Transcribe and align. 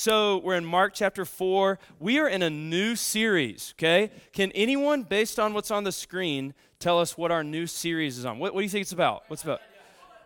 So 0.00 0.38
we're 0.38 0.54
in 0.54 0.64
Mark 0.64 0.94
chapter 0.94 1.26
4. 1.26 1.78
We 1.98 2.18
are 2.20 2.26
in 2.26 2.40
a 2.40 2.48
new 2.48 2.96
series, 2.96 3.74
okay? 3.76 4.10
Can 4.32 4.50
anyone, 4.52 5.02
based 5.02 5.38
on 5.38 5.52
what's 5.52 5.70
on 5.70 5.84
the 5.84 5.92
screen, 5.92 6.54
tell 6.78 6.98
us 6.98 7.18
what 7.18 7.30
our 7.30 7.44
new 7.44 7.66
series 7.66 8.16
is 8.16 8.24
on? 8.24 8.38
What, 8.38 8.54
what 8.54 8.60
do 8.60 8.64
you 8.64 8.70
think 8.70 8.84
it's 8.84 8.92
about? 8.92 9.24
What's 9.28 9.44
about? 9.44 9.60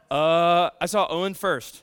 Uh, 0.09 0.71
I 0.81 0.87
saw 0.87 1.09
Owen 1.11 1.35
first. 1.35 1.83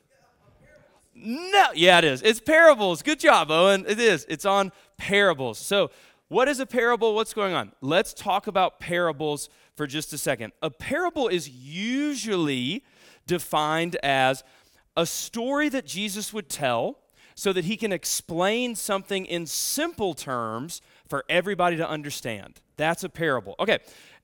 No, 1.14 1.66
yeah, 1.76 1.98
it 1.98 2.06
is. 2.06 2.22
It's 2.22 2.40
parables. 2.40 3.02
Good 3.02 3.20
job, 3.20 3.52
Owen. 3.52 3.84
It 3.86 4.00
is. 4.00 4.26
It's 4.30 4.46
on 4.46 4.72
parables. 4.96 5.58
So, 5.58 5.92
what 6.30 6.48
is 6.48 6.62
a 6.62 6.66
parable? 6.66 7.14
What's 7.14 7.34
going 7.34 7.54
on? 7.54 7.74
Let's 7.82 8.14
talk 8.14 8.48
about 8.48 8.80
parables 8.80 9.50
for 9.76 9.86
just 9.86 10.14
a 10.14 10.18
second. 10.18 10.54
A 10.62 10.70
parable 10.70 11.28
is 11.28 11.50
usually 11.50 12.86
defined 13.28 13.98
as 14.02 14.46
a 14.96 15.06
story 15.06 15.68
that 15.68 15.86
Jesus 15.86 16.32
would 16.32 16.48
tell 16.48 17.01
so 17.42 17.52
that 17.52 17.66
he 17.66 17.76
can 17.76 17.92
explain 17.92 18.76
something 18.76 19.26
in 19.26 19.48
simple 19.48 20.14
terms 20.14 20.80
for 21.10 21.26
everybody 21.28 21.76
to 21.76 21.90
understand. 21.90 22.62
That's 22.78 23.04
a 23.04 23.10
parable. 23.10 23.56
Okay, 23.60 23.80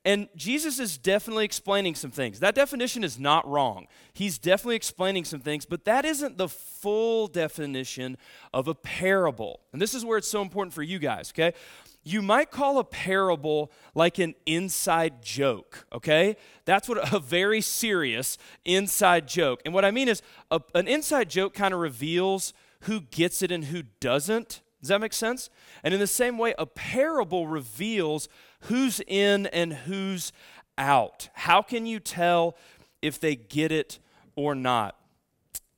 and 0.05 0.29
Jesus 0.35 0.79
is 0.79 0.99
definitely 0.99 1.43
explaining 1.43 1.95
some 1.95 2.11
things. 2.11 2.39
That 2.41 2.53
definition 2.53 3.03
is 3.03 3.17
not 3.17 3.47
wrong. 3.47 3.87
He's 4.13 4.37
definitely 4.37 4.75
explaining 4.75 5.25
some 5.25 5.39
things, 5.39 5.65
but 5.65 5.83
that 5.85 6.05
isn't 6.05 6.37
the 6.37 6.47
full 6.47 7.25
definition 7.25 8.17
of 8.53 8.67
a 8.67 8.75
parable. 8.75 9.61
And 9.73 9.81
this 9.81 9.95
is 9.95 10.05
where 10.05 10.19
it's 10.19 10.29
so 10.29 10.43
important 10.43 10.75
for 10.75 10.83
you 10.83 10.99
guys, 10.99 11.33
okay? 11.35 11.57
You 12.03 12.21
might 12.21 12.51
call 12.51 12.77
a 12.77 12.83
parable 12.83 13.71
like 13.95 14.19
an 14.19 14.35
inside 14.45 15.23
joke, 15.23 15.87
okay? 15.91 16.37
That's 16.65 16.87
what 16.87 17.11
a 17.11 17.17
very 17.17 17.61
serious 17.61 18.37
inside 18.63 19.27
joke. 19.27 19.63
And 19.65 19.73
what 19.73 19.85
I 19.85 19.89
mean 19.89 20.07
is, 20.07 20.21
a, 20.51 20.61
an 20.75 20.87
inside 20.87 21.31
joke 21.31 21.55
kind 21.55 21.73
of 21.73 21.79
reveals 21.79 22.53
who 22.87 23.01
gets 23.01 23.41
it 23.41 23.51
and 23.51 23.65
who 23.65 23.83
doesn't. 23.99 24.61
Does 24.81 24.89
that 24.89 25.01
make 25.01 25.13
sense? 25.13 25.49
And 25.83 25.93
in 25.93 25.99
the 25.99 26.07
same 26.07 26.37
way, 26.37 26.53
a 26.57 26.65
parable 26.65 27.47
reveals 27.47 28.27
who's 28.61 29.01
in 29.07 29.47
and 29.47 29.73
who's 29.73 30.31
out. 30.77 31.29
How 31.33 31.61
can 31.61 31.85
you 31.85 31.99
tell 31.99 32.57
if 33.01 33.19
they 33.19 33.35
get 33.35 33.71
it 33.71 33.99
or 34.35 34.55
not? 34.55 34.95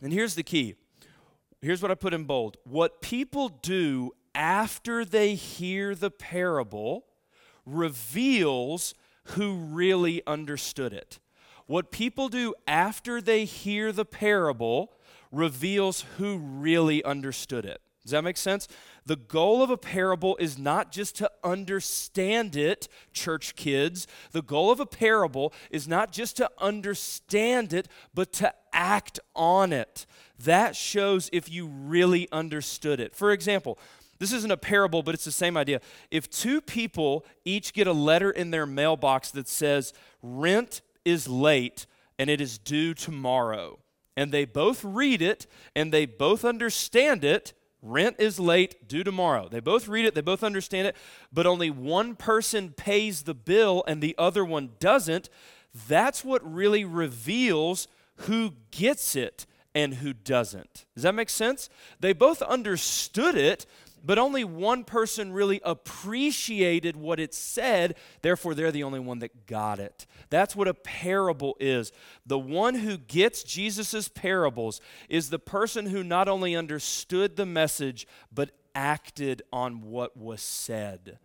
And 0.01 0.13
here's 0.13 0.35
the 0.35 0.43
key. 0.43 0.75
Here's 1.61 1.81
what 1.81 1.91
I 1.91 1.95
put 1.95 2.13
in 2.13 2.25
bold. 2.25 2.57
What 2.63 3.01
people 3.01 3.49
do 3.49 4.11
after 4.35 5.03
they 5.03 5.35
hear 5.35 5.95
the 5.95 6.11
parable 6.11 7.05
reveals 7.65 8.93
who 9.23 9.55
really 9.55 10.21
understood 10.27 10.93
it. 10.93 11.19
What 11.65 11.91
people 11.91 12.29
do 12.29 12.53
after 12.67 13.21
they 13.21 13.45
hear 13.45 13.91
the 13.91 14.05
parable 14.05 14.93
reveals 15.31 16.05
who 16.17 16.37
really 16.37 17.03
understood 17.03 17.65
it. 17.65 17.81
Does 18.03 18.11
that 18.11 18.23
make 18.23 18.37
sense? 18.37 18.67
The 19.05 19.15
goal 19.15 19.61
of 19.61 19.69
a 19.69 19.77
parable 19.77 20.35
is 20.37 20.57
not 20.57 20.91
just 20.91 21.15
to 21.17 21.29
understand 21.43 22.55
it, 22.55 22.87
church 23.13 23.55
kids. 23.55 24.07
The 24.31 24.41
goal 24.41 24.71
of 24.71 24.79
a 24.79 24.85
parable 24.85 25.53
is 25.69 25.87
not 25.87 26.11
just 26.11 26.37
to 26.37 26.49
understand 26.57 27.73
it, 27.73 27.87
but 28.13 28.31
to 28.33 28.53
act 28.73 29.19
on 29.35 29.73
it. 29.73 30.05
That 30.39 30.75
shows 30.75 31.29
if 31.33 31.51
you 31.51 31.67
really 31.67 32.27
understood 32.31 32.99
it. 32.99 33.15
For 33.15 33.31
example, 33.31 33.77
this 34.17 34.33
isn't 34.33 34.51
a 34.51 34.57
parable, 34.57 35.03
but 35.03 35.13
it's 35.13 35.25
the 35.25 35.31
same 35.31 35.55
idea. 35.57 35.81
If 36.09 36.29
two 36.29 36.61
people 36.61 37.25
each 37.45 37.73
get 37.73 37.87
a 37.87 37.93
letter 37.93 38.31
in 38.31 38.51
their 38.51 38.65
mailbox 38.65 39.31
that 39.31 39.47
says, 39.47 39.93
rent 40.21 40.81
is 41.05 41.27
late 41.27 41.85
and 42.17 42.29
it 42.29 42.41
is 42.41 42.57
due 42.57 42.93
tomorrow, 42.93 43.79
and 44.19 44.33
they 44.33 44.43
both 44.43 44.83
read 44.83 45.21
it 45.21 45.47
and 45.77 45.93
they 45.93 46.05
both 46.05 46.43
understand 46.43 47.23
it, 47.23 47.53
Rent 47.81 48.17
is 48.19 48.37
late, 48.37 48.85
due 48.85 49.05
tomorrow. 49.05 49.47
They 49.47 49.61
both 49.61 49.87
read 49.87 50.03
it, 50.03 50.13
they 50.13 50.19
both 50.19 50.43
understand 50.43 50.87
it, 50.87 50.97
but 51.31 51.47
only 51.47 51.69
one 51.69 52.17
person 52.17 52.71
pays 52.75 53.21
the 53.21 53.33
bill 53.33 53.81
and 53.87 54.01
the 54.01 54.15
other 54.17 54.43
one 54.43 54.71
doesn't. 54.77 55.29
That's 55.87 56.25
what 56.25 56.41
really 56.43 56.83
reveals 56.83 57.87
who 58.17 58.55
gets 58.71 59.15
it 59.15 59.45
and 59.73 59.93
who 59.93 60.11
doesn't. 60.11 60.85
Does 60.95 61.03
that 61.03 61.15
make 61.15 61.29
sense? 61.29 61.69
They 62.01 62.11
both 62.11 62.41
understood 62.41 63.35
it, 63.35 63.65
but 64.03 64.19
only 64.19 64.43
one 64.43 64.83
person 64.83 65.31
really 65.31 65.61
appreciated 65.63 66.95
what 66.95 67.19
it 67.19 67.33
said, 67.33 67.95
therefore, 68.21 68.53
they're 68.53 68.71
the 68.71 68.83
only 68.83 68.99
one 68.99 69.19
that 69.19 69.45
got 69.45 69.79
it. 69.79 70.05
That's 70.29 70.55
what 70.55 70.67
a 70.67 70.73
parable 70.73 71.55
is. 71.59 71.91
The 72.25 72.39
one 72.39 72.75
who 72.75 72.97
gets 72.97 73.43
Jesus' 73.43 74.07
parables 74.07 74.81
is 75.09 75.29
the 75.29 75.39
person 75.39 75.87
who 75.87 76.03
not 76.03 76.27
only 76.27 76.55
understood 76.55 77.35
the 77.35 77.45
message, 77.45 78.07
but 78.31 78.51
acted 78.75 79.41
on 79.51 79.81
what 79.81 80.15
was 80.15 80.41
said. 80.41 81.19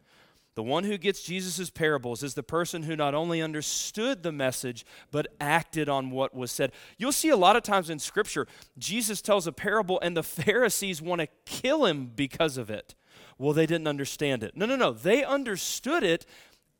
The 0.54 0.62
one 0.62 0.84
who 0.84 0.96
gets 0.96 1.22
Jesus' 1.22 1.68
parables 1.70 2.22
is 2.22 2.34
the 2.34 2.42
person 2.42 2.84
who 2.84 2.94
not 2.94 3.14
only 3.14 3.42
understood 3.42 4.22
the 4.22 4.30
message, 4.30 4.86
but 5.10 5.26
acted 5.40 5.88
on 5.88 6.10
what 6.10 6.34
was 6.34 6.52
said. 6.52 6.72
You'll 6.96 7.12
see 7.12 7.30
a 7.30 7.36
lot 7.36 7.56
of 7.56 7.64
times 7.64 7.90
in 7.90 7.98
Scripture, 7.98 8.46
Jesus 8.78 9.20
tells 9.20 9.46
a 9.46 9.52
parable 9.52 9.98
and 10.00 10.16
the 10.16 10.22
Pharisees 10.22 11.02
want 11.02 11.20
to 11.20 11.28
kill 11.44 11.86
him 11.86 12.10
because 12.14 12.56
of 12.56 12.70
it. 12.70 12.94
Well, 13.36 13.52
they 13.52 13.66
didn't 13.66 13.88
understand 13.88 14.44
it. 14.44 14.56
No, 14.56 14.64
no, 14.64 14.76
no. 14.76 14.92
They 14.92 15.24
understood 15.24 16.04
it 16.04 16.24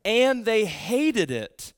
and 0.05 0.45
they 0.45 0.67
hated 0.67 1.31
it. 1.31 1.73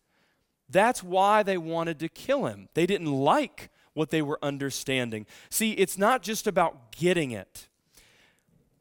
That's 0.68 1.02
why 1.02 1.42
they 1.42 1.56
wanted 1.56 1.98
to 2.00 2.08
kill 2.08 2.46
him. 2.46 2.68
They 2.74 2.86
didn't 2.86 3.12
like 3.12 3.70
what 3.94 4.10
they 4.10 4.20
were 4.20 4.38
understanding. 4.42 5.24
See, 5.48 5.72
it's 5.72 5.96
not 5.96 6.22
just 6.22 6.46
about 6.46 6.92
getting 6.92 7.30
it 7.30 7.68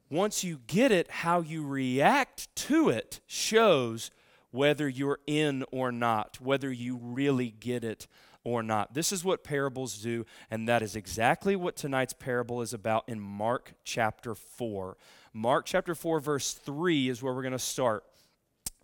once 0.10 0.44
you 0.44 0.60
get 0.68 0.92
it, 0.92 1.10
how 1.10 1.42
you 1.42 1.66
react 1.66 2.54
to 2.56 2.90
it 2.90 3.20
shows 3.26 4.12
whether 4.52 4.88
you're 4.88 5.20
in 5.28 5.66
or 5.72 5.92
not, 5.92 6.40
whether 6.40 6.72
you 6.72 7.00
really 7.02 7.50
get 7.50 7.84
it 7.84 8.08
or 8.44 8.64
not. 8.64 8.94
This 8.94 9.12
is 9.12 9.26
what 9.26 9.44
parables 9.44 9.98
do, 9.98 10.26
and 10.50 10.70
that 10.70 10.82
is 10.82 10.96
exactly 10.96 11.56
what 11.56 11.76
tonight's 11.76 12.14
parable 12.14 12.62
is 12.62 12.74
about 12.74 13.04
in 13.08 13.20
Mark 13.20 13.74
chapter 13.84 14.36
4. 14.36 14.96
Mark 15.34 15.66
chapter 15.66 15.96
4, 15.96 16.20
verse 16.20 16.54
3 16.54 17.10
is 17.10 17.22
where 17.22 17.34
we're 17.34 17.42
going 17.42 17.52
to 17.52 17.60
start. 17.60 18.06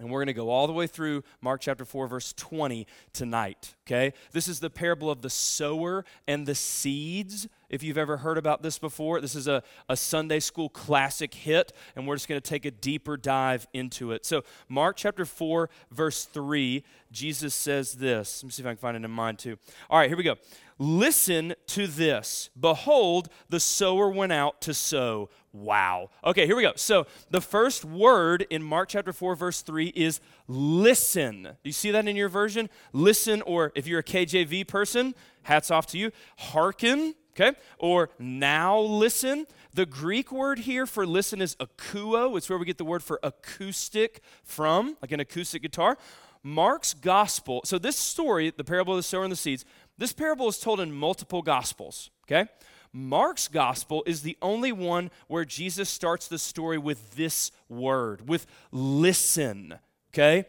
And 0.02 0.10
we're 0.10 0.20
going 0.20 0.28
to 0.28 0.34
go 0.34 0.50
all 0.50 0.66
the 0.66 0.74
way 0.74 0.88
through 0.88 1.24
Mark 1.42 1.62
chapter 1.62 1.86
4, 1.86 2.08
verse 2.08 2.34
20 2.34 2.88
tonight. 3.14 3.76
Okay? 3.86 4.14
This 4.32 4.48
is 4.48 4.60
the 4.60 4.70
parable 4.72 5.12
of 5.12 5.22
the 5.22 5.30
sower 5.30 6.04
and 6.28 6.48
the 6.48 6.56
seeds. 6.56 7.48
If 7.70 7.84
you've 7.84 8.00
ever 8.00 8.18
heard 8.18 8.40
about 8.40 8.64
this 8.64 8.80
before, 8.80 9.22
this 9.22 9.36
is 9.36 9.48
a, 9.48 9.62
a 9.88 9.96
Sunday 9.96 10.40
school 10.40 10.70
classic 10.70 11.34
hit, 11.34 11.72
and 11.96 12.08
we're 12.08 12.16
just 12.16 12.28
going 12.28 12.42
to 12.42 12.50
take 12.50 12.66
a 12.66 12.72
deeper 12.72 13.16
dive 13.16 13.68
into 13.74 14.12
it. 14.12 14.26
So, 14.26 14.44
Mark 14.68 14.98
chapter 14.98 15.24
4, 15.24 15.70
verse 15.92 16.26
3, 16.26 16.84
Jesus 17.12 17.54
says 17.54 17.94
this. 17.94 18.42
Let 18.42 18.48
me 18.48 18.52
see 18.52 18.64
if 18.64 18.68
I 18.68 18.72
can 18.72 18.78
find 18.78 18.98
it 18.98 19.06
in 19.06 19.12
mine 19.12 19.38
too. 19.38 19.58
All 19.90 20.00
right, 20.00 20.10
here 20.10 20.18
we 20.18 20.24
go. 20.24 20.36
Listen 20.84 21.54
to 21.68 21.86
this. 21.86 22.50
Behold, 22.60 23.30
the 23.50 23.60
sower 23.60 24.10
went 24.10 24.32
out 24.32 24.62
to 24.62 24.74
sow. 24.74 25.30
Wow. 25.54 26.10
Okay, 26.24 26.48
here 26.48 26.56
we 26.56 26.64
go. 26.64 26.72
So 26.76 27.06
the 27.30 27.40
first 27.40 27.86
word 27.86 28.48
in 28.50 28.64
Mark 28.64 28.90
chapter 28.90 29.14
4, 29.14 29.36
verse 29.36 29.62
3 29.62 29.90
is 29.90 30.20
listen. 30.48 31.44
Do 31.44 31.52
you 31.66 31.72
see 31.72 31.92
that 31.92 32.08
in 32.08 32.16
your 32.16 32.30
version? 32.30 32.68
Listen, 32.94 33.44
or 33.44 33.72
if 33.76 33.86
you're 33.86 34.00
a 34.00 34.04
KJV 34.04 34.68
person, 34.68 35.14
hats 35.44 35.70
off 35.70 35.86
to 35.88 36.00
you. 36.00 36.10
Hearken, 36.40 37.14
okay? 37.40 37.56
Or 37.78 38.10
now 38.18 38.80
listen. 38.80 39.46
The 39.76 39.86
Greek 39.86 40.32
word 40.32 40.58
here 40.58 40.88
for 40.88 41.06
listen 41.06 41.44
is 41.44 41.56
akouo. 41.58 42.36
It's 42.38 42.50
where 42.50 42.58
we 42.58 42.66
get 42.66 42.80
the 42.80 42.86
word 42.86 43.04
for 43.04 43.20
acoustic 43.22 44.22
from, 44.44 44.98
like 45.00 45.12
an 45.12 45.20
acoustic 45.20 45.62
guitar. 45.62 45.96
Mark's 46.44 46.96
gospel, 46.96 47.62
so 47.66 47.78
this 47.78 47.96
story, 47.96 48.52
the 48.56 48.64
parable 48.64 48.94
of 48.94 48.98
the 48.98 49.04
sower 49.04 49.24
and 49.24 49.32
the 49.32 49.36
seeds, 49.36 49.64
this 50.02 50.14
parable 50.14 50.48
is 50.48 50.58
told 50.58 50.80
in 50.80 50.92
multiple 50.92 51.44
gospels, 51.44 52.10
okay? 52.26 52.50
Mark's 52.92 53.48
gospel 53.48 54.04
is 54.08 54.24
the 54.24 54.36
only 54.42 54.72
one 54.72 55.12
where 55.28 55.46
Jesus 55.46 55.92
starts 55.92 56.28
the 56.28 56.40
story 56.40 56.80
with 56.80 57.16
this 57.16 57.52
word, 57.70 58.28
with 58.28 58.48
listen, 58.72 59.76
okay? 60.12 60.46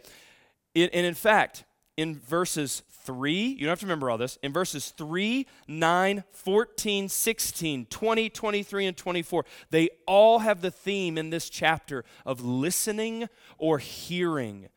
It, 0.74 0.88
and 0.94 1.04
in 1.04 1.12
fact, 1.12 1.64
in 1.98 2.18
verses 2.18 2.82
3, 3.02 3.32
you 3.34 3.58
don't 3.58 3.68
have 3.68 3.80
to 3.80 3.84
remember 3.84 4.08
all 4.08 4.16
this, 4.16 4.38
in 4.42 4.54
verses 4.54 4.88
3, 4.96 5.46
9, 5.68 6.24
14, 6.32 7.08
16, 7.10 7.86
20, 7.90 8.30
23, 8.30 8.86
and 8.86 8.96
24, 8.96 9.44
they 9.68 9.90
all 10.06 10.38
have 10.38 10.62
the 10.62 10.70
theme 10.70 11.18
in 11.18 11.28
this 11.28 11.50
chapter 11.50 12.06
of 12.24 12.42
listening 12.42 13.28
or 13.58 13.78
hearing. 13.78 14.70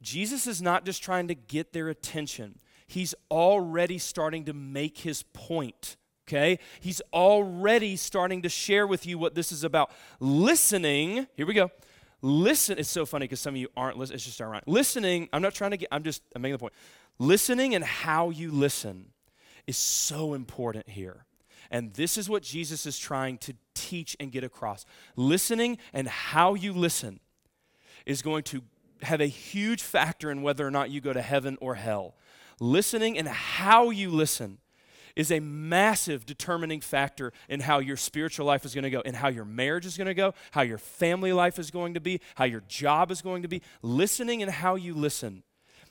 Jesus 0.00 0.46
is 0.46 0.62
not 0.62 0.84
just 0.84 1.02
trying 1.02 1.26
to 1.26 1.34
get 1.34 1.72
their 1.72 1.88
attention, 1.88 2.60
he's 2.88 3.14
already 3.30 3.98
starting 3.98 4.44
to 4.46 4.52
make 4.52 4.98
his 4.98 5.22
point 5.22 5.96
okay? 6.28 6.58
He's 6.80 7.00
already 7.12 7.96
starting 7.96 8.42
to 8.42 8.50
share 8.50 8.86
with 8.86 9.06
you 9.06 9.16
what 9.16 9.34
this 9.34 9.50
is 9.50 9.64
about. 9.64 9.90
Listening, 10.20 11.26
here 11.34 11.46
we 11.46 11.54
go. 11.54 11.70
Listen, 12.20 12.78
it's 12.78 12.90
so 12.90 13.06
funny 13.06 13.24
because 13.24 13.40
some 13.40 13.54
of 13.54 13.60
you 13.60 13.68
aren't 13.76 13.96
listening. 13.96 14.16
It's 14.16 14.24
just 14.24 14.40
ironic. 14.40 14.64
Listening, 14.66 15.28
I'm 15.32 15.40
not 15.40 15.54
trying 15.54 15.70
to 15.70 15.76
get, 15.76 15.88
I'm 15.90 16.02
just, 16.02 16.22
I'm 16.34 16.42
making 16.42 16.54
the 16.54 16.58
point. 16.58 16.74
Listening 17.18 17.74
and 17.74 17.84
how 17.84 18.30
you 18.30 18.50
listen 18.50 19.12
is 19.66 19.76
so 19.76 20.34
important 20.34 20.88
here. 20.88 21.24
And 21.70 21.92
this 21.94 22.16
is 22.16 22.28
what 22.28 22.42
Jesus 22.42 22.86
is 22.86 22.98
trying 22.98 23.38
to 23.38 23.54
teach 23.74 24.16
and 24.18 24.32
get 24.32 24.42
across. 24.42 24.84
Listening 25.16 25.78
and 25.92 26.08
how 26.08 26.54
you 26.54 26.72
listen 26.72 27.20
is 28.06 28.22
going 28.22 28.42
to 28.44 28.62
have 29.02 29.20
a 29.20 29.26
huge 29.26 29.82
factor 29.82 30.30
in 30.30 30.42
whether 30.42 30.66
or 30.66 30.70
not 30.70 30.90
you 30.90 31.00
go 31.00 31.12
to 31.12 31.22
heaven 31.22 31.56
or 31.60 31.74
hell. 31.76 32.14
Listening 32.60 33.18
and 33.18 33.28
how 33.28 33.90
you 33.90 34.10
listen 34.10 34.58
is 35.16 35.32
a 35.32 35.40
massive 35.40 36.24
determining 36.24 36.80
factor 36.80 37.32
in 37.48 37.60
how 37.60 37.80
your 37.80 37.96
spiritual 37.96 38.46
life 38.46 38.64
is 38.64 38.72
going 38.72 38.84
to 38.84 38.90
go, 38.90 39.00
in 39.00 39.14
how 39.14 39.28
your 39.28 39.44
marriage 39.44 39.84
is 39.84 39.96
going 39.96 40.06
to 40.06 40.14
go, 40.14 40.32
how 40.52 40.62
your 40.62 40.78
family 40.78 41.32
life 41.32 41.58
is 41.58 41.72
going 41.72 41.94
to 41.94 42.00
be, 42.00 42.20
how 42.36 42.44
your 42.44 42.62
job 42.68 43.10
is 43.10 43.20
going 43.20 43.42
to 43.42 43.48
be. 43.48 43.60
Listening 43.82 44.42
and 44.42 44.50
how 44.50 44.76
you 44.76 44.94
listen 44.94 45.42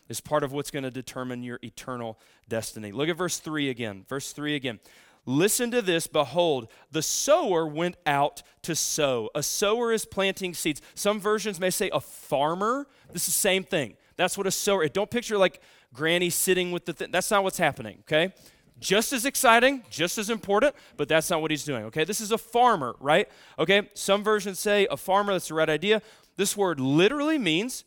is 0.07 0.21
part 0.21 0.43
of 0.43 0.53
what's 0.53 0.71
going 0.71 0.83
to 0.83 0.91
determine 0.91 1.43
your 1.43 1.59
eternal 1.61 2.17
destiny. 2.47 2.93
Look 2.93 3.09
at 3.09 3.17
verse 3.17 3.39
3 3.39 3.69
again. 3.69 4.05
Verse 4.07 4.31
3 4.31 4.55
again. 4.55 4.79
Listen 5.25 5.71
to 5.71 5.81
this. 5.81 6.07
Behold, 6.07 6.69
the 6.89 7.01
sower 7.01 7.67
went 7.67 7.97
out 8.05 8.43
to 8.61 8.73
sow. 8.75 9.29
A 9.35 9.43
sower 9.43 9.91
is 9.91 10.05
planting 10.05 10.53
seeds. 10.53 10.81
Some 10.95 11.19
versions 11.19 11.59
may 11.59 11.69
say 11.69 11.89
a 11.91 11.99
farmer. 11.99 12.87
This 13.11 13.23
is 13.23 13.35
the 13.35 13.41
same 13.41 13.65
thing. 13.65 13.97
That's 14.15 14.37
what 14.37 14.47
a 14.47 14.51
sower. 14.51 14.87
Don't 14.87 15.11
picture 15.11 15.37
like 15.37 15.61
granny 15.97 16.29
sitting 16.29 16.71
with 16.71 16.85
the 16.85 16.93
thing. 16.93 17.11
That's 17.11 17.29
not 17.31 17.43
what's 17.43 17.57
happening, 17.57 17.97
okay? 18.01 18.33
Just 18.79 19.11
as 19.11 19.25
exciting, 19.25 19.83
just 19.89 20.19
as 20.19 20.29
important, 20.29 20.75
but 20.95 21.09
that's 21.09 21.29
not 21.29 21.41
what 21.41 21.49
he's 21.49 21.63
doing, 21.63 21.85
okay? 21.85 22.03
This 22.03 22.21
is 22.21 22.31
a 22.31 22.37
farmer, 22.37 22.95
right? 22.99 23.27
Okay? 23.57 23.89
Some 23.95 24.23
versions 24.23 24.59
say 24.59 24.87
a 24.91 24.95
farmer, 24.95 25.33
that's 25.33 25.47
the 25.47 25.55
right 25.55 25.69
idea. 25.69 26.01
This 26.37 26.55
word 26.55 26.79
literally 26.79 27.39
means 27.39 27.83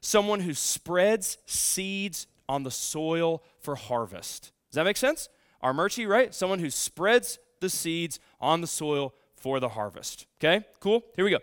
someone 0.00 0.40
who 0.40 0.52
spreads 0.52 1.38
seeds 1.46 2.26
on 2.48 2.64
the 2.64 2.70
soil 2.72 3.42
for 3.60 3.76
harvest. 3.76 4.50
Does 4.70 4.74
that 4.74 4.84
make 4.84 4.96
sense? 4.96 5.28
Our 5.60 5.72
Murchie, 5.72 6.08
right? 6.08 6.34
Someone 6.34 6.58
who 6.58 6.70
spreads 6.70 7.38
the 7.60 7.70
seeds 7.70 8.18
on 8.40 8.60
the 8.60 8.66
soil 8.66 9.14
for 9.36 9.60
the 9.60 9.68
harvest. 9.68 10.26
Okay, 10.40 10.64
cool. 10.80 11.04
Here 11.14 11.24
we 11.24 11.30
go. 11.30 11.38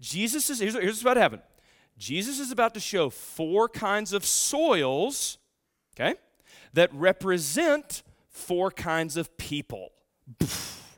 Jesus 0.00 0.48
is, 0.48 0.60
here's, 0.60 0.74
here's 0.74 0.86
what's 0.86 1.02
about 1.02 1.14
to 1.14 1.20
happen 1.20 1.42
Jesus 1.98 2.38
is 2.38 2.52
about 2.52 2.74
to 2.74 2.80
show 2.80 3.10
four 3.10 3.68
kinds 3.68 4.12
of 4.12 4.24
soils, 4.24 5.37
okay, 5.98 6.14
that 6.74 6.92
represent 6.94 8.02
four 8.28 8.70
kinds 8.70 9.16
of 9.16 9.36
people. 9.36 9.92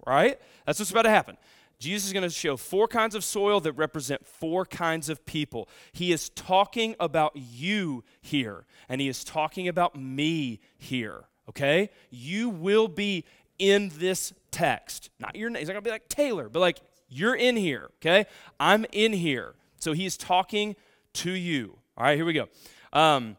Right? 0.06 0.40
That's 0.64 0.78
what's 0.78 0.90
about 0.90 1.02
to 1.02 1.10
happen. 1.10 1.36
Jesus 1.78 2.06
is 2.06 2.12
going 2.12 2.24
to 2.24 2.30
show 2.30 2.56
four 2.56 2.88
kinds 2.88 3.14
of 3.14 3.22
soil 3.22 3.60
that 3.60 3.72
represent 3.72 4.26
four 4.26 4.64
kinds 4.64 5.08
of 5.08 5.24
people. 5.24 5.68
He 5.92 6.10
is 6.10 6.30
talking 6.30 6.96
about 6.98 7.32
you 7.34 8.02
here, 8.20 8.64
and 8.88 9.00
he 9.00 9.08
is 9.08 9.22
talking 9.22 9.68
about 9.68 9.94
me 9.94 10.60
here, 10.78 11.24
okay? 11.48 11.90
You 12.10 12.48
will 12.48 12.88
be 12.88 13.24
in 13.58 13.92
this 13.98 14.32
text. 14.50 15.10
Not 15.20 15.36
your 15.36 15.48
name. 15.48 15.60
He's 15.60 15.68
not 15.68 15.74
going 15.74 15.84
to 15.84 15.88
be 15.88 15.92
like 15.92 16.08
Taylor, 16.08 16.48
but 16.48 16.60
like 16.60 16.80
you're 17.08 17.36
in 17.36 17.56
here, 17.56 17.90
okay? 17.96 18.26
I'm 18.58 18.84
in 18.92 19.12
here. 19.12 19.54
So 19.78 19.92
he's 19.92 20.16
talking 20.16 20.76
to 21.14 21.30
you. 21.30 21.78
All 21.96 22.04
right, 22.04 22.16
here 22.16 22.24
we 22.24 22.32
go. 22.32 22.48
Um, 22.92 23.36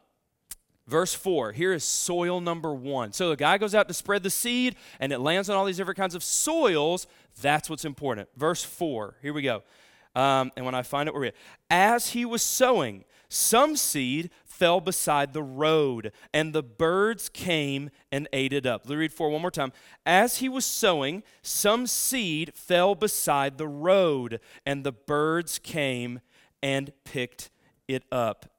Verse 0.87 1.13
4, 1.13 1.51
here 1.51 1.73
is 1.73 1.83
soil 1.83 2.41
number 2.41 2.73
one. 2.73 3.13
So 3.13 3.29
the 3.29 3.35
guy 3.35 3.57
goes 3.57 3.75
out 3.75 3.87
to 3.87 3.93
spread 3.93 4.23
the 4.23 4.29
seed 4.29 4.75
and 4.99 5.11
it 5.13 5.19
lands 5.19 5.49
on 5.49 5.55
all 5.55 5.65
these 5.65 5.77
different 5.77 5.97
kinds 5.97 6.15
of 6.15 6.23
soils. 6.23 7.07
That's 7.41 7.69
what's 7.69 7.85
important. 7.85 8.29
Verse 8.35 8.63
4, 8.63 9.15
here 9.21 9.33
we 9.33 9.41
go. 9.41 9.63
Um, 10.15 10.51
and 10.57 10.65
when 10.65 10.75
I 10.75 10.81
find 10.81 11.07
it, 11.07 11.15
we're 11.15 11.31
As 11.69 12.09
he 12.09 12.25
was 12.25 12.41
sowing, 12.41 13.05
some 13.29 13.77
seed 13.77 14.29
fell 14.43 14.81
beside 14.81 15.31
the 15.31 15.41
road, 15.41 16.11
and 16.33 16.51
the 16.51 16.61
birds 16.61 17.29
came 17.29 17.89
and 18.11 18.27
ate 18.33 18.51
it 18.51 18.65
up. 18.65 18.81
Let 18.83 18.91
me 18.91 18.97
read 18.97 19.13
4 19.13 19.29
one 19.29 19.41
more 19.41 19.49
time. 19.49 19.71
As 20.05 20.39
he 20.39 20.49
was 20.49 20.65
sowing, 20.65 21.23
some 21.41 21.87
seed 21.87 22.53
fell 22.53 22.93
beside 22.93 23.57
the 23.57 23.69
road, 23.69 24.41
and 24.65 24.83
the 24.83 24.91
birds 24.91 25.59
came 25.59 26.19
and 26.61 26.91
picked 27.05 27.49
it 27.87 28.03
up. 28.11 28.51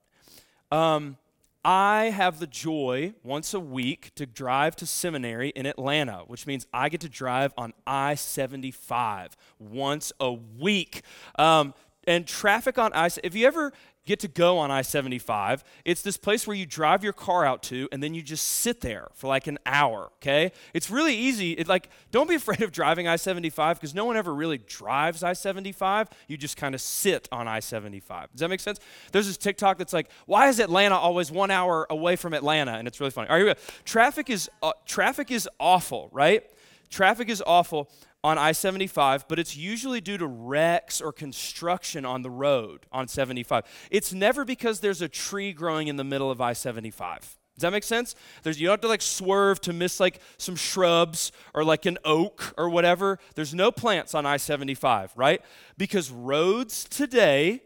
Um, 0.71 1.19
I 1.65 2.07
have 2.07 2.41
the 2.41 2.47
joy 2.47 3.15
once 3.23 3.55
a 3.55 3.61
week 3.61 4.13
to 4.17 4.27
drive 4.27 4.75
to 4.77 4.87
seminary 4.87 5.51
in 5.51 5.67
Atlanta, 5.67 6.25
which 6.27 6.47
means 6.47 6.67
I 6.73 6.89
get 6.89 7.01
to 7.03 7.09
drive 7.09 7.55
on 7.57 7.73
I 7.87 8.17
75 8.17 9.37
once 9.59 10.13
a 10.19 10.33
week. 10.33 11.03
Um, 11.39 11.75
and 12.05 12.27
traffic 12.27 12.79
on 12.79 12.93
I, 12.95 13.11
if 13.23 13.37
you 13.37 13.47
ever 13.47 13.73
get 14.05 14.19
to 14.21 14.29
go 14.29 14.59
on 14.59 14.71
I 14.71 14.83
75. 14.83 15.63
It's 15.85 16.03
this 16.03 16.17
place 16.17 16.47
where 16.47 16.57
you 16.57 16.67
drive 16.67 17.05
your 17.05 17.13
car 17.13 17.45
out 17.45 17.63
to 17.65 17.89
and 17.93 18.03
then 18.03 18.15
you 18.15 18.23
just 18.23 18.47
sit 18.47 18.81
there 18.81 19.09
for 19.15 19.29
like 19.29 19.47
an 19.47 19.59
hour, 19.65 20.11
okay? 20.17 20.53
It's 20.75 20.91
really 20.91 21.15
easy. 21.15 21.53
It, 21.53 21.69
like, 21.69 21.89
don't 22.11 22.29
be 22.29 22.35
afraid 22.43 22.63
of 22.63 22.73
driving 22.73 23.07
I 23.07 23.17
75 23.17 23.79
because 23.79 23.95
no 23.95 24.05
one 24.05 24.17
ever 24.17 24.35
really 24.35 24.59
drives 24.59 25.23
I 25.23 25.35
75. 25.35 26.09
You 26.27 26.37
just 26.37 26.57
kind 26.57 26.75
of 26.75 26.81
sit 26.81 27.29
on 27.31 27.47
I 27.47 27.61
75. 27.61 28.33
Does 28.33 28.41
that 28.41 28.49
make 28.49 28.61
sense? 28.61 28.81
There's 29.13 29.27
this 29.27 29.37
TikTok 29.37 29.79
that's 29.79 29.93
like, 29.93 30.11
why 30.27 30.49
is 30.49 30.59
Atlanta 30.59 30.97
always 30.97 31.31
one 31.31 31.51
hour 31.51 31.87
away 31.89 32.17
from 32.17 32.35
Atlanta? 32.35 32.73
And 32.73 32.89
it's 32.89 32.99
really 32.99 33.13
funny. 33.13 33.29
All 33.29 33.35
right, 33.35 33.41
here 33.41 33.49
we 33.49 33.55
go. 33.55 33.61
Traffic 33.85 34.31
is, 34.31 34.51
uh, 34.63 34.73
traffic 34.85 35.31
is 35.31 35.49
awful, 35.61 36.09
right? 36.13 36.45
Traffic 36.91 37.31
is 37.31 37.43
awful 37.47 37.91
on 38.25 38.39
I 38.39 38.53
75, 38.53 39.27
but 39.27 39.39
it's 39.39 39.57
usually 39.57 40.01
due 40.01 40.19
to 40.19 40.27
wrecks 40.27 41.01
or 41.01 41.13
construction 41.13 42.05
on 42.05 42.23
the 42.23 42.31
road 42.31 42.87
on 42.93 43.09
75. 43.09 43.65
It's 43.91 44.13
never 44.13 44.45
because 44.45 44.81
there's 44.81 45.03
a 45.03 45.09
tree 45.09 45.53
growing 45.53 45.89
in 45.89 45.97
the 45.97 46.05
middle 46.05 46.31
of 46.31 46.41
I 46.41 46.53
75. 46.53 47.37
Does 47.57 47.63
that 47.63 47.73
make 47.73 47.85
sense? 47.85 48.15
There's, 48.43 48.61
you 48.61 48.67
don't 48.67 48.75
have 48.75 48.81
to 48.83 48.89
like 48.89 49.03
swerve 49.03 49.61
to 49.63 49.73
miss 49.73 50.01
like 50.01 50.21
some 50.39 50.57
shrubs 50.57 51.33
or 51.53 51.65
like 51.65 51.85
an 51.85 51.99
oak 52.05 52.55
or 52.57 52.71
whatever. 52.71 53.19
There's 53.35 53.55
no 53.55 53.71
plants 53.71 54.15
on 54.15 54.25
I 54.25 54.37
75, 54.37 55.13
right? 55.17 55.43
Because 55.77 56.11
roads 56.11 56.85
today 56.85 57.63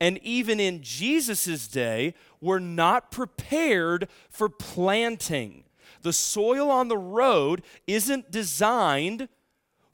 and 0.00 0.18
even 0.18 0.60
in 0.60 0.82
Jesus' 0.82 1.68
day 1.68 2.14
were 2.40 2.60
not 2.60 3.10
prepared 3.10 4.08
for 4.30 4.48
planting. 4.48 5.64
The 6.02 6.12
soil 6.12 6.70
on 6.70 6.88
the 6.88 6.98
road 6.98 7.62
isn't 7.86 8.30
designed 8.30 9.28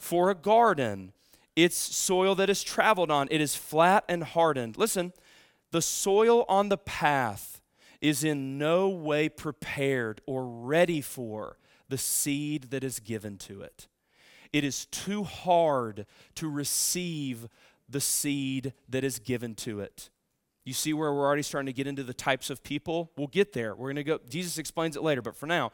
for 0.03 0.31
a 0.31 0.35
garden. 0.35 1.13
It's 1.55 1.77
soil 1.77 2.35
that 2.35 2.51
is 2.51 2.65
traveled 2.65 3.11
on, 3.11 3.29
it 3.31 3.41
is 3.41 3.55
flat 3.55 4.05
and 4.09 4.25
hardened. 4.25 4.77
Listen, 4.77 5.13
the 5.71 5.81
soil 5.81 6.45
on 6.49 6.69
the 6.71 6.77
path 6.77 7.61
is 8.01 8.25
in 8.25 8.59
no 8.59 8.89
way 8.89 9.29
prepared 9.29 10.21
or 10.27 10.45
ready 10.45 11.01
for 11.01 11.57
the 11.89 11.99
seed 11.99 12.71
that 12.71 12.83
is 12.83 12.99
given 12.99 13.39
to 13.39 13.63
it. 13.63 13.87
It 14.53 14.65
is 14.65 14.87
too 14.87 15.23
hard 15.23 16.05
to 16.35 16.49
receive 16.49 17.49
the 17.89 18.01
seed 18.01 18.73
that 18.89 19.05
is 19.05 19.21
given 19.21 19.55
to 19.57 19.81
it. 19.81 20.11
You 20.65 20.73
see 20.73 20.93
where 20.93 21.13
we're 21.13 21.25
already 21.25 21.43
starting 21.43 21.67
to 21.67 21.73
get 21.73 21.87
into 21.87 22.03
the 22.03 22.13
types 22.13 22.51
of 22.51 22.65
people? 22.65 23.13
We'll 23.17 23.29
get 23.29 23.53
there. 23.53 23.75
We're 23.75 23.93
going 23.93 23.97
to 23.97 24.05
go, 24.05 24.19
Jesus 24.29 24.59
explains 24.59 24.97
it 24.97 25.03
later, 25.03 25.23
but 25.23 25.37
for 25.37 25.47
now, 25.47 25.71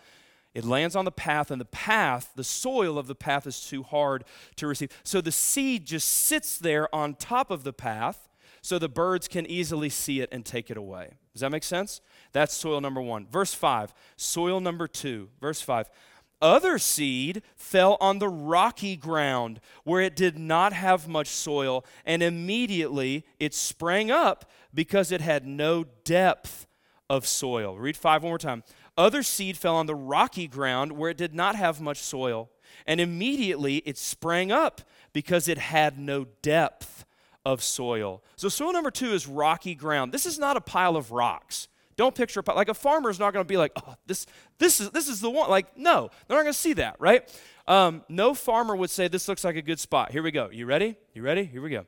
it 0.59 0.65
lands 0.65 0.97
on 0.97 1.05
the 1.05 1.13
path, 1.13 1.53
and 1.53 1.61
the 1.61 1.67
path, 1.67 2.33
the 2.35 2.43
soil 2.43 2.99
of 2.99 3.07
the 3.07 3.15
path, 3.15 3.47
is 3.47 3.61
too 3.65 3.85
hard 3.85 4.25
to 4.57 4.67
receive. 4.67 4.91
So 5.05 5.21
the 5.21 5.31
seed 5.31 5.87
just 5.87 6.09
sits 6.09 6.59
there 6.59 6.93
on 6.93 7.15
top 7.15 7.53
of 7.53 7.63
the 7.63 7.73
path 7.73 8.29
so 8.61 8.77
the 8.77 8.89
birds 8.89 9.29
can 9.29 9.47
easily 9.47 9.89
see 9.89 10.21
it 10.21 10.29
and 10.33 10.45
take 10.45 10.69
it 10.69 10.77
away. 10.77 11.13
Does 11.33 11.43
that 11.43 11.53
make 11.53 11.63
sense? 11.63 12.01
That's 12.33 12.53
soil 12.53 12.81
number 12.81 13.01
one. 13.01 13.29
Verse 13.31 13.55
5, 13.55 13.95
soil 14.17 14.59
number 14.59 14.89
two. 14.89 15.29
Verse 15.41 15.61
5. 15.61 15.89
Other 16.43 16.77
seed 16.79 17.43
fell 17.55 17.97
on 18.01 18.19
the 18.19 18.29
rocky 18.29 18.97
ground 18.97 19.61
where 19.85 20.01
it 20.01 20.17
did 20.17 20.37
not 20.37 20.73
have 20.73 21.07
much 21.07 21.29
soil, 21.29 21.85
and 22.05 22.21
immediately 22.21 23.25
it 23.39 23.55
sprang 23.55 24.11
up 24.11 24.51
because 24.75 25.13
it 25.13 25.21
had 25.21 25.47
no 25.47 25.85
depth 26.03 26.67
of 27.09 27.27
soil. 27.27 27.79
Read 27.79 27.97
5 27.97 28.25
one 28.25 28.31
more 28.31 28.39
time. 28.39 28.65
Other 28.99 29.23
seed 29.23 29.57
fell 29.57 29.77
on 29.77 29.87
the 29.87 29.95
rocky 29.95 30.49
ground 30.49 30.93
where 30.93 31.11
it 31.11 31.17
did 31.17 31.33
not 31.33 31.55
have 31.55 31.81
much 31.81 31.99
soil, 31.99 32.51
and 32.85 33.01
immediately 33.01 33.77
it 33.87 33.97
sprang 33.97 34.51
up 34.51 34.81
because 35.13 35.47
it 35.47 35.57
had 35.57 36.01
no 36.01 36.27
depth 36.43 37.05
of 37.47 37.63
soil. 37.63 38.25
So, 38.35 38.49
soil 38.49 38.73
number 38.73 38.91
two 38.91 39.13
is 39.13 39.29
rocky 39.29 39.77
ground. 39.77 40.11
This 40.11 40.27
is 40.27 40.37
not 40.37 40.57
a 40.57 40.61
pile 40.61 40.97
of 40.97 41.13
rocks. 41.13 41.69
Don't 41.97 42.15
picture 42.15 42.41
a 42.41 42.43
pile. 42.43 42.57
Like 42.57 42.69
a 42.69 42.75
farmer 42.75 43.09
is 43.09 43.21
not 43.21 43.33
going 43.33 43.45
to 43.45 43.49
be 43.49 43.57
like, 43.57 43.71
oh, 43.77 43.95
this, 44.07 44.27
this, 44.59 44.81
is, 44.81 44.91
this 44.91 45.09
is 45.09 45.21
the 45.21 45.31
one. 45.31 45.49
Like, 45.49 45.77
no, 45.77 46.11
they're 46.27 46.37
not 46.37 46.43
going 46.43 46.53
to 46.53 46.59
see 46.59 46.73
that, 46.75 46.97
right? 46.99 47.29
Um, 47.69 48.03
no 48.09 48.35
farmer 48.35 48.75
would 48.75 48.91
say, 48.91 49.07
this 49.07 49.29
looks 49.29 49.45
like 49.45 49.57
a 49.57 49.63
good 49.63 49.79
spot. 49.79 50.11
Here 50.11 50.25
we 50.25 50.33
go. 50.33 50.51
You 50.51 50.67
ready? 50.67 50.97
You 51.15 51.23
ready? 51.23 51.45
Here 51.45 51.63
we 51.63 51.71
go. 51.71 51.87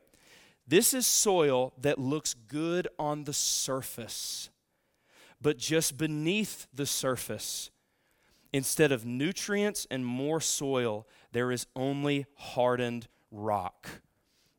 This 0.65 0.93
is 0.93 1.07
soil 1.07 1.73
that 1.81 1.99
looks 1.99 2.33
good 2.33 2.87
on 2.97 3.25
the 3.25 3.33
surface 3.33 4.49
but 5.41 5.57
just 5.57 5.97
beneath 5.97 6.67
the 6.73 6.85
surface, 6.85 7.71
instead 8.53 8.91
of 8.91 9.05
nutrients 9.05 9.87
and 9.89 10.05
more 10.05 10.39
soil, 10.41 11.07
there 11.31 11.51
is 11.51 11.65
only 11.75 12.25
hardened 12.35 13.07
rock. 13.31 14.01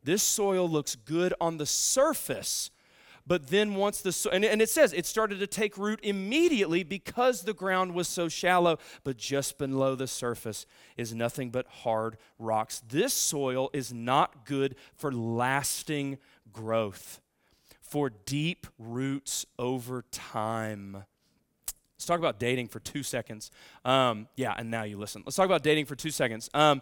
This 0.03 0.23
soil 0.23 0.69
looks 0.69 0.97
good 0.97 1.33
on 1.41 1.59
the 1.59 1.67
surface, 1.67 2.71
But 3.25 3.51
then 3.51 3.77
once 3.77 4.01
the 4.01 4.11
so- 4.11 4.31
and, 4.31 4.45
and 4.45 4.61
it 4.61 4.69
says 4.69 4.93
it 4.93 5.07
started 5.07 5.39
to 5.39 5.47
take 5.47 5.79
root 5.79 6.01
immediately 6.03 6.83
because 6.83 7.43
the 7.43 7.55
ground 7.55 7.95
was 7.95 8.09
so 8.09 8.29
shallow, 8.29 8.79
but 9.05 9.17
just 9.17 9.59
below 9.59 9.95
the 9.95 10.09
surface 10.09 10.67
is 10.97 11.15
nothing 11.15 11.51
but 11.51 11.67
hard 11.69 12.17
rocks. 12.41 12.83
This 12.89 13.15
soil 13.15 13.71
is 13.73 13.93
not 13.93 14.45
good 14.45 14.75
for 14.97 15.13
lasting 15.13 16.19
growth, 16.53 17.21
for 17.93 18.09
deep 18.09 18.67
roots 18.79 19.45
over 19.59 20.03
time. 20.11 21.05
Let's 21.95 22.07
talk 22.07 22.19
about 22.19 22.41
dating 22.41 22.69
for 22.69 22.81
two 22.81 23.03
seconds. 23.03 23.51
Um, 23.85 24.29
yeah, 24.35 24.55
and 24.57 24.71
now 24.71 24.85
you 24.85 24.97
listen. 24.97 25.23
Let's 25.27 25.37
talk 25.37 25.45
about 25.45 25.63
dating 25.63 25.85
for 25.85 25.95
two 25.95 26.11
seconds. 26.11 26.49
Um, 26.55 26.81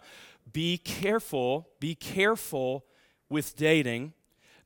be 0.53 0.77
careful, 0.77 1.67
be 1.81 1.95
careful 1.95 2.85
with 3.27 3.57
dating 3.57 4.13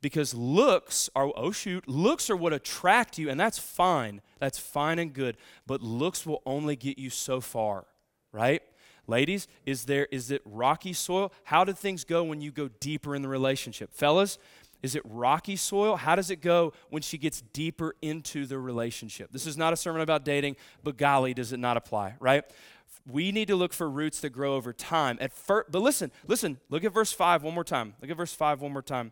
because 0.01 0.35
looks 0.35 1.09
are, 1.15 1.33
oh 1.35 1.49
shoot, 1.49 1.87
looks 1.87 2.29
are 2.29 2.37
what 2.37 2.53
attract 2.53 3.17
you, 3.17 3.27
and 3.27 3.39
that's 3.39 3.57
fine. 3.57 4.21
That's 4.37 4.59
fine 4.59 4.99
and 4.99 5.13
good. 5.13 5.37
But 5.65 5.81
looks 5.81 6.27
will 6.27 6.43
only 6.45 6.75
get 6.75 6.99
you 6.99 7.09
so 7.09 7.41
far, 7.41 7.85
right? 8.31 8.61
Ladies, 9.07 9.47
is 9.65 9.85
there 9.85 10.07
is 10.11 10.29
it 10.29 10.41
rocky 10.45 10.93
soil? 10.93 11.31
How 11.45 11.63
did 11.63 11.77
things 11.77 12.03
go 12.03 12.23
when 12.23 12.41
you 12.41 12.51
go 12.51 12.69
deeper 12.79 13.15
in 13.15 13.23
the 13.23 13.27
relationship? 13.27 13.93
Fellas, 13.93 14.37
is 14.81 14.95
it 14.95 15.01
rocky 15.05 15.55
soil? 15.55 15.95
How 15.95 16.15
does 16.15 16.29
it 16.29 16.41
go 16.41 16.73
when 16.89 17.01
she 17.01 17.17
gets 17.17 17.41
deeper 17.41 17.95
into 18.01 18.45
the 18.45 18.59
relationship? 18.59 19.31
This 19.31 19.47
is 19.47 19.57
not 19.57 19.73
a 19.73 19.75
sermon 19.75 20.01
about 20.01 20.23
dating, 20.25 20.55
but 20.83 20.97
golly, 20.97 21.33
does 21.33 21.53
it 21.53 21.59
not 21.59 21.77
apply, 21.77 22.15
right? 22.19 22.43
We 23.07 23.31
need 23.31 23.47
to 23.47 23.55
look 23.55 23.73
for 23.73 23.89
roots 23.89 24.21
that 24.21 24.29
grow 24.29 24.55
over 24.55 24.73
time. 24.73 25.17
At 25.21 25.33
first, 25.33 25.71
but 25.71 25.81
listen, 25.81 26.11
listen, 26.27 26.59
look 26.69 26.83
at 26.83 26.93
verse 26.93 27.11
5 27.11 27.43
one 27.43 27.53
more 27.53 27.63
time. 27.63 27.95
Look 28.01 28.11
at 28.11 28.17
verse 28.17 28.33
5 28.33 28.61
one 28.61 28.73
more 28.73 28.81
time. 28.81 29.11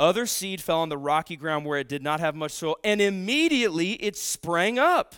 Other 0.00 0.26
seed 0.26 0.60
fell 0.60 0.80
on 0.80 0.88
the 0.88 0.98
rocky 0.98 1.36
ground 1.36 1.64
where 1.64 1.78
it 1.78 1.88
did 1.88 2.02
not 2.02 2.20
have 2.20 2.34
much 2.34 2.52
soil, 2.52 2.76
and 2.82 3.00
immediately 3.00 3.92
it 3.92 4.16
sprang 4.16 4.78
up 4.78 5.14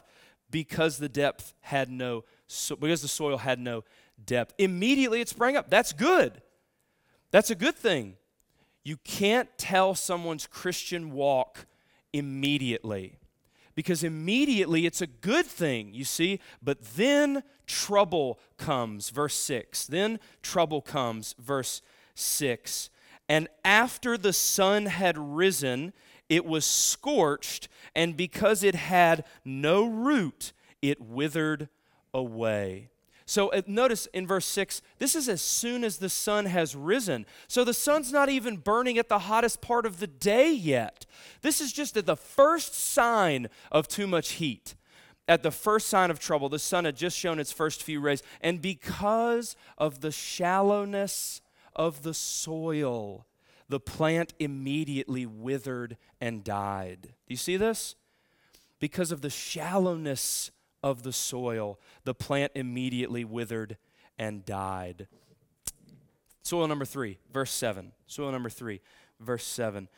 because 0.50 0.98
the 0.98 1.08
depth 1.08 1.54
had 1.60 1.90
no 1.90 2.24
so, 2.46 2.76
because 2.76 3.02
the 3.02 3.08
soil 3.08 3.38
had 3.38 3.58
no 3.58 3.84
depth. 4.24 4.54
Immediately 4.58 5.20
it 5.20 5.28
sprang 5.28 5.56
up. 5.56 5.70
That's 5.70 5.92
good. 5.92 6.42
That's 7.30 7.50
a 7.50 7.54
good 7.54 7.74
thing. 7.76 8.16
You 8.86 8.98
can't 8.98 9.48
tell 9.58 9.96
someone's 9.96 10.46
Christian 10.46 11.10
walk 11.10 11.66
immediately 12.12 13.18
because 13.74 14.04
immediately 14.04 14.86
it's 14.86 15.00
a 15.00 15.08
good 15.08 15.44
thing, 15.44 15.92
you 15.92 16.04
see, 16.04 16.38
but 16.62 16.80
then 16.94 17.42
trouble 17.66 18.38
comes, 18.58 19.10
verse 19.10 19.34
6. 19.34 19.88
Then 19.88 20.20
trouble 20.40 20.80
comes, 20.82 21.34
verse 21.36 21.82
6. 22.14 22.88
And 23.28 23.48
after 23.64 24.16
the 24.16 24.32
sun 24.32 24.86
had 24.86 25.18
risen, 25.18 25.92
it 26.28 26.46
was 26.46 26.64
scorched, 26.64 27.66
and 27.92 28.16
because 28.16 28.62
it 28.62 28.76
had 28.76 29.24
no 29.44 29.84
root, 29.84 30.52
it 30.80 31.00
withered 31.00 31.68
away. 32.14 32.90
So 33.26 33.48
uh, 33.48 33.62
notice 33.66 34.06
in 34.06 34.24
verse 34.26 34.46
6, 34.46 34.80
this 34.98 35.16
is 35.16 35.28
as 35.28 35.42
soon 35.42 35.82
as 35.82 35.98
the 35.98 36.08
sun 36.08 36.46
has 36.46 36.76
risen. 36.76 37.26
So 37.48 37.64
the 37.64 37.74
sun's 37.74 38.12
not 38.12 38.28
even 38.28 38.56
burning 38.56 38.98
at 38.98 39.08
the 39.08 39.18
hottest 39.18 39.60
part 39.60 39.84
of 39.84 39.98
the 39.98 40.06
day 40.06 40.52
yet. 40.52 41.06
This 41.42 41.60
is 41.60 41.72
just 41.72 41.96
at 41.96 42.06
the 42.06 42.16
first 42.16 42.74
sign 42.74 43.48
of 43.72 43.88
too 43.88 44.06
much 44.06 44.32
heat. 44.32 44.76
At 45.28 45.42
the 45.42 45.50
first 45.50 45.88
sign 45.88 46.12
of 46.12 46.20
trouble, 46.20 46.48
the 46.48 46.60
sun 46.60 46.84
had 46.84 46.94
just 46.94 47.18
shown 47.18 47.40
its 47.40 47.50
first 47.50 47.82
few 47.82 48.00
rays. 48.00 48.22
And 48.40 48.62
because 48.62 49.56
of 49.76 50.00
the 50.02 50.12
shallowness 50.12 51.40
of 51.74 52.04
the 52.04 52.14
soil, 52.14 53.26
the 53.68 53.80
plant 53.80 54.34
immediately 54.38 55.26
withered 55.26 55.96
and 56.20 56.44
died. 56.44 57.02
Do 57.02 57.10
you 57.26 57.36
see 57.36 57.56
this? 57.56 57.96
Because 58.78 59.10
of 59.10 59.20
the 59.20 59.30
shallowness 59.30 60.52
of 60.86 61.02
the 61.02 61.12
soil, 61.12 61.80
the 62.04 62.14
plant 62.14 62.52
immediately 62.54 63.24
withered 63.24 63.76
and 64.16 64.44
died. 64.44 65.08
Soil 66.44 66.68
number 66.68 66.84
three, 66.84 67.18
verse 67.32 67.50
7. 67.50 67.90
Soil 68.06 68.30
number 68.30 68.48
three, 68.48 68.80
verse 69.18 69.44
7. 69.44 69.88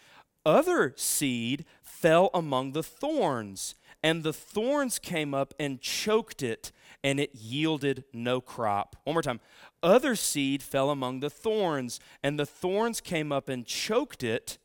Other 0.46 0.94
seed 0.96 1.66
fell 1.82 2.30
among 2.32 2.72
the 2.72 2.82
thorns, 2.82 3.74
and 4.02 4.22
the 4.22 4.32
thorns 4.32 4.98
came 4.98 5.34
up 5.34 5.52
and 5.60 5.78
choked 5.78 6.42
it, 6.42 6.72
and 7.04 7.20
it 7.20 7.34
yielded 7.34 8.04
no 8.14 8.40
crop. 8.40 8.96
One 9.04 9.12
more 9.12 9.20
time. 9.20 9.40
Other 9.82 10.16
seed 10.16 10.62
fell 10.62 10.88
among 10.88 11.20
the 11.20 11.28
thorns, 11.28 12.00
and 12.22 12.40
the 12.40 12.46
thorns 12.46 13.02
came 13.02 13.30
up 13.30 13.50
and 13.50 13.66
choked 13.66 14.22
it, 14.22 14.56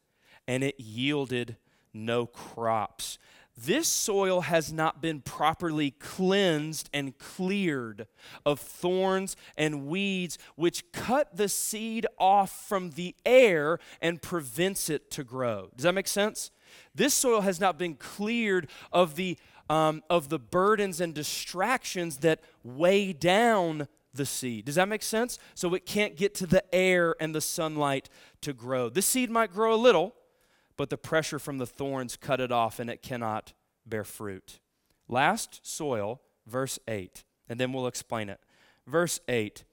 and 0.48 0.64
it 0.64 0.80
yielded 0.80 1.58
no 1.94 2.26
crops 2.26 3.18
this 3.56 3.88
soil 3.88 4.42
has 4.42 4.74
not 4.74 5.02
been 5.02 5.22
properly 5.22 5.92
cleansed 5.92 6.90
and 6.94 7.18
cleared 7.18 8.08
of 8.46 8.60
thorns 8.60 9.36
and 9.58 9.86
weeds, 9.86 10.38
which 10.56 10.92
cut 10.92 11.36
the 11.36 11.48
seed 11.48 12.08
off 12.18 12.68
from 12.68 12.92
the 12.92 13.16
air 13.26 13.80
and 14.02 14.22
prevents 14.22 14.90
it 14.90 15.12
to 15.12 15.24
grow. 15.24 15.70
Does 15.76 15.84
that 15.84 15.94
make 15.94 16.08
sense? 16.08 16.52
This 16.96 17.14
soil 17.14 17.42
has 17.42 17.60
not 17.60 17.78
been 17.78 17.96
cleared 17.96 18.70
of 18.92 19.16
the, 19.16 19.38
um, 19.70 20.02
of 20.10 20.30
the 20.30 20.40
burdens 20.40 21.00
and 21.00 21.14
distractions 21.14 22.18
that 22.18 22.42
weigh 22.64 23.14
down 23.14 23.88
the 24.14 24.26
seed. 24.26 24.66
Does 24.66 24.76
that 24.76 24.88
make 24.88 25.04
sense? 25.04 25.38
So 25.56 25.74
it 25.74 25.86
can't 25.86 26.16
get 26.16 26.34
to 26.36 26.48
the 26.48 26.64
air 26.74 27.16
and 27.20 27.34
the 27.34 27.42
sunlight 27.42 28.10
to 28.42 28.54
grow. 28.54 28.90
This 28.90 29.06
seed 29.06 29.30
might 29.30 29.52
grow 29.52 29.74
a 29.74 29.76
little, 29.76 30.16
but 30.78 30.90
the 30.90 30.98
pressure 30.98 31.40
from 31.40 31.58
the 31.58 31.68
thorns 31.68 32.18
cut 32.18 32.40
it 32.40 32.52
off 32.52 32.80
and 32.80 32.90
it 32.90 33.02
cannot 33.02 33.54
bear 33.86 34.04
fruit. 34.04 34.60
Last 35.08 35.60
soil, 35.64 36.22
verse 36.48 36.80
8, 36.88 37.24
and 37.50 37.60
then 37.60 37.74
we'll 37.74 37.88
explain 37.88 38.30
it. 38.30 38.40
Verse 38.88 39.20
8 39.28 39.64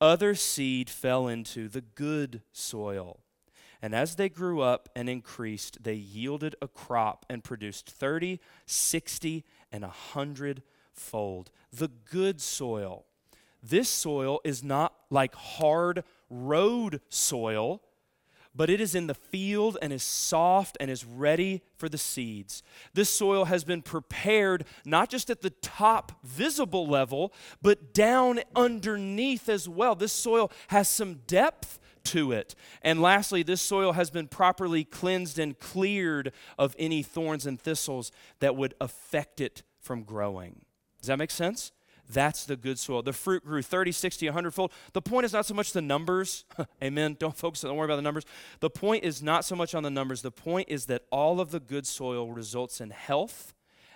Other 0.00 0.34
seed 0.34 0.90
fell 0.90 1.28
into 1.28 1.68
the 1.68 1.80
good 1.80 2.42
soil. 2.52 3.20
And 3.84 3.94
as 3.96 4.14
they 4.14 4.28
grew 4.28 4.60
up 4.60 4.88
and 4.94 5.08
increased, 5.08 5.82
they 5.82 5.94
yielded 5.94 6.54
a 6.62 6.68
crop 6.68 7.26
and 7.28 7.42
produced 7.42 7.90
30, 7.90 8.38
60, 8.64 9.44
and 9.72 9.82
a 9.82 9.88
100 9.88 10.62
fold. 10.92 11.50
The 11.72 11.88
good 11.88 12.40
soil. 12.40 13.06
This 13.60 13.88
soil 13.88 14.40
is 14.44 14.62
not 14.62 14.94
like 15.10 15.34
hard 15.34 16.04
road 16.30 17.00
soil 17.08 17.82
but 18.54 18.70
it 18.70 18.80
is 18.80 18.94
in 18.94 19.06
the 19.06 19.14
field 19.14 19.78
and 19.80 19.92
is 19.92 20.02
soft 20.02 20.76
and 20.80 20.90
is 20.90 21.04
ready 21.04 21.62
for 21.76 21.88
the 21.88 21.98
seeds. 21.98 22.62
This 22.94 23.10
soil 23.10 23.46
has 23.46 23.64
been 23.64 23.82
prepared 23.82 24.64
not 24.84 25.08
just 25.08 25.30
at 25.30 25.40
the 25.40 25.50
top 25.50 26.12
visible 26.22 26.86
level, 26.86 27.32
but 27.62 27.94
down 27.94 28.40
underneath 28.54 29.48
as 29.48 29.68
well. 29.68 29.94
This 29.94 30.12
soil 30.12 30.50
has 30.68 30.88
some 30.88 31.20
depth 31.26 31.78
to 32.04 32.32
it. 32.32 32.54
And 32.82 33.00
lastly, 33.00 33.42
this 33.42 33.62
soil 33.62 33.92
has 33.92 34.10
been 34.10 34.28
properly 34.28 34.84
cleansed 34.84 35.38
and 35.38 35.58
cleared 35.58 36.32
of 36.58 36.74
any 36.78 37.02
thorns 37.02 37.46
and 37.46 37.60
thistles 37.60 38.12
that 38.40 38.56
would 38.56 38.74
affect 38.80 39.40
it 39.40 39.62
from 39.80 40.02
growing. 40.02 40.62
Does 41.00 41.08
that 41.08 41.18
make 41.18 41.30
sense? 41.30 41.72
That's 42.10 42.44
the 42.44 42.56
good 42.56 42.78
soil. 42.78 43.02
The 43.02 43.12
fruit 43.12 43.44
grew 43.44 43.62
30, 43.62 43.92
60, 43.92 44.26
100 44.26 44.50
fold. 44.52 44.72
The 44.92 45.02
point 45.02 45.24
is 45.24 45.32
not 45.32 45.46
so 45.46 45.54
much 45.54 45.72
the 45.72 45.82
numbers. 45.82 46.44
Amen. 46.82 47.16
Don't 47.18 47.36
focus, 47.36 47.62
don't 47.62 47.76
worry 47.76 47.86
about 47.86 47.96
the 47.96 48.02
numbers. 48.02 48.24
The 48.60 48.70
point 48.70 49.04
is 49.04 49.22
not 49.22 49.44
so 49.44 49.56
much 49.56 49.74
on 49.74 49.82
the 49.82 49.90
numbers. 49.90 50.22
The 50.22 50.30
point 50.30 50.68
is 50.68 50.86
that 50.86 51.02
all 51.10 51.40
of 51.40 51.50
the 51.50 51.60
good 51.60 51.86
soil 51.86 52.32
results 52.32 52.80
in 52.80 52.90
health 52.90 53.54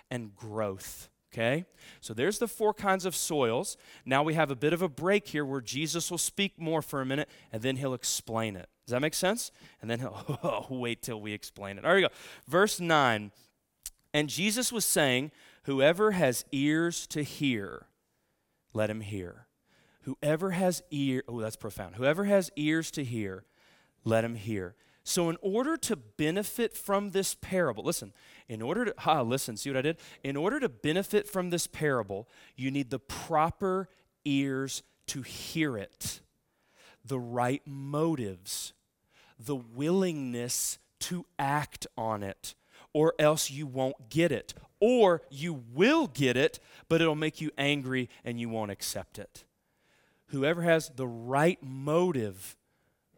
and 0.09 0.35
growth. 0.35 1.09
Okay? 1.33 1.65
So 2.01 2.13
there's 2.13 2.39
the 2.39 2.47
four 2.47 2.73
kinds 2.73 3.05
of 3.05 3.15
soils. 3.15 3.77
Now 4.05 4.23
we 4.23 4.33
have 4.33 4.49
a 4.49 4.55
bit 4.55 4.73
of 4.73 4.81
a 4.81 4.89
break 4.89 5.27
here 5.27 5.45
where 5.45 5.61
Jesus 5.61 6.09
will 6.09 6.17
speak 6.17 6.59
more 6.59 6.81
for 6.81 7.01
a 7.01 7.05
minute 7.05 7.29
and 7.51 7.61
then 7.61 7.75
he'll 7.75 7.93
explain 7.93 8.55
it. 8.55 8.69
Does 8.85 8.93
that 8.93 9.01
make 9.01 9.13
sense? 9.13 9.51
And 9.81 9.89
then 9.89 9.99
he'll 9.99 10.39
oh, 10.43 10.65
wait 10.69 11.01
till 11.01 11.19
we 11.19 11.33
explain 11.33 11.77
it. 11.77 11.85
All 11.85 11.93
right, 11.93 12.01
go. 12.01 12.07
Verse 12.47 12.79
9. 12.79 13.31
And 14.13 14.29
Jesus 14.29 14.71
was 14.71 14.85
saying, 14.85 15.31
Whoever 15.63 16.11
has 16.11 16.45
ears 16.53 17.05
to 17.07 17.23
hear, 17.23 17.87
let 18.77 18.89
him 18.89 19.01
hear. 19.01 19.47
Whoever 20.03 20.51
has 20.51 20.83
ear, 20.91 21.23
oh, 21.27 21.41
that's 21.41 21.57
profound. 21.57 21.95
Whoever 21.95 22.23
has 22.25 22.49
ears 22.55 22.91
to 22.91 23.03
hear, 23.03 23.43
let 24.05 24.23
him 24.23 24.35
hear. 24.35 24.75
So, 25.03 25.29
in 25.29 25.37
order 25.41 25.75
to 25.77 25.95
benefit 25.95 26.75
from 26.75 27.11
this 27.11 27.33
parable, 27.35 27.83
listen, 27.83 28.13
in 28.47 28.61
order 28.61 28.85
to, 28.85 28.93
ha, 28.99 29.21
listen, 29.21 29.57
see 29.57 29.69
what 29.69 29.77
I 29.77 29.81
did? 29.81 29.97
In 30.23 30.37
order 30.37 30.59
to 30.59 30.69
benefit 30.69 31.27
from 31.27 31.49
this 31.49 31.65
parable, 31.65 32.29
you 32.55 32.71
need 32.71 32.89
the 32.89 32.99
proper 32.99 33.89
ears 34.25 34.83
to 35.07 35.21
hear 35.21 35.77
it, 35.77 36.21
the 37.03 37.19
right 37.19 37.61
motives, 37.65 38.73
the 39.39 39.55
willingness 39.55 40.77
to 40.99 41.25
act 41.39 41.87
on 41.97 42.21
it, 42.21 42.53
or 42.93 43.13
else 43.17 43.49
you 43.49 43.65
won't 43.65 44.09
get 44.09 44.31
it 44.31 44.53
or 44.79 45.21
you 45.29 45.63
will 45.73 46.07
get 46.07 46.37
it, 46.37 46.59
but 46.89 47.01
it'll 47.01 47.15
make 47.15 47.41
you 47.41 47.51
angry 47.57 48.09
and 48.23 48.39
you 48.39 48.49
won't 48.49 48.71
accept 48.71 49.19
it. 49.19 49.43
Whoever 50.27 50.61
has 50.61 50.89
the 50.95 51.07
right 51.07 51.59
motive, 51.61 52.57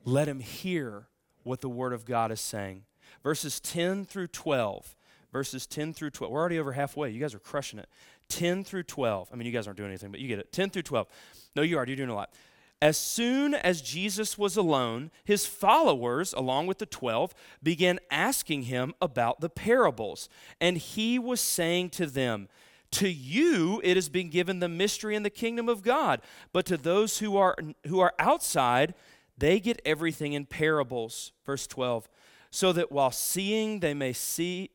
let 0.05 0.27
him 0.27 0.39
hear 0.39 1.07
what 1.43 1.61
the 1.61 1.69
Word 1.69 1.93
of 1.93 2.05
God 2.05 2.31
is 2.31 2.41
saying. 2.41 2.83
verses 3.23 3.59
10 3.59 4.05
through 4.05 4.27
12. 4.27 4.95
Verses 5.31 5.67
10 5.67 5.93
through 5.93 6.09
12. 6.11 6.31
We're 6.31 6.39
already 6.39 6.59
over 6.59 6.71
halfway. 6.71 7.11
You 7.11 7.19
guys 7.19 7.35
are 7.35 7.39
crushing 7.39 7.79
it. 7.79 7.87
10 8.29 8.63
through 8.63 8.83
12. 8.83 9.29
I 9.31 9.35
mean, 9.35 9.45
you 9.45 9.51
guys 9.51 9.67
aren't 9.67 9.77
doing 9.77 9.89
anything, 9.89 10.11
but 10.11 10.19
you 10.19 10.27
get 10.27 10.39
it. 10.39 10.51
10 10.51 10.69
through 10.69 10.83
12. 10.83 11.07
No, 11.55 11.61
you 11.61 11.77
are. 11.77 11.85
You're 11.85 11.95
doing 11.95 12.09
a 12.09 12.15
lot. 12.15 12.33
As 12.81 12.97
soon 12.97 13.53
as 13.53 13.81
Jesus 13.81 14.37
was 14.37 14.55
alone, 14.55 15.11
his 15.25 15.45
followers, 15.45 16.31
along 16.31 16.67
with 16.67 16.77
the 16.77 16.85
twelve, 16.85 17.35
began 17.61 17.99
asking 18.09 18.63
him 18.63 18.93
about 19.01 19.41
the 19.41 19.49
parables. 19.49 20.29
And 20.61 20.77
he 20.77 21.19
was 21.19 21.41
saying 21.41 21.89
to 21.91 22.05
them, 22.05 22.47
To 22.91 23.09
you 23.09 23.81
it 23.83 23.97
has 23.97 24.07
been 24.07 24.29
given 24.29 24.59
the 24.59 24.69
mystery 24.69 25.15
in 25.15 25.23
the 25.23 25.29
kingdom 25.29 25.67
of 25.67 25.83
God, 25.83 26.21
but 26.53 26.65
to 26.67 26.77
those 26.77 27.19
who 27.19 27.35
are, 27.35 27.57
who 27.87 27.99
are 27.99 28.13
outside, 28.17 28.93
they 29.37 29.59
get 29.59 29.81
everything 29.83 30.31
in 30.31 30.45
parables. 30.45 31.33
Verse 31.45 31.67
12. 31.67 32.07
So 32.49 32.71
that 32.71 32.93
while 32.93 33.11
seeing, 33.11 33.81
they 33.81 33.93
may 33.93 34.13
see, 34.13 34.69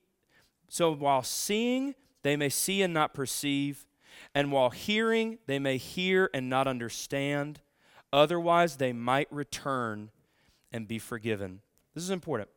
so 0.69 0.93
while 0.93 1.23
seeing, 1.23 1.95
they 2.23 2.37
may 2.37 2.51
see 2.51 2.83
and 2.83 2.93
not 2.93 3.15
perceive, 3.15 3.87
and 4.35 4.53
while 4.53 4.71
hearing, 4.71 5.39
they 5.47 5.59
may 5.59 5.79
hear 5.79 6.29
and 6.35 6.51
not 6.51 6.67
understand 6.67 7.61
Otherwise, 8.15 8.77
they 8.77 8.93
might 8.93 9.27
return 9.33 10.09
and 10.73 10.87
be 10.87 11.01
forgiven. 11.01 11.61
This 11.95 12.05
is 12.05 12.11
important. 12.11 12.49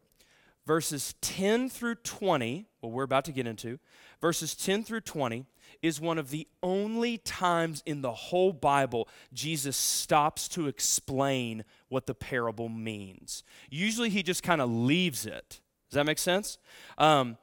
Verses 0.67 1.15
10 1.21 1.67
through 1.67 1.95
20, 1.95 2.67
what 2.79 2.93
we're 2.93 3.01
about 3.01 3.25
to 3.25 3.31
get 3.31 3.47
into, 3.47 3.79
verses 4.21 4.53
10 4.53 4.83
through 4.83 5.01
20 5.01 5.47
is 5.81 5.99
one 5.99 6.19
of 6.19 6.29
the 6.29 6.47
only 6.61 7.17
times 7.17 7.81
in 7.87 8.01
the 8.01 8.11
whole 8.11 8.53
Bible 8.53 9.07
Jesus 9.33 9.75
stops 9.75 10.47
to 10.49 10.67
explain 10.67 11.63
what 11.89 12.05
the 12.05 12.13
parable 12.13 12.69
means. 12.69 13.43
Usually 13.71 14.11
he 14.11 14.21
just 14.21 14.43
kind 14.43 14.61
of 14.61 14.69
leaves 14.69 15.25
it. 15.25 15.59
Does 15.89 15.95
that 15.95 16.05
make 16.05 16.19
sense? 16.19 16.59
Um, 16.99 17.35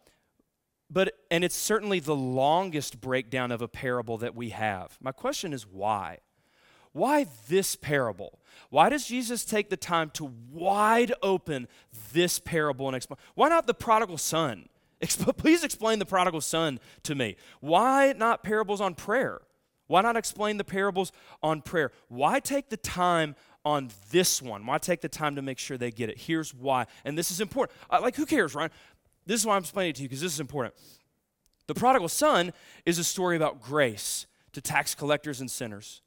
but 0.88 1.14
and 1.33 1.42
it's 1.42 1.56
certainly 1.56 1.99
the 1.99 2.14
longest 2.14 3.00
breakdown 3.00 3.50
of 3.50 3.61
a 3.61 3.68
parable 3.68 4.18
that 4.18 4.37
we 4.37 4.50
have. 4.50 4.99
My 5.00 5.11
question 5.11 5.52
is 5.52 5.66
why? 5.66 6.18
Why 6.94 7.26
this 7.48 7.74
parable? 7.74 8.38
Why 8.70 8.88
does 8.88 9.06
Jesus 9.06 9.44
take 9.44 9.68
the 9.68 9.76
time 9.76 10.10
to 10.10 10.32
wide 10.52 11.12
open 11.22 11.66
this 12.12 12.38
parable 12.38 12.86
and 12.86 12.96
explain? 12.96 13.18
Why 13.34 13.48
not 13.48 13.66
the 13.66 13.74
prodigal 13.74 14.16
son? 14.16 14.68
Please 15.36 15.64
explain 15.64 15.98
the 15.98 16.06
prodigal 16.06 16.40
son 16.40 16.78
to 17.02 17.16
me. 17.16 17.36
Why 17.60 18.14
not 18.16 18.44
parables 18.44 18.80
on 18.80 18.94
prayer? 18.94 19.42
Why 19.88 20.02
not 20.02 20.16
explain 20.16 20.56
the 20.56 20.64
parables 20.64 21.10
on 21.42 21.62
prayer? 21.62 21.90
Why 22.06 22.38
take 22.38 22.68
the 22.68 22.76
time 22.76 23.34
on 23.64 23.90
this 24.12 24.40
one? 24.40 24.64
Why 24.64 24.78
take 24.78 25.00
the 25.00 25.08
time 25.08 25.34
to 25.34 25.42
make 25.42 25.58
sure 25.58 25.76
they 25.76 25.90
get 25.90 26.10
it? 26.10 26.18
Here's 26.18 26.54
why. 26.54 26.86
And 27.04 27.18
this 27.18 27.32
is 27.32 27.40
important. 27.40 27.76
Uh, 27.90 27.98
like, 28.02 28.14
who 28.14 28.24
cares, 28.24 28.54
Ryan? 28.54 28.70
This 29.26 29.40
is 29.40 29.46
why 29.46 29.56
I'm 29.56 29.62
explaining 29.62 29.90
it 29.90 29.96
to 29.96 30.02
you 30.02 30.08
because 30.08 30.20
this 30.20 30.32
is 30.32 30.40
important. 30.40 30.74
The 31.66 31.74
prodigal 31.74 32.08
son 32.08 32.52
is 32.86 33.00
a 33.00 33.04
story 33.04 33.34
about 33.34 33.60
grace 33.60 34.26
to 34.52 34.60
tax 34.60 34.94
collectors 34.94 35.40
and 35.40 35.50
sinners. 35.50 36.02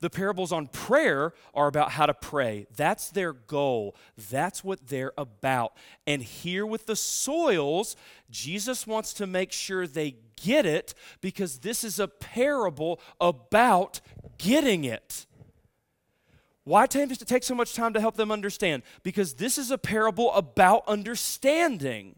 The 0.00 0.10
parables 0.10 0.52
on 0.52 0.66
prayer 0.66 1.32
are 1.54 1.66
about 1.66 1.92
how 1.92 2.06
to 2.06 2.14
pray. 2.14 2.66
That's 2.76 3.10
their 3.10 3.32
goal. 3.32 3.96
That's 4.30 4.62
what 4.62 4.88
they're 4.88 5.12
about. 5.16 5.74
And 6.06 6.22
here 6.22 6.66
with 6.66 6.86
the 6.86 6.96
soils, 6.96 7.96
Jesus 8.30 8.86
wants 8.86 9.12
to 9.14 9.26
make 9.26 9.52
sure 9.52 9.86
they 9.86 10.16
get 10.42 10.66
it 10.66 10.94
because 11.20 11.58
this 11.58 11.84
is 11.84 11.98
a 11.98 12.08
parable 12.08 13.00
about 13.20 14.00
getting 14.38 14.84
it. 14.84 15.26
Why 16.64 16.86
does 16.86 17.20
it 17.20 17.28
take 17.28 17.42
so 17.42 17.54
much 17.54 17.74
time 17.74 17.92
to 17.92 18.00
help 18.00 18.16
them 18.16 18.32
understand? 18.32 18.82
Because 19.02 19.34
this 19.34 19.58
is 19.58 19.70
a 19.70 19.78
parable 19.78 20.32
about 20.32 20.82
understanding 20.86 22.16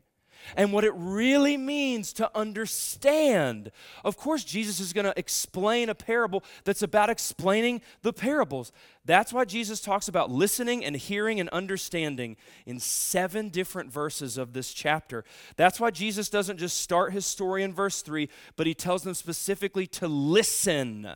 and 0.54 0.72
what 0.72 0.84
it 0.84 0.92
really 0.94 1.56
means 1.56 2.12
to 2.14 2.30
understand. 2.36 3.70
Of 4.04 4.16
course, 4.16 4.44
Jesus 4.44 4.80
is 4.80 4.92
going 4.92 5.04
to 5.04 5.18
explain 5.18 5.88
a 5.88 5.94
parable 5.94 6.44
that's 6.64 6.82
about 6.82 7.10
explaining 7.10 7.80
the 8.02 8.12
parables. 8.12 8.72
That's 9.04 9.32
why 9.32 9.44
Jesus 9.44 9.80
talks 9.80 10.08
about 10.08 10.30
listening 10.30 10.84
and 10.84 10.96
hearing 10.96 11.40
and 11.40 11.48
understanding 11.50 12.36
in 12.66 12.78
seven 12.78 13.48
different 13.48 13.92
verses 13.92 14.36
of 14.36 14.52
this 14.52 14.72
chapter. 14.72 15.24
That's 15.56 15.80
why 15.80 15.90
Jesus 15.90 16.28
doesn't 16.28 16.58
just 16.58 16.80
start 16.80 17.12
his 17.12 17.26
story 17.26 17.62
in 17.62 17.72
verse 17.72 18.02
3, 18.02 18.28
but 18.56 18.66
he 18.66 18.74
tells 18.74 19.02
them 19.02 19.14
specifically 19.14 19.86
to 19.88 20.08
listen. 20.08 21.08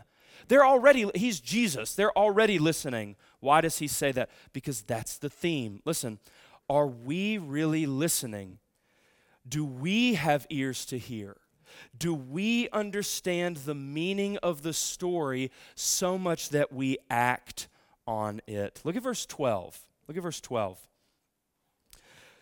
They're 0.49 0.65
already, 0.65 1.11
he's 1.15 1.41
Jesus. 1.41 1.95
They're 1.95 2.17
already 2.17 2.59
listening. 2.59 3.17
Why 3.41 3.61
does 3.61 3.79
he 3.79 3.89
say 3.89 4.13
that? 4.13 4.31
Because 4.53 4.83
that's 4.83 5.19
the 5.19 5.31
theme. 5.31 5.81
Listen, 5.85 6.19
are 6.69 6.87
we 6.87 7.39
really 7.39 7.87
listening 7.87 8.59
do 9.49 9.65
we 9.65 10.15
have 10.15 10.47
ears 10.51 10.85
to 10.87 10.99
hear? 10.99 11.37
Do 11.97 12.15
we 12.15 12.69
understand 12.71 13.59
the 13.59 13.75
meaning 13.75 14.37
of 14.39 14.63
the 14.63 14.73
story 14.73 15.51
so 15.75 16.19
much 16.19 16.51
that 16.51 16.73
we 16.73 16.99
act 17.09 17.69
on 18.07 18.41
it? 18.47 18.81
Look 18.85 18.97
at 18.97 19.03
verse 19.03 19.27
12. 19.27 19.79
Look 20.09 20.17
at 20.17 20.23
verse 20.23 20.41
12. 20.41 20.79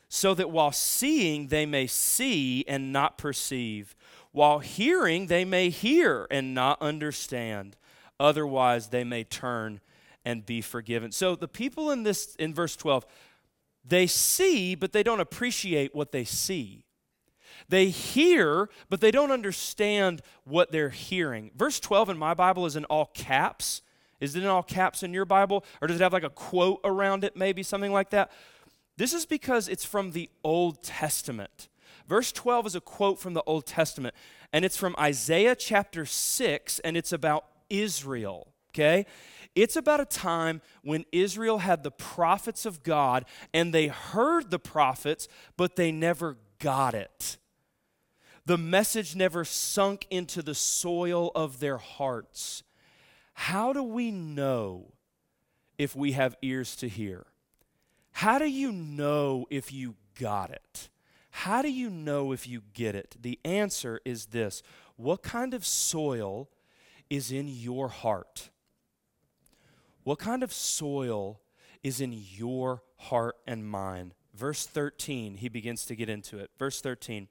So 0.09 0.35
that 0.35 0.51
while 0.51 0.73
seeing, 0.73 1.49
they 1.49 1.67
may 1.67 1.87
see 1.87 2.65
and 2.67 2.93
not 2.93 3.19
perceive, 3.19 3.95
while 4.33 4.59
hearing, 4.59 5.27
they 5.27 5.45
may 5.45 5.69
hear 5.69 6.27
and 6.31 6.55
not 6.55 6.81
understand. 6.81 7.77
Otherwise, 8.19 8.89
they 8.89 9.05
may 9.05 9.25
turn 9.25 9.81
and 10.25 10.45
be 10.45 10.61
forgiven. 10.61 11.13
So 11.13 11.37
the 11.37 11.49
people 11.49 11.91
in 11.91 12.03
this, 12.03 12.35
in 12.37 12.55
verse 12.55 12.77
12, 12.77 13.07
they 13.85 14.07
see, 14.07 14.75
but 14.75 14.93
they 14.93 15.03
don't 15.03 15.21
appreciate 15.21 15.95
what 15.95 16.13
they 16.13 16.25
see. 16.25 16.85
They 17.69 17.91
hear, 17.91 18.71
but 18.89 19.01
they 19.01 19.11
don't 19.11 19.31
understand 19.31 20.23
what 20.45 20.73
they're 20.73 20.89
hearing. 20.89 21.51
Verse 21.55 21.79
12 21.79 22.11
in 22.11 22.19
my 22.19 22.35
Bible 22.35 22.65
is 22.65 22.77
in 22.77 22.85
all 22.87 23.07
caps. 23.07 23.83
Is 24.21 24.35
it 24.35 24.43
in 24.43 24.49
all 24.49 24.63
caps 24.63 25.03
in 25.03 25.13
your 25.13 25.27
Bible? 25.27 25.65
Or 25.81 25.87
does 25.89 26.01
it 26.01 26.03
have 26.03 26.13
like 26.13 26.23
a 26.23 26.31
quote 26.31 26.81
around 26.83 27.25
it, 27.25 27.37
maybe 27.37 27.63
something 27.63 27.93
like 27.93 28.11
that? 28.11 28.31
This 28.97 29.13
is 29.13 29.27
because 29.27 29.69
it's 29.69 29.85
from 29.85 30.13
the 30.13 30.31
Old 30.43 30.83
Testament. 30.83 31.69
Verse 32.09 32.33
12 32.33 32.69
is 32.69 32.75
a 32.75 32.81
quote 32.81 33.21
from 33.21 33.35
the 33.35 33.43
Old 33.43 33.67
Testament, 33.67 34.15
and 34.53 34.65
it's 34.65 34.79
from 34.79 34.97
Isaiah 34.99 35.55
chapter 35.55 36.07
6, 36.07 36.79
and 36.81 36.97
it's 36.97 37.13
about 37.13 37.45
Israel, 37.69 38.49
okay? 38.71 39.05
It's 39.55 39.77
about 39.77 40.01
a 40.01 40.07
time 40.07 40.63
when 40.83 41.05
Israel 41.13 41.59
had 41.59 41.83
the 41.83 41.91
prophets 41.91 42.65
of 42.65 42.83
God, 42.83 43.27
and 43.53 43.75
they 43.75 43.89
heard 43.89 44.51
the 44.51 44.59
prophets, 44.59 45.29
but 45.59 45.77
they 45.77 45.93
never 45.93 46.39
got 46.59 46.95
it 46.95 47.37
the 48.49 48.57
message 48.57 49.15
never 49.15 49.45
sunk 49.45 50.07
into 50.09 50.41
the 50.41 50.55
soil 50.55 51.31
of 51.35 51.61
their 51.61 51.77
hearts. 51.77 52.63
How 53.35 53.75
do 53.75 53.83
we 53.83 54.11
know 54.11 54.95
if 55.77 55.95
we 55.95 56.13
have 56.13 56.35
ears 56.41 56.75
to 56.77 56.89
hear? 56.89 57.27
How 58.11 58.39
do 58.39 58.47
you 58.47 58.73
know 58.73 59.45
if 59.51 59.71
you 59.71 59.97
got 60.19 60.51
it? 60.51 60.89
How 61.31 61.61
do 61.61 61.71
you 61.71 61.91
know 61.91 62.33
if 62.33 62.49
you 62.49 62.63
get 62.73 62.95
it? 62.95 63.17
The 63.21 63.39
answer 63.45 64.01
is 64.07 64.27
this 64.27 64.63
What 64.97 65.23
kind 65.23 65.53
of 65.53 65.67
soil 65.67 66.49
is 67.11 67.31
in 67.31 67.49
your 67.49 67.89
heart? 67.89 68.49
What 70.05 70.19
kind 70.19 70.43
of 70.43 70.55
soil 70.55 71.43
is 71.83 72.01
in 72.01 72.15
your 72.15 72.83
heart 72.97 73.37
and 73.47 73.69
mind? 73.69 74.15
Verse 74.35 74.67
13, 74.67 75.35
he 75.35 75.51
begins 75.51 75.85
to 75.85 75.95
get 75.95 76.09
into 76.09 76.39
it. 76.39 76.51
Verse 76.59 76.81
13. 76.81 77.29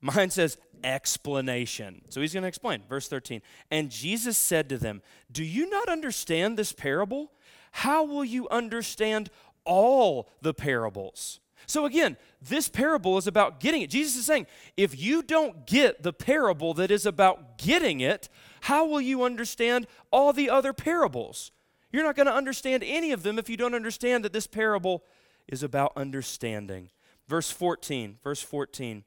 Mine 0.00 0.30
says 0.30 0.58
explanation. 0.84 2.02
So 2.08 2.20
he's 2.20 2.32
going 2.32 2.42
to 2.42 2.48
explain. 2.48 2.82
Verse 2.88 3.08
13. 3.08 3.42
And 3.70 3.90
Jesus 3.90 4.36
said 4.36 4.68
to 4.68 4.78
them, 4.78 5.02
Do 5.30 5.44
you 5.44 5.68
not 5.68 5.88
understand 5.88 6.56
this 6.56 6.72
parable? 6.72 7.32
How 7.72 8.04
will 8.04 8.24
you 8.24 8.48
understand 8.48 9.30
all 9.64 10.28
the 10.40 10.54
parables? 10.54 11.40
So 11.66 11.84
again, 11.84 12.16
this 12.40 12.68
parable 12.68 13.18
is 13.18 13.26
about 13.26 13.60
getting 13.60 13.82
it. 13.82 13.90
Jesus 13.90 14.16
is 14.16 14.26
saying, 14.26 14.46
if 14.76 14.98
you 14.98 15.22
don't 15.22 15.66
get 15.66 16.02
the 16.02 16.12
parable 16.12 16.74
that 16.74 16.90
is 16.90 17.06
about 17.06 17.58
getting 17.58 18.00
it, 18.00 18.28
how 18.62 18.86
will 18.86 19.00
you 19.00 19.24
understand 19.24 19.86
all 20.12 20.32
the 20.32 20.48
other 20.48 20.72
parables? 20.72 21.50
You're 21.92 22.04
not 22.04 22.16
going 22.16 22.26
to 22.26 22.34
understand 22.34 22.84
any 22.86 23.10
of 23.10 23.22
them 23.22 23.38
if 23.38 23.48
you 23.48 23.56
don't 23.56 23.74
understand 23.74 24.24
that 24.24 24.32
this 24.32 24.46
parable 24.46 25.02
is 25.48 25.62
about 25.62 25.92
understanding. 25.96 26.90
Verse 27.28 27.50
14, 27.50 28.18
verse 28.22 28.42
14. 28.42 29.04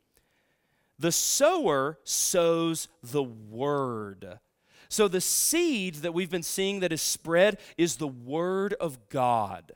The 0.99 1.13
sower 1.13 1.97
sows 2.03 2.89
the 3.01 3.23
word. 3.23 4.39
So 4.89 5.07
the 5.07 5.21
seed 5.21 5.95
that 5.95 6.13
we've 6.13 6.29
been 6.29 6.43
seeing 6.43 6.81
that 6.81 6.91
is 6.91 7.01
spread 7.01 7.59
is 7.77 7.95
the 7.95 8.07
word 8.07 8.73
of 8.73 9.07
God, 9.07 9.71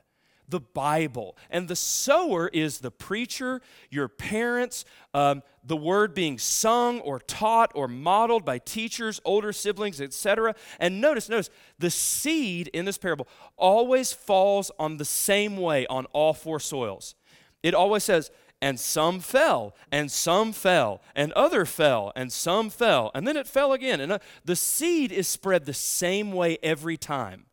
the 0.48 0.60
Bible. 0.60 1.36
And 1.48 1.68
the 1.68 1.76
sower 1.76 2.48
is 2.48 2.78
the 2.78 2.90
preacher, 2.90 3.62
your 3.90 4.08
parents, 4.08 4.84
um, 5.14 5.42
the 5.64 5.76
word 5.76 6.14
being 6.14 6.36
sung 6.36 7.00
or 7.00 7.20
taught 7.20 7.72
or 7.76 7.88
modeled 7.88 8.44
by 8.44 8.58
teachers, 8.58 9.20
older 9.24 9.52
siblings, 9.52 10.00
etc. 10.00 10.54
And 10.80 11.00
notice, 11.00 11.28
notice, 11.28 11.48
the 11.78 11.90
seed 11.90 12.68
in 12.68 12.84
this 12.84 12.98
parable 12.98 13.28
always 13.56 14.12
falls 14.12 14.70
on 14.78 14.98
the 14.98 15.04
same 15.04 15.56
way 15.56 15.86
on 15.86 16.06
all 16.06 16.34
four 16.34 16.58
soils. 16.58 17.14
It 17.62 17.72
always 17.72 18.04
says, 18.04 18.30
and 18.64 18.80
some 18.80 19.20
fell, 19.20 19.76
and 19.92 20.10
some 20.10 20.50
fell, 20.50 21.02
and 21.14 21.32
other 21.34 21.66
fell, 21.66 22.10
and 22.16 22.32
some 22.32 22.70
fell, 22.70 23.10
and 23.14 23.28
then 23.28 23.36
it 23.36 23.46
fell 23.46 23.74
again. 23.74 24.00
And 24.00 24.10
uh, 24.10 24.20
the 24.42 24.56
seed 24.56 25.12
is 25.12 25.28
spread 25.28 25.66
the 25.66 25.74
same 25.74 26.32
way 26.32 26.56
every 26.62 26.96
time. 26.96 27.44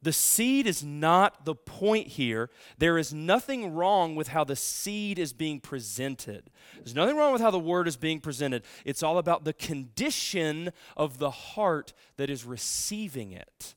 The 0.00 0.14
seed 0.14 0.66
is 0.66 0.82
not 0.82 1.44
the 1.44 1.54
point 1.54 2.06
here. 2.06 2.48
There 2.78 2.96
is 2.96 3.12
nothing 3.12 3.74
wrong 3.74 4.16
with 4.16 4.28
how 4.28 4.44
the 4.44 4.56
seed 4.56 5.18
is 5.18 5.34
being 5.34 5.60
presented. 5.60 6.48
There's 6.74 6.94
nothing 6.94 7.18
wrong 7.18 7.34
with 7.34 7.42
how 7.42 7.50
the 7.50 7.58
word 7.58 7.86
is 7.86 7.98
being 7.98 8.18
presented. 8.18 8.62
It's 8.86 9.02
all 9.02 9.18
about 9.18 9.44
the 9.44 9.52
condition 9.52 10.72
of 10.96 11.18
the 11.18 11.30
heart 11.30 11.92
that 12.16 12.30
is 12.30 12.46
receiving 12.46 13.32
it. 13.32 13.74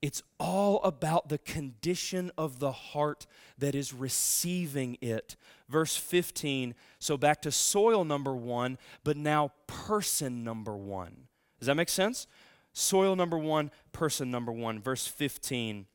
It's 0.00 0.22
all 0.38 0.80
about 0.82 1.28
the 1.28 1.38
condition 1.38 2.30
of 2.38 2.60
the 2.60 2.72
heart 2.72 3.26
that 3.58 3.74
is 3.74 3.92
receiving 3.92 4.96
it. 5.00 5.36
Verse 5.68 5.96
15, 5.96 6.74
so 6.98 7.16
back 7.16 7.42
to 7.42 7.52
soil 7.52 8.04
number 8.04 8.34
one, 8.34 8.78
but 9.04 9.16
now 9.16 9.52
person 9.66 10.42
number 10.42 10.74
one. 10.74 11.28
Does 11.58 11.66
that 11.66 11.74
make 11.74 11.90
sense? 11.90 12.26
Soil 12.72 13.16
number 13.16 13.36
one, 13.36 13.70
person 13.92 14.30
number 14.30 14.52
one. 14.52 14.80
Verse 14.80 15.06
15. 15.06 15.86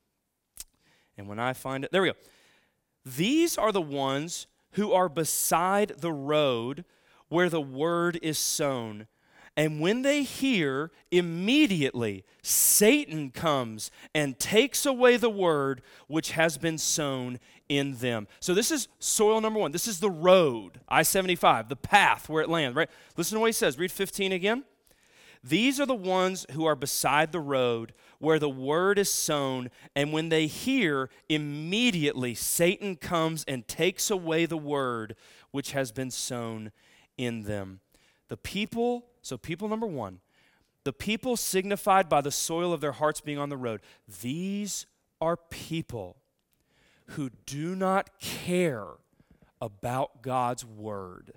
And 1.17 1.27
when 1.27 1.39
I 1.39 1.53
find 1.53 1.83
it, 1.83 1.91
there 1.91 2.01
we 2.01 2.09
go. 2.09 2.17
These 3.05 3.57
are 3.57 3.71
the 3.71 3.81
ones 3.81 4.47
who 4.71 4.91
are 4.91 5.09
beside 5.09 5.93
the 5.99 6.11
road 6.11 6.85
where 7.29 7.49
the 7.49 7.61
word 7.61 8.19
is 8.21 8.37
sown. 8.37 9.07
And 9.55 9.79
when 9.79 10.01
they 10.01 10.23
hear, 10.23 10.91
immediately 11.11 12.23
Satan 12.41 13.29
comes 13.29 13.91
and 14.15 14.39
takes 14.39 14.85
away 14.85 15.17
the 15.17 15.29
word 15.29 15.81
which 16.07 16.31
has 16.31 16.57
been 16.57 16.79
sown 16.79 17.39
in 17.69 17.97
them. 17.97 18.27
So 18.39 18.53
this 18.53 18.71
is 18.71 18.87
soil 18.97 19.41
number 19.41 19.59
one. 19.59 19.71
This 19.71 19.87
is 19.87 19.99
the 19.99 20.09
road, 20.09 20.79
I 20.89 21.03
75, 21.03 21.69
the 21.69 21.75
path 21.75 22.29
where 22.29 22.41
it 22.41 22.49
lands, 22.49 22.75
right? 22.75 22.89
Listen 23.15 23.35
to 23.35 23.39
what 23.41 23.47
he 23.47 23.53
says. 23.53 23.77
Read 23.77 23.91
15 23.91 24.31
again. 24.31 24.63
These 25.43 25.79
are 25.79 25.85
the 25.85 25.93
ones 25.93 26.45
who 26.51 26.65
are 26.65 26.75
beside 26.75 27.31
the 27.31 27.39
road 27.39 27.93
where 28.19 28.39
the 28.39 28.49
word 28.49 28.97
is 28.97 29.11
sown, 29.11 29.69
and 29.93 30.13
when 30.13 30.29
they 30.29 30.47
hear, 30.47 31.09
immediately 31.27 32.33
Satan 32.33 32.95
comes 32.95 33.43
and 33.45 33.67
takes 33.67 34.09
away 34.09 34.45
the 34.45 34.57
word 34.57 35.15
which 35.51 35.73
has 35.73 35.91
been 35.91 36.09
sown 36.09 36.71
in 37.17 37.43
them. 37.43 37.81
The 38.29 38.37
people, 38.37 39.07
so 39.23 39.37
people 39.37 39.67
number 39.67 39.87
one, 39.87 40.19
the 40.83 40.93
people 40.93 41.37
signified 41.37 42.09
by 42.09 42.21
the 42.21 42.31
soil 42.31 42.73
of 42.73 42.81
their 42.81 42.91
hearts 42.91 43.21
being 43.21 43.39
on 43.39 43.49
the 43.49 43.57
road, 43.57 43.81
these 44.21 44.85
are 45.19 45.37
people 45.37 46.17
who 47.07 47.29
do 47.45 47.75
not 47.75 48.19
care 48.19 48.87
about 49.61 50.21
God's 50.21 50.65
word. 50.65 51.33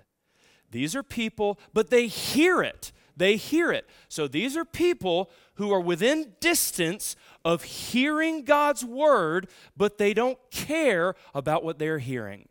These 0.69 0.95
are 0.95 1.03
people, 1.03 1.59
but 1.73 1.89
they 1.89 2.07
hear 2.07 2.61
it. 2.61 2.91
They 3.15 3.37
hear 3.37 3.71
it. 3.71 3.87
So 4.09 4.27
these 4.27 4.57
are 4.57 4.65
people 4.65 5.31
who 5.55 5.71
are 5.71 5.79
within 5.79 6.33
distance 6.41 7.15
of 7.45 7.63
hearing 7.63 8.43
God's 8.43 8.83
word, 8.83 9.47
but 9.75 9.97
they 9.97 10.13
don't 10.13 10.37
care 10.51 11.15
about 11.33 11.63
what 11.63 11.79
they're 11.79 11.99
hearing. 11.99 12.49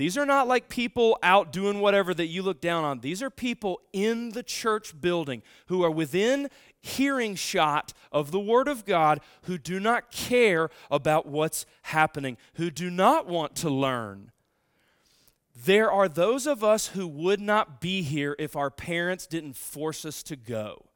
These 0.00 0.16
are 0.16 0.24
not 0.24 0.48
like 0.48 0.70
people 0.70 1.18
out 1.22 1.52
doing 1.52 1.78
whatever 1.78 2.14
that 2.14 2.28
you 2.28 2.42
look 2.42 2.62
down 2.62 2.84
on. 2.84 3.00
These 3.00 3.22
are 3.22 3.28
people 3.28 3.82
in 3.92 4.30
the 4.30 4.42
church 4.42 4.98
building 4.98 5.42
who 5.66 5.84
are 5.84 5.90
within 5.90 6.48
hearing 6.80 7.34
shot 7.34 7.92
of 8.10 8.30
the 8.30 8.40
Word 8.40 8.66
of 8.66 8.86
God 8.86 9.20
who 9.42 9.58
do 9.58 9.78
not 9.78 10.10
care 10.10 10.70
about 10.90 11.26
what's 11.26 11.66
happening, 11.82 12.38
who 12.54 12.70
do 12.70 12.88
not 12.88 13.26
want 13.26 13.54
to 13.56 13.68
learn. 13.68 14.32
There 15.54 15.92
are 15.92 16.08
those 16.08 16.46
of 16.46 16.64
us 16.64 16.86
who 16.86 17.06
would 17.06 17.38
not 17.38 17.78
be 17.78 18.00
here 18.00 18.34
if 18.38 18.56
our 18.56 18.70
parents 18.70 19.26
didn't 19.26 19.58
force 19.58 20.06
us 20.06 20.22
to 20.22 20.34
go. 20.34 20.86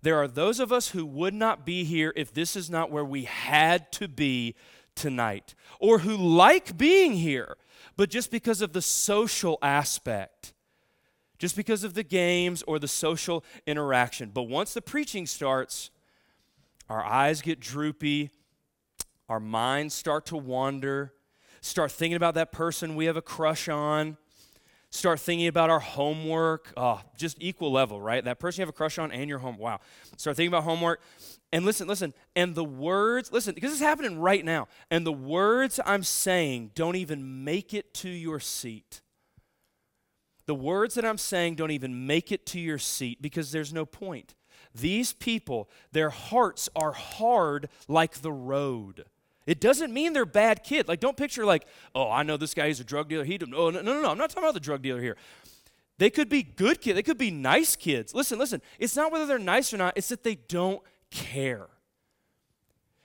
There 0.00 0.16
are 0.16 0.26
those 0.26 0.58
of 0.58 0.72
us 0.72 0.88
who 0.88 1.04
would 1.04 1.34
not 1.34 1.66
be 1.66 1.84
here 1.84 2.14
if 2.16 2.32
this 2.32 2.56
is 2.56 2.70
not 2.70 2.90
where 2.90 3.04
we 3.04 3.24
had 3.24 3.92
to 3.92 4.08
be 4.08 4.54
tonight, 4.94 5.54
or 5.80 6.00
who 6.00 6.16
like 6.16 6.76
being 6.76 7.14
here, 7.14 7.56
but 7.96 8.10
just 8.10 8.30
because 8.30 8.60
of 8.60 8.72
the 8.72 8.82
social 8.82 9.58
aspect, 9.62 10.52
just 11.38 11.56
because 11.56 11.84
of 11.84 11.94
the 11.94 12.04
games 12.04 12.62
or 12.66 12.78
the 12.78 12.88
social 12.88 13.44
interaction. 13.66 14.30
But 14.32 14.44
once 14.44 14.74
the 14.74 14.82
preaching 14.82 15.26
starts, 15.26 15.90
our 16.88 17.04
eyes 17.04 17.42
get 17.42 17.58
droopy, 17.58 18.30
our 19.28 19.40
minds 19.40 19.94
start 19.94 20.26
to 20.26 20.36
wander 20.36 21.12
Start 21.64 21.92
thinking 21.92 22.16
about 22.16 22.34
that 22.34 22.50
person 22.50 22.96
we 22.96 23.04
have 23.06 23.16
a 23.16 23.22
crush 23.22 23.68
on. 23.68 24.16
Start 24.94 25.20
thinking 25.20 25.46
about 25.46 25.70
our 25.70 25.80
homework. 25.80 26.70
Oh, 26.76 27.00
just 27.16 27.38
equal 27.40 27.72
level, 27.72 27.98
right? 27.98 28.22
That 28.22 28.38
person 28.38 28.60
you 28.60 28.62
have 28.66 28.68
a 28.68 28.76
crush 28.76 28.98
on 28.98 29.10
and 29.10 29.26
your 29.26 29.38
home. 29.38 29.56
Wow. 29.56 29.80
Start 30.18 30.36
thinking 30.36 30.52
about 30.52 30.64
homework. 30.64 31.00
And 31.50 31.64
listen, 31.64 31.88
listen. 31.88 32.12
And 32.36 32.54
the 32.54 32.64
words, 32.64 33.32
listen, 33.32 33.54
because 33.54 33.72
it's 33.72 33.80
happening 33.80 34.18
right 34.18 34.44
now. 34.44 34.68
And 34.90 35.06
the 35.06 35.12
words 35.12 35.80
I'm 35.86 36.02
saying 36.02 36.72
don't 36.74 36.96
even 36.96 37.42
make 37.42 37.72
it 37.72 37.94
to 37.94 38.10
your 38.10 38.38
seat. 38.38 39.00
The 40.44 40.54
words 40.54 40.94
that 40.96 41.06
I'm 41.06 41.18
saying 41.18 41.54
don't 41.54 41.70
even 41.70 42.06
make 42.06 42.30
it 42.30 42.44
to 42.46 42.60
your 42.60 42.78
seat 42.78 43.22
because 43.22 43.50
there's 43.50 43.72
no 43.72 43.86
point. 43.86 44.34
These 44.74 45.14
people, 45.14 45.70
their 45.92 46.10
hearts 46.10 46.68
are 46.76 46.92
hard 46.92 47.70
like 47.88 48.20
the 48.20 48.32
road. 48.32 49.06
It 49.46 49.60
doesn't 49.60 49.92
mean 49.92 50.12
they're 50.12 50.24
bad 50.24 50.62
kids. 50.62 50.88
Like, 50.88 51.00
don't 51.00 51.16
picture 51.16 51.44
like, 51.44 51.66
oh, 51.94 52.10
I 52.10 52.22
know 52.22 52.36
this 52.36 52.54
guy. 52.54 52.68
He's 52.68 52.80
a 52.80 52.84
drug 52.84 53.08
dealer. 53.08 53.24
He. 53.24 53.38
Oh, 53.42 53.70
no, 53.70 53.82
no, 53.82 54.00
no. 54.00 54.10
I'm 54.10 54.18
not 54.18 54.30
talking 54.30 54.44
about 54.44 54.54
the 54.54 54.60
drug 54.60 54.82
dealer 54.82 55.00
here. 55.00 55.16
They 55.98 56.10
could 56.10 56.28
be 56.28 56.42
good 56.42 56.80
kids. 56.80 56.96
They 56.96 57.02
could 57.02 57.18
be 57.18 57.30
nice 57.30 57.76
kids. 57.76 58.14
Listen, 58.14 58.38
listen. 58.38 58.62
It's 58.78 58.96
not 58.96 59.12
whether 59.12 59.26
they're 59.26 59.38
nice 59.38 59.72
or 59.72 59.76
not. 59.76 59.94
It's 59.96 60.08
that 60.08 60.22
they 60.22 60.36
don't 60.36 60.82
care. 61.10 61.68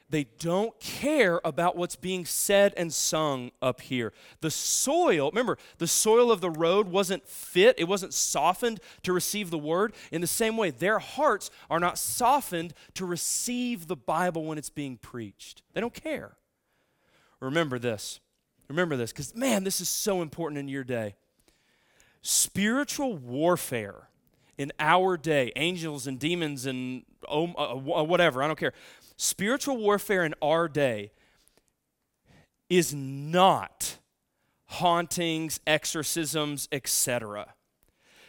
They 0.09 0.25
don't 0.39 0.79
care 0.79 1.41
about 1.43 1.75
what's 1.75 1.97
being 1.97 2.25
said 2.25 2.73
and 2.77 2.93
sung 2.93 3.51
up 3.61 3.81
here. 3.81 4.13
The 4.39 4.49
soil, 4.49 5.29
remember, 5.31 5.57
the 5.79 5.87
soil 5.87 6.31
of 6.31 6.39
the 6.39 6.49
road 6.49 6.87
wasn't 6.87 7.27
fit, 7.27 7.75
it 7.77 7.89
wasn't 7.89 8.13
softened 8.13 8.79
to 9.03 9.11
receive 9.11 9.49
the 9.49 9.57
word. 9.57 9.93
In 10.11 10.21
the 10.21 10.27
same 10.27 10.55
way, 10.55 10.69
their 10.69 10.99
hearts 10.99 11.51
are 11.69 11.79
not 11.79 11.97
softened 11.97 12.73
to 12.93 13.05
receive 13.05 13.87
the 13.87 13.97
Bible 13.97 14.45
when 14.45 14.57
it's 14.57 14.69
being 14.69 14.95
preached. 14.95 15.61
They 15.73 15.81
don't 15.81 15.93
care. 15.93 16.37
Remember 17.41 17.77
this. 17.77 18.21
Remember 18.69 18.95
this, 18.95 19.11
because 19.11 19.35
man, 19.35 19.63
this 19.63 19.81
is 19.81 19.89
so 19.89 20.21
important 20.21 20.59
in 20.59 20.67
your 20.67 20.83
day. 20.83 21.15
Spiritual 22.21 23.17
warfare 23.17 24.09
in 24.57 24.71
our 24.79 25.17
day, 25.17 25.51
angels 25.55 26.07
and 26.07 26.19
demons 26.19 26.65
and 26.65 27.03
oh, 27.29 27.53
uh, 27.53 27.75
whatever, 27.75 28.41
I 28.41 28.47
don't 28.47 28.57
care 28.57 28.73
Spiritual 29.17 29.77
warfare 29.77 30.23
in 30.23 30.35
our 30.41 30.67
day 30.67 31.11
is 32.69 32.93
not 32.93 33.97
hauntings, 34.65 35.59
exorcisms, 35.65 36.67
etc. 36.71 37.53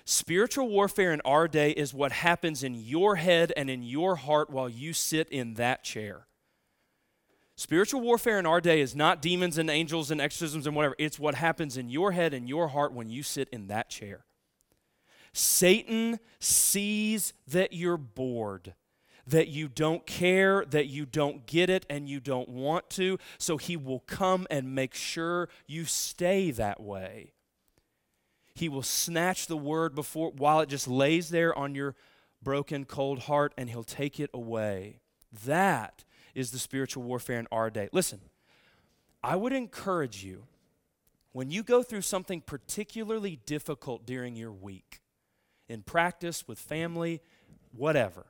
Spiritual 0.05 0.69
warfare 0.69 1.13
in 1.13 1.21
our 1.23 1.47
day 1.47 1.73
is 1.73 1.93
what 1.93 2.13
happens 2.13 2.63
in 2.63 2.75
your 2.75 3.17
head 3.17 3.53
and 3.57 3.69
in 3.69 3.83
your 3.83 4.17
heart 4.17 4.49
while 4.49 4.69
you 4.69 4.95
sit 4.95 5.29
in 5.29 5.55
that 5.55 5.85
chair. 5.85 6.27
Spiritual 7.57 8.01
warfare 8.01 8.39
in 8.39 8.47
our 8.47 8.61
day 8.61 8.81
is 8.81 8.97
not 8.97 9.21
demons 9.21 9.59
and 9.59 9.69
angels 9.69 10.11
and 10.11 10.21
exorcisms 10.21 10.67
and 10.67 10.75
whatever. 10.75 10.95
It's 10.97 11.19
what 11.19 11.35
happens 11.35 11.77
in 11.77 11.91
your 11.91 12.13
head 12.13 12.33
and 12.33 12.49
your 12.49 12.69
heart 12.69 12.93
when 12.93 13.11
you 13.11 13.23
sit 13.23 13.49
in 13.51 13.67
that 13.67 13.91
chair. 13.91 14.25
Satan 15.35 16.21
sees 16.39 17.35
that 17.49 17.73
you're 17.73 17.97
bored 17.99 18.75
that 19.29 19.49
you 19.49 19.69
don't 19.69 20.07
care, 20.07 20.65
that 20.71 20.87
you 20.87 21.05
don't 21.05 21.47
get 21.47 21.69
it, 21.69 21.85
and 21.91 22.09
you 22.09 22.21
don't 22.21 22.49
want 22.49 22.89
to. 22.91 23.19
So 23.39 23.57
he 23.57 23.77
will 23.77 24.01
come 24.01 24.47
and 24.51 24.75
make 24.75 24.95
sure 24.95 25.49
you 25.67 25.85
stay 25.85 26.51
that 26.53 26.81
way. 26.81 27.33
He 28.55 28.69
will 28.69 28.83
snatch 28.83 29.47
the 29.47 29.57
word 29.57 29.95
before 29.95 30.33
while 30.37 30.61
it 30.61 30.69
just 30.69 30.89
lays 30.89 31.29
there 31.29 31.57
on 31.57 31.75
your 31.75 31.95
broken, 32.43 32.85
cold 32.85 33.21
heart, 33.21 33.53
and 33.57 33.69
he'll 33.69 33.85
take 33.85 34.19
it 34.19 34.31
away. 34.33 35.01
That 35.45 36.05
is 36.35 36.51
the 36.51 36.59
spiritual 36.59 37.03
warfare 37.03 37.39
in 37.39 37.47
our 37.53 37.71
day. 37.71 37.89
Listen, 37.93 38.21
I 39.23 39.37
would 39.37 39.53
encourage 39.53 40.25
you 40.25 40.45
when 41.33 41.51
you 41.51 41.63
go 41.63 41.83
through 41.83 42.01
something 42.01 42.41
particularly 42.41 43.39
difficult 43.45 44.07
during 44.07 44.35
your 44.35 44.53
week, 44.53 45.01
in 45.69 45.83
practice, 45.83 46.49
with 46.49 46.59
family, 46.59 47.21
whatever 47.73 48.27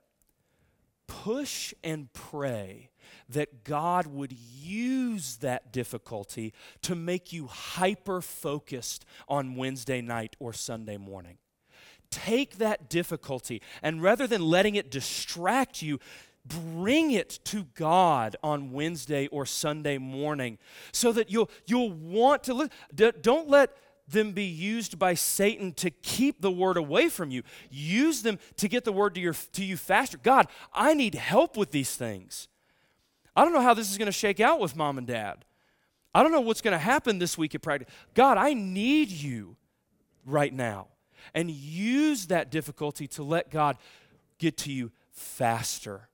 push 1.09 1.75
and 1.83 2.13
pray 2.13 2.91
that 3.29 3.65
God 3.65 4.07
would 4.07 4.33
use 4.33 5.37
that 5.39 5.73
difficulty 5.73 6.53
to 6.83 6.95
make 6.95 7.33
you 7.33 7.47
hyper 7.47 8.21
focused 8.21 9.05
on 9.29 9.57
Wednesday 9.57 10.01
night 10.01 10.37
or 10.39 10.53
Sunday 10.53 10.97
morning. 10.97 11.39
Take 12.11 12.59
that 12.59 12.89
difficulty 12.89 13.61
and 13.83 14.03
rather 14.03 14.27
than 14.27 14.43
letting 14.43 14.77
it 14.77 14.91
distract 14.91 15.83
you, 15.83 15.99
bring 16.47 17.11
it 17.11 17.39
to 17.45 17.67
God 17.75 18.37
on 18.43 18.73
Wednesday 18.73 19.27
or 19.27 19.45
Sunday 19.45 19.99
morning 19.99 20.59
so 20.93 21.13
that 21.13 21.31
you'll, 21.31 21.51
you'll 21.67 21.93
want 21.93 22.45
to 22.45 22.55
li- 22.55 22.69
don't 23.21 23.49
let 23.49 23.77
them 24.11 24.33
be 24.33 24.45
used 24.45 24.99
by 24.99 25.15
Satan 25.15 25.73
to 25.75 25.91
keep 25.91 26.41
the 26.41 26.51
word 26.51 26.77
away 26.77 27.09
from 27.09 27.31
you. 27.31 27.43
Use 27.71 28.23
them 28.23 28.39
to 28.57 28.69
get 28.69 28.85
the 28.85 28.93
word 28.93 29.15
to, 29.15 29.21
your, 29.21 29.35
to 29.53 29.65
you 29.65 29.77
faster. 29.77 30.19
God, 30.19 30.49
I 30.73 30.95
need 30.95 31.15
help 31.15 31.57
with 31.57 31.71
these 31.71 31.95
things. 31.95 32.49
I 33.37 33.45
don't 33.45 33.53
know 33.53 33.61
how 33.61 33.75
this 33.75 33.91
is 33.91 33.99
going 33.99 34.07
to 34.07 34.13
shake 34.13 34.41
out 34.41 34.61
with 34.61 34.77
mom 34.77 34.99
and 34.99 35.07
dad. 35.07 35.45
I 36.15 36.23
don't 36.23 36.33
know 36.33 36.41
what's 36.41 36.63
going 36.63 36.73
to 36.73 36.79
happen 36.79 37.19
this 37.19 37.39
week 37.39 37.55
at 37.55 37.63
practice. 37.63 37.89
God, 38.15 38.39
I 38.39 38.55
need 38.55 39.11
you 39.11 39.57
right 40.27 40.53
now. 40.53 40.89
And 41.35 41.51
use 41.51 42.27
that 42.27 42.51
difficulty 42.51 43.07
to 43.09 43.23
let 43.23 43.51
God 43.51 43.77
get 44.39 44.57
to 44.59 44.73
you 44.73 44.91
faster. 45.13 46.09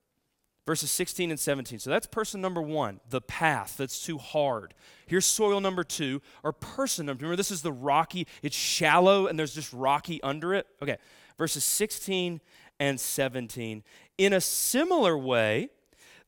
Verses 0.66 0.90
16 0.90 1.30
and 1.30 1.38
17. 1.38 1.78
So 1.78 1.90
that's 1.90 2.06
person 2.06 2.40
number 2.40 2.62
one, 2.62 3.00
the 3.10 3.20
path 3.20 3.76
that's 3.76 4.04
too 4.04 4.16
hard. 4.16 4.72
Here's 5.06 5.26
soil 5.26 5.60
number 5.60 5.84
two, 5.84 6.22
or 6.42 6.52
person 6.52 7.06
number. 7.06 7.22
Remember, 7.22 7.36
this 7.36 7.50
is 7.50 7.60
the 7.60 7.72
rocky, 7.72 8.26
it's 8.42 8.56
shallow 8.56 9.26
and 9.26 9.38
there's 9.38 9.54
just 9.54 9.72
rocky 9.74 10.22
under 10.22 10.54
it. 10.54 10.66
Okay, 10.80 10.96
verses 11.36 11.64
16 11.64 12.40
and 12.80 12.98
17. 12.98 13.82
In 14.16 14.32
a 14.32 14.40
similar 14.40 15.18
way, 15.18 15.68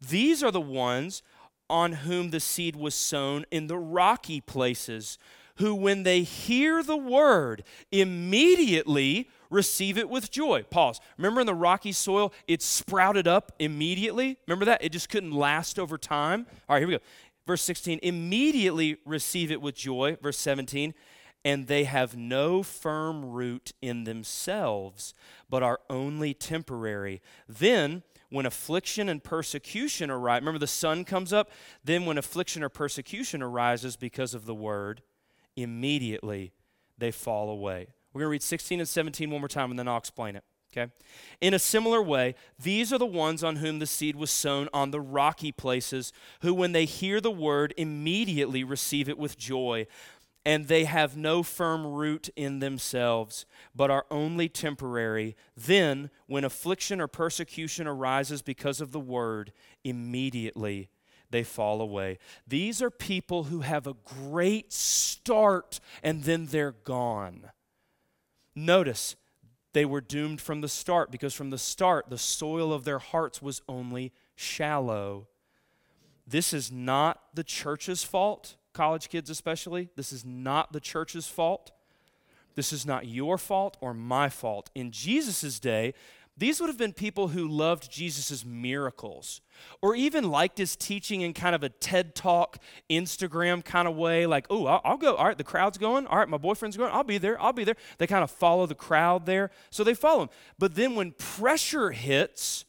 these 0.07 0.43
are 0.43 0.51
the 0.51 0.61
ones 0.61 1.23
on 1.69 1.93
whom 1.93 2.31
the 2.31 2.41
seed 2.41 2.77
was 2.77 2.95
sown 2.95 3.45
in 3.51 3.67
the 3.67 3.79
rocky 3.79 4.41
places, 4.41 5.19
who, 5.57 5.75
when 5.75 6.03
they 6.03 6.23
hear 6.23 6.83
the 6.83 6.97
word, 6.97 7.65
immediately 7.91 9.29
receive 9.51 9.99
it 9.99 10.09
with 10.09 10.31
joy. 10.31 10.65
Pause. 10.65 11.01
Remember 11.17 11.41
in 11.41 11.47
the 11.47 11.55
rocky 11.55 11.93
soil, 11.93 12.33
it 12.47 12.63
sprouted 12.63 13.27
up 13.29 13.53
immediately? 13.59 14.39
Remember 14.47 14.65
that? 14.65 14.83
It 14.83 14.93
just 14.93 15.09
couldn't 15.09 15.33
last 15.33 15.79
over 15.79 15.99
time? 15.99 16.47
All 16.69 16.75
right, 16.75 16.81
here 16.81 16.89
we 16.89 16.95
go. 16.95 17.03
Verse 17.47 17.63
16, 17.63 18.01
immediately 18.03 18.97
receive 19.05 19.53
it 19.53 19.61
with 19.61 19.77
joy. 19.77 20.17
Verse 20.21 20.39
17, 20.39 20.95
and 21.45 21.69
they 21.69 21.85
have 21.85 22.17
no 22.17 22.65
firm 22.65 23.25
root 23.25 23.73
in 23.81 24.03
themselves, 24.03 25.15
but 25.49 25.63
are 25.63 25.81
only 25.89 26.35
temporary. 26.35 27.23
Then, 27.49 28.03
when 28.31 28.47
affliction 28.47 29.09
and 29.09 29.23
persecution 29.23 30.11
arise, 30.11 30.41
remember 30.41 30.59
the 30.59 30.67
sun 30.67 31.05
comes 31.05 31.33
up? 31.33 31.51
Then, 31.85 32.05
when 32.05 32.19
affliction 32.19 32.65
or 32.65 32.69
persecution 32.69 33.43
arises 33.43 33.97
because 33.97 34.35
of 34.35 34.45
the 34.45 34.57
word, 34.57 35.03
immediately 35.55 36.53
they 36.99 37.13
fall 37.13 37.49
away. 37.49 37.89
We're 38.17 38.21
going 38.21 38.29
to 38.29 38.33
read 38.33 38.43
16 38.43 38.81
and 38.81 38.89
17 38.89 39.31
one 39.31 39.43
more 39.43 39.49
time 39.49 39.69
and 39.69 39.79
then 39.79 39.87
I'll 39.87 39.99
explain 39.99 40.37
it. 40.37 40.45
Okay? 40.73 40.91
In 41.43 41.53
a 41.53 41.59
similar 41.59 42.01
way, 42.01 42.35
these 42.59 42.91
are 42.91 42.99
the 42.99 43.05
ones 43.05 43.45
on 43.45 43.57
whom 43.57 43.79
the 43.79 43.85
seed 43.85 44.17
was 44.17 44.31
sown 44.31 44.71
on 44.73 44.91
the 44.91 45.03
rocky 45.03 45.53
places, 45.53 46.15
who, 46.41 46.55
when 46.55 46.73
they 46.73 46.87
hear 46.87 47.21
the 47.21 47.31
word, 47.31 47.75
immediately 47.77 48.65
receive 48.65 49.11
it 49.11 49.19
with 49.19 49.37
joy. 49.37 49.87
And 50.47 50.67
they 50.67 50.85
have 50.85 51.15
no 51.15 51.43
firm 51.43 51.87
root 51.87 52.31
in 52.37 52.61
themselves, 52.61 53.45
but 53.75 53.91
are 53.91 54.07
only 54.11 54.49
temporary. 54.49 55.37
Then, 55.55 56.09
when 56.27 56.43
affliction 56.43 57.03
or 57.03 57.09
persecution 57.09 57.87
arises 57.87 58.41
because 58.41 58.81
of 58.81 58.93
the 58.93 58.99
word, 59.01 59.53
immediately 59.85 60.89
they 61.29 61.43
fall 61.43 61.83
away. 61.83 62.17
These 62.47 62.81
are 62.81 62.91
people 62.91 63.45
who 63.45 63.61
have 63.61 63.87
a 63.87 63.93
great 63.93 64.73
start 64.73 65.81
and 66.03 66.25
then 66.25 66.47
they're 66.47 66.73
gone. 66.73 67.51
Notice, 68.57 69.15
they 69.75 69.85
were 69.85 70.01
doomed 70.01 70.41
from 70.41 70.63
the 70.63 70.69
start 70.69 71.11
because 71.11 71.35
from 71.35 71.51
the 71.51 71.59
start, 71.59 72.09
the 72.09 72.17
soil 72.17 72.73
of 72.73 72.85
their 72.85 72.99
hearts 72.99 73.43
was 73.43 73.61
only 73.69 74.13
shallow. 74.35 75.29
This 76.27 76.55
is 76.55 76.73
not 76.73 77.21
the 77.35 77.45
church's 77.45 78.03
fault, 78.03 78.57
college 78.73 79.11
kids 79.11 79.29
especially. 79.29 79.91
This 79.95 80.13
is 80.13 80.25
not 80.25 80.73
the 80.73 80.81
church's 80.81 81.29
fault. 81.29 81.71
This 82.55 82.73
is 82.73 82.87
not 82.87 83.07
your 83.07 83.37
fault 83.37 83.77
or 83.83 83.93
my 83.93 84.31
fault. 84.31 84.71
In 84.75 84.91
Jesus' 84.91 85.61
day, 85.61 85.93
these 86.39 86.61
would 86.61 86.69
have 86.69 86.77
been 86.77 86.93
people 86.93 87.29
who 87.29 87.49
loved 87.49 87.91
Jesus' 87.91 88.45
miracles 88.45 89.41
or 89.81 89.95
even 89.97 90.31
liked 90.31 90.59
his 90.59 90.77
teaching 90.77 91.23
in 91.23 91.33
kind 91.33 91.55
of 91.55 91.63
a 91.63 91.71
TED 91.71 92.15
Talk, 92.15 92.59
Instagram 92.91 93.65
kind 93.65 93.89
of 93.89 93.97
way. 93.97 94.27
Like, 94.27 94.47
oh, 94.51 94.67
I'll, 94.67 94.83
I'll, 94.85 94.97
go. 94.99 95.15
All 95.15 95.27
right, 95.27 95.39
the 95.39 95.45
crowd's 95.45 95.79
going. 95.79 96.07
All 96.07 96.19
right, 96.19 96.29
my 96.29 96.37
boyfriend's 96.37 96.77
going. 96.77 96.93
I'll 96.93 97.05
be 97.05 97.17
there. 97.17 97.41
I'll 97.41 97.55
be 97.55 97.65
there. 97.65 97.77
They 97.97 98.07
kind 98.07 98.23
of 98.23 98.31
follow 98.31 98.67
the 98.67 98.75
crowd 98.75 99.25
there. 99.25 99.51
So 99.71 99.83
they 99.83 99.95
follow 99.95 100.25
him. 100.25 100.29
But 100.59 100.75
then 100.75 100.95
when 100.95 101.13
pressure 101.13 101.93
hits 101.93 102.67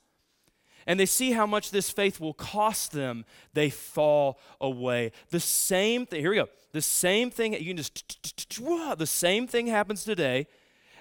and 0.86 0.97
they 0.97 1.06
see 1.06 1.34
how 1.34 1.45
much 1.45 1.71
this 1.71 1.89
faith 1.89 2.21
will 2.21 2.34
cost 2.34 2.93
them, 2.93 3.25
they 3.53 3.69
fall 3.69 4.39
away. 4.62 5.12
The 5.30 5.41
same 5.41 6.06
thing, 6.06 6.21
here 6.21 6.30
we 6.30 6.38
go. 6.38 6.47
The 6.71 6.82
same 6.82 7.32
thing, 7.32 7.51
you 7.51 7.65
can 7.65 7.77
just, 7.77 8.58
the 8.97 9.06
same 9.06 9.45
thing 9.45 9.67
happens 9.67 10.06
today, 10.06 10.47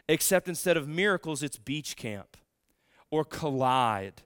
except 0.09 0.49
instead 0.49 0.77
of 0.77 0.89
miracles, 0.89 1.45
it's 1.45 1.59
beach 1.59 1.97
camp 1.97 2.37
or 3.11 3.25
collide 3.25 4.23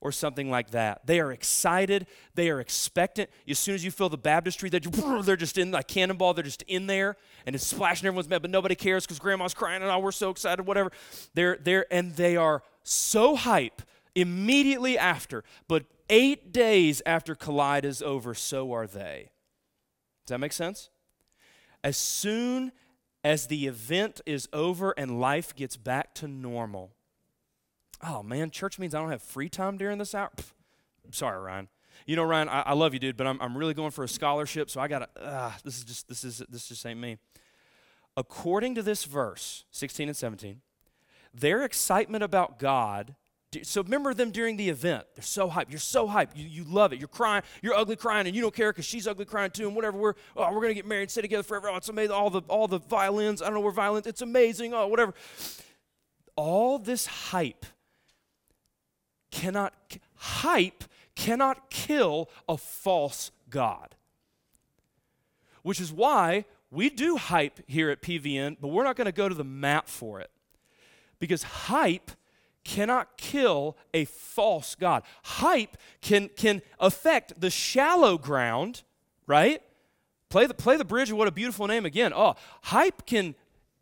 or 0.00 0.12
something 0.12 0.50
like 0.50 0.70
that. 0.70 1.06
They 1.06 1.18
are 1.18 1.32
excited, 1.32 2.06
they 2.34 2.50
are 2.50 2.60
expectant. 2.60 3.30
As 3.48 3.58
soon 3.58 3.74
as 3.74 3.84
you 3.84 3.90
feel 3.90 4.10
the 4.10 4.18
baptistry, 4.18 4.68
they're 4.68 4.80
just, 4.80 4.96
they're 5.26 5.36
just 5.36 5.56
in 5.56 5.70
like 5.70 5.88
cannonball, 5.88 6.34
they're 6.34 6.44
just 6.44 6.62
in 6.62 6.86
there 6.86 7.16
and 7.46 7.56
it's 7.56 7.66
splashing 7.66 8.06
everyone's 8.06 8.28
mouth, 8.28 8.42
but 8.42 8.50
nobody 8.50 8.74
cares 8.74 9.06
because 9.06 9.18
grandma's 9.18 9.54
crying 9.54 9.82
and 9.82 9.90
oh, 9.90 9.98
we're 9.98 10.12
so 10.12 10.30
excited, 10.30 10.66
whatever. 10.66 10.92
They're 11.32 11.56
there 11.56 11.86
and 11.90 12.14
they 12.16 12.36
are 12.36 12.62
so 12.82 13.34
hype 13.34 13.82
immediately 14.14 14.98
after, 14.98 15.42
but 15.68 15.84
eight 16.10 16.52
days 16.52 17.02
after 17.06 17.34
Collide 17.34 17.84
is 17.84 18.02
over, 18.02 18.34
so 18.34 18.72
are 18.72 18.86
they. 18.86 19.30
Does 20.26 20.30
that 20.30 20.38
make 20.38 20.52
sense? 20.52 20.90
As 21.82 21.96
soon 21.96 22.72
as 23.22 23.46
the 23.46 23.66
event 23.66 24.20
is 24.26 24.48
over 24.52 24.92
and 24.92 25.20
life 25.20 25.54
gets 25.54 25.76
back 25.76 26.14
to 26.16 26.28
normal, 26.28 26.93
oh 28.02 28.22
man, 28.22 28.50
church 28.50 28.78
means 28.78 28.94
I 28.94 29.00
don't 29.00 29.10
have 29.10 29.22
free 29.22 29.48
time 29.48 29.76
during 29.76 29.98
this 29.98 30.14
hour. 30.14 30.30
Sorry, 31.10 31.40
Ryan. 31.40 31.68
You 32.06 32.16
know, 32.16 32.24
Ryan, 32.24 32.48
I, 32.48 32.60
I, 32.62 32.72
love 32.74 32.92
you, 32.92 33.00
dude, 33.00 33.16
but 33.16 33.26
I'm, 33.26 33.40
I'm 33.40 33.56
really 33.56 33.72
going 33.72 33.90
for 33.90 34.04
a 34.04 34.08
scholarship, 34.08 34.68
so 34.68 34.80
I 34.80 34.88
gotta. 34.88 35.08
Uh, 35.20 35.52
this 35.64 35.78
is 35.78 35.84
just 35.84 36.08
this 36.08 36.24
is 36.24 36.42
this 36.48 36.68
just 36.68 36.84
ain't 36.84 37.00
me. 37.00 37.18
According 38.16 38.74
to 38.76 38.82
this 38.82 39.04
verse, 39.04 39.64
16 39.70 40.08
and 40.08 40.16
17, 40.16 40.60
their 41.32 41.64
excitement 41.64 42.22
about 42.22 42.58
God. 42.58 43.14
So 43.62 43.82
remember 43.82 44.14
them 44.14 44.32
during 44.32 44.56
the 44.56 44.68
event. 44.68 45.04
They're 45.14 45.22
so 45.22 45.48
hyped. 45.48 45.70
You're 45.70 45.78
so 45.78 46.08
hyped. 46.08 46.30
You, 46.34 46.44
you 46.44 46.64
love 46.64 46.92
it. 46.92 46.98
You're 46.98 47.06
crying. 47.06 47.44
You're 47.62 47.74
ugly 47.74 47.94
crying, 47.94 48.26
and 48.26 48.34
you 48.34 48.42
don't 48.42 48.54
care 48.54 48.72
because 48.72 48.84
she's 48.84 49.06
ugly 49.06 49.24
crying 49.24 49.52
too. 49.52 49.66
And 49.66 49.76
whatever. 49.76 49.96
We're 49.96 50.14
oh, 50.36 50.52
we're 50.52 50.60
gonna 50.60 50.74
get 50.74 50.86
married, 50.86 51.10
stay 51.10 51.22
together 51.22 51.44
forever. 51.44 51.70
Oh, 51.70 51.76
it's 51.76 51.88
amazing. 51.88 52.12
All 52.12 52.30
the 52.30 52.42
all 52.48 52.68
the 52.68 52.80
violins. 52.80 53.40
I 53.40 53.46
don't 53.46 53.54
know 53.54 53.60
where 53.60 53.72
violins. 53.72 54.06
It's 54.06 54.22
amazing. 54.22 54.74
Oh, 54.74 54.88
whatever. 54.88 55.14
All 56.36 56.78
this 56.78 57.06
hype 57.06 57.64
cannot, 59.34 59.74
hype 60.14 60.84
cannot 61.16 61.68
kill 61.68 62.30
a 62.48 62.56
false 62.56 63.32
God. 63.50 63.96
Which 65.62 65.80
is 65.80 65.92
why 65.92 66.44
we 66.70 66.88
do 66.88 67.16
hype 67.16 67.60
here 67.66 67.90
at 67.90 68.00
PVN, 68.00 68.56
but 68.60 68.68
we're 68.68 68.84
not 68.84 68.96
going 68.96 69.06
to 69.06 69.12
go 69.12 69.28
to 69.28 69.34
the 69.34 69.44
map 69.44 69.88
for 69.88 70.20
it. 70.20 70.30
Because 71.18 71.42
hype 71.42 72.12
cannot 72.64 73.16
kill 73.16 73.76
a 73.92 74.04
false 74.06 74.74
God. 74.74 75.02
Hype 75.24 75.76
can, 76.00 76.28
can 76.36 76.62
affect 76.78 77.40
the 77.40 77.50
shallow 77.50 78.16
ground, 78.16 78.82
right? 79.26 79.62
Play 80.28 80.46
the, 80.46 80.54
play 80.54 80.76
the 80.76 80.84
bridge 80.84 81.10
of 81.10 81.16
what 81.16 81.28
a 81.28 81.32
beautiful 81.32 81.66
name 81.66 81.84
again. 81.84 82.12
Oh, 82.14 82.36
hype 82.62 83.04
can 83.04 83.34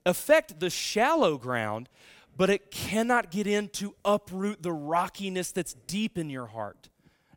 affect 0.05 0.61
the 0.61 0.71
shallow 0.71 1.37
ground, 1.37 1.89
but 2.37 2.51
it 2.51 2.71
cannot 2.71 3.31
get 3.31 3.47
in 3.47 3.69
to 3.69 3.95
uproot 4.05 4.63
the 4.63 4.73
rockiness 4.73 5.53
that's 5.53 5.75
deep 5.87 6.19
in 6.19 6.31
your 6.31 6.47
heart. 6.47 6.89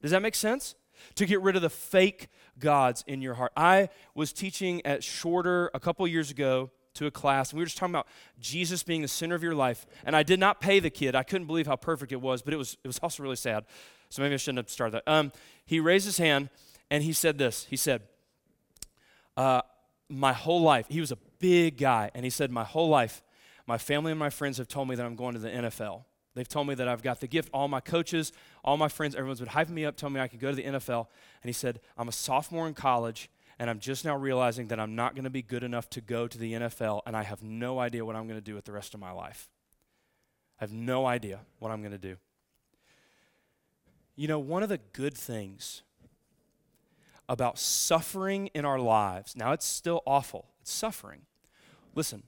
Does 0.02 0.12
that 0.12 0.22
make 0.22 0.36
sense? 0.36 0.76
To 1.16 1.26
get 1.26 1.42
rid 1.42 1.56
of 1.56 1.62
the 1.62 1.70
fake 1.70 2.30
gods 2.60 3.04
in 3.08 3.22
your 3.22 3.34
heart. 3.34 3.52
I 3.58 3.90
was 4.14 4.32
teaching 4.32 4.86
at 4.86 5.04
Shorter 5.04 5.70
a 5.74 5.80
couple 5.80 6.08
years 6.08 6.32
ago 6.32 6.72
to 6.96 7.06
a 7.06 7.12
class, 7.12 7.52
and 7.52 7.58
we 7.58 7.62
were 7.62 7.66
just 7.66 7.78
talking 7.78 7.94
about 7.94 8.08
Jesus 8.40 8.82
being 8.84 9.02
the 9.02 9.08
center 9.08 9.36
of 9.36 9.44
your 9.44 9.56
life. 9.56 9.86
And 10.06 10.16
I 10.16 10.24
did 10.24 10.40
not 10.40 10.62
pay 10.62 10.80
the 10.80 10.90
kid. 10.90 11.16
I 11.16 11.24
couldn't 11.24 11.48
believe 11.48 11.68
how 11.68 11.76
perfect 11.76 12.12
it 12.12 12.22
was, 12.22 12.42
but 12.42 12.54
it 12.54 12.58
was, 12.58 12.78
it 12.84 12.88
was 12.88 13.00
also 13.00 13.22
really 13.22 13.36
sad. 13.36 13.66
So 14.10 14.22
maybe 14.22 14.34
I 14.34 14.38
shouldn't 14.38 14.60
have 14.60 14.70
started 14.70 14.96
that. 14.96 15.12
Um, 15.12 15.32
he 15.66 15.80
raised 15.80 16.06
his 16.06 16.18
hand 16.18 16.50
and 16.90 17.04
he 17.04 17.12
said 17.12 17.38
this. 17.38 17.66
He 17.70 17.76
said, 17.76 18.04
uh, 19.36 19.62
My 20.10 20.34
whole 20.34 20.62
life, 20.62 20.86
he 20.88 21.02
was 21.02 21.12
a 21.12 21.18
big 21.40 21.78
guy, 21.78 22.12
and 22.16 22.24
he 22.24 22.30
said, 22.30 22.52
My 22.52 22.64
whole 22.64 22.90
life, 22.90 23.24
my 23.68 23.78
family 23.78 24.12
and 24.12 24.20
my 24.20 24.30
friends 24.30 24.58
have 24.58 24.68
told 24.68 24.88
me 24.88 24.96
that 24.96 25.06
I'm 25.06 25.16
going 25.16 25.34
to 25.34 25.40
the 25.40 25.50
NFL. 25.50 26.04
They've 26.36 26.48
told 26.48 26.68
me 26.68 26.76
that 26.76 26.88
I've 26.88 27.02
got 27.02 27.22
the 27.22 27.28
gift. 27.28 27.50
All 27.54 27.68
my 27.68 27.80
coaches, 27.80 28.34
all 28.64 28.76
my 28.78 28.90
friends, 28.90 29.16
everyone's 29.16 29.40
been 29.40 29.50
hyping 29.50 29.70
me 29.70 29.86
up, 29.86 29.96
telling 29.96 30.14
me 30.14 30.22
I 30.22 30.28
could 30.28 30.40
go 30.40 30.50
to 30.50 30.56
the 30.56 30.64
NFL. 30.64 31.08
And 31.42 31.50
he 31.50 31.54
said, 31.54 31.80
I'm 31.98 32.10
a 32.10 32.12
sophomore 32.12 32.68
in 32.68 32.74
college, 32.74 33.30
and 33.58 33.70
I'm 33.70 33.80
just 33.80 34.04
now 34.04 34.18
realizing 34.18 34.68
that 34.68 34.80
I'm 34.80 34.96
not 34.96 35.16
going 35.16 35.24
to 35.24 35.30
be 35.30 35.42
good 35.42 35.64
enough 35.64 35.90
to 35.92 36.02
go 36.02 36.28
to 36.28 36.38
the 36.38 36.54
NFL, 36.54 37.02
and 37.06 37.16
I 37.16 37.24
have 37.24 37.42
no 37.42 37.80
idea 37.80 38.04
what 38.04 38.18
I'm 38.18 38.28
going 38.28 38.40
to 38.40 38.44
do 38.44 38.54
with 38.54 38.66
the 38.66 38.74
rest 38.74 38.94
of 38.94 39.00
my 39.00 39.12
life. 39.12 39.50
I 40.60 40.64
have 40.64 40.74
no 40.74 41.06
idea 41.06 41.40
what 41.60 41.72
I'm 41.72 41.82
going 41.82 41.94
to 41.94 41.98
do. 41.98 42.18
You 44.18 44.28
know, 44.28 44.40
one 44.40 44.62
of 44.62 44.70
the 44.70 44.80
good 44.94 45.18
things 45.18 45.84
about 47.28 47.58
suffering 47.58 48.48
in 48.54 48.66
our 48.66 48.80
lives, 48.80 49.36
now 49.36 49.54
it's 49.54 49.66
still 49.66 50.02
awful, 50.06 50.48
it's 50.62 50.72
suffering. 50.72 51.22
Listen, 51.96 52.24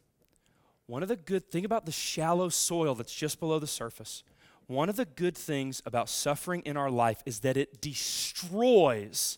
one 0.87 1.03
of 1.03 1.09
the 1.09 1.15
good 1.17 1.51
think 1.51 1.65
about 1.65 1.85
the 1.85 1.91
shallow 1.91 2.49
soil 2.49 2.95
that's 2.95 3.13
just 3.13 3.39
below 3.39 3.59
the 3.59 3.67
surface. 3.67 4.23
One 4.67 4.89
of 4.89 4.95
the 4.95 5.05
good 5.05 5.37
things 5.37 5.81
about 5.85 6.09
suffering 6.09 6.61
in 6.65 6.75
our 6.75 6.89
life 6.89 7.21
is 7.25 7.39
that 7.41 7.55
it 7.57 7.81
destroys 7.81 9.37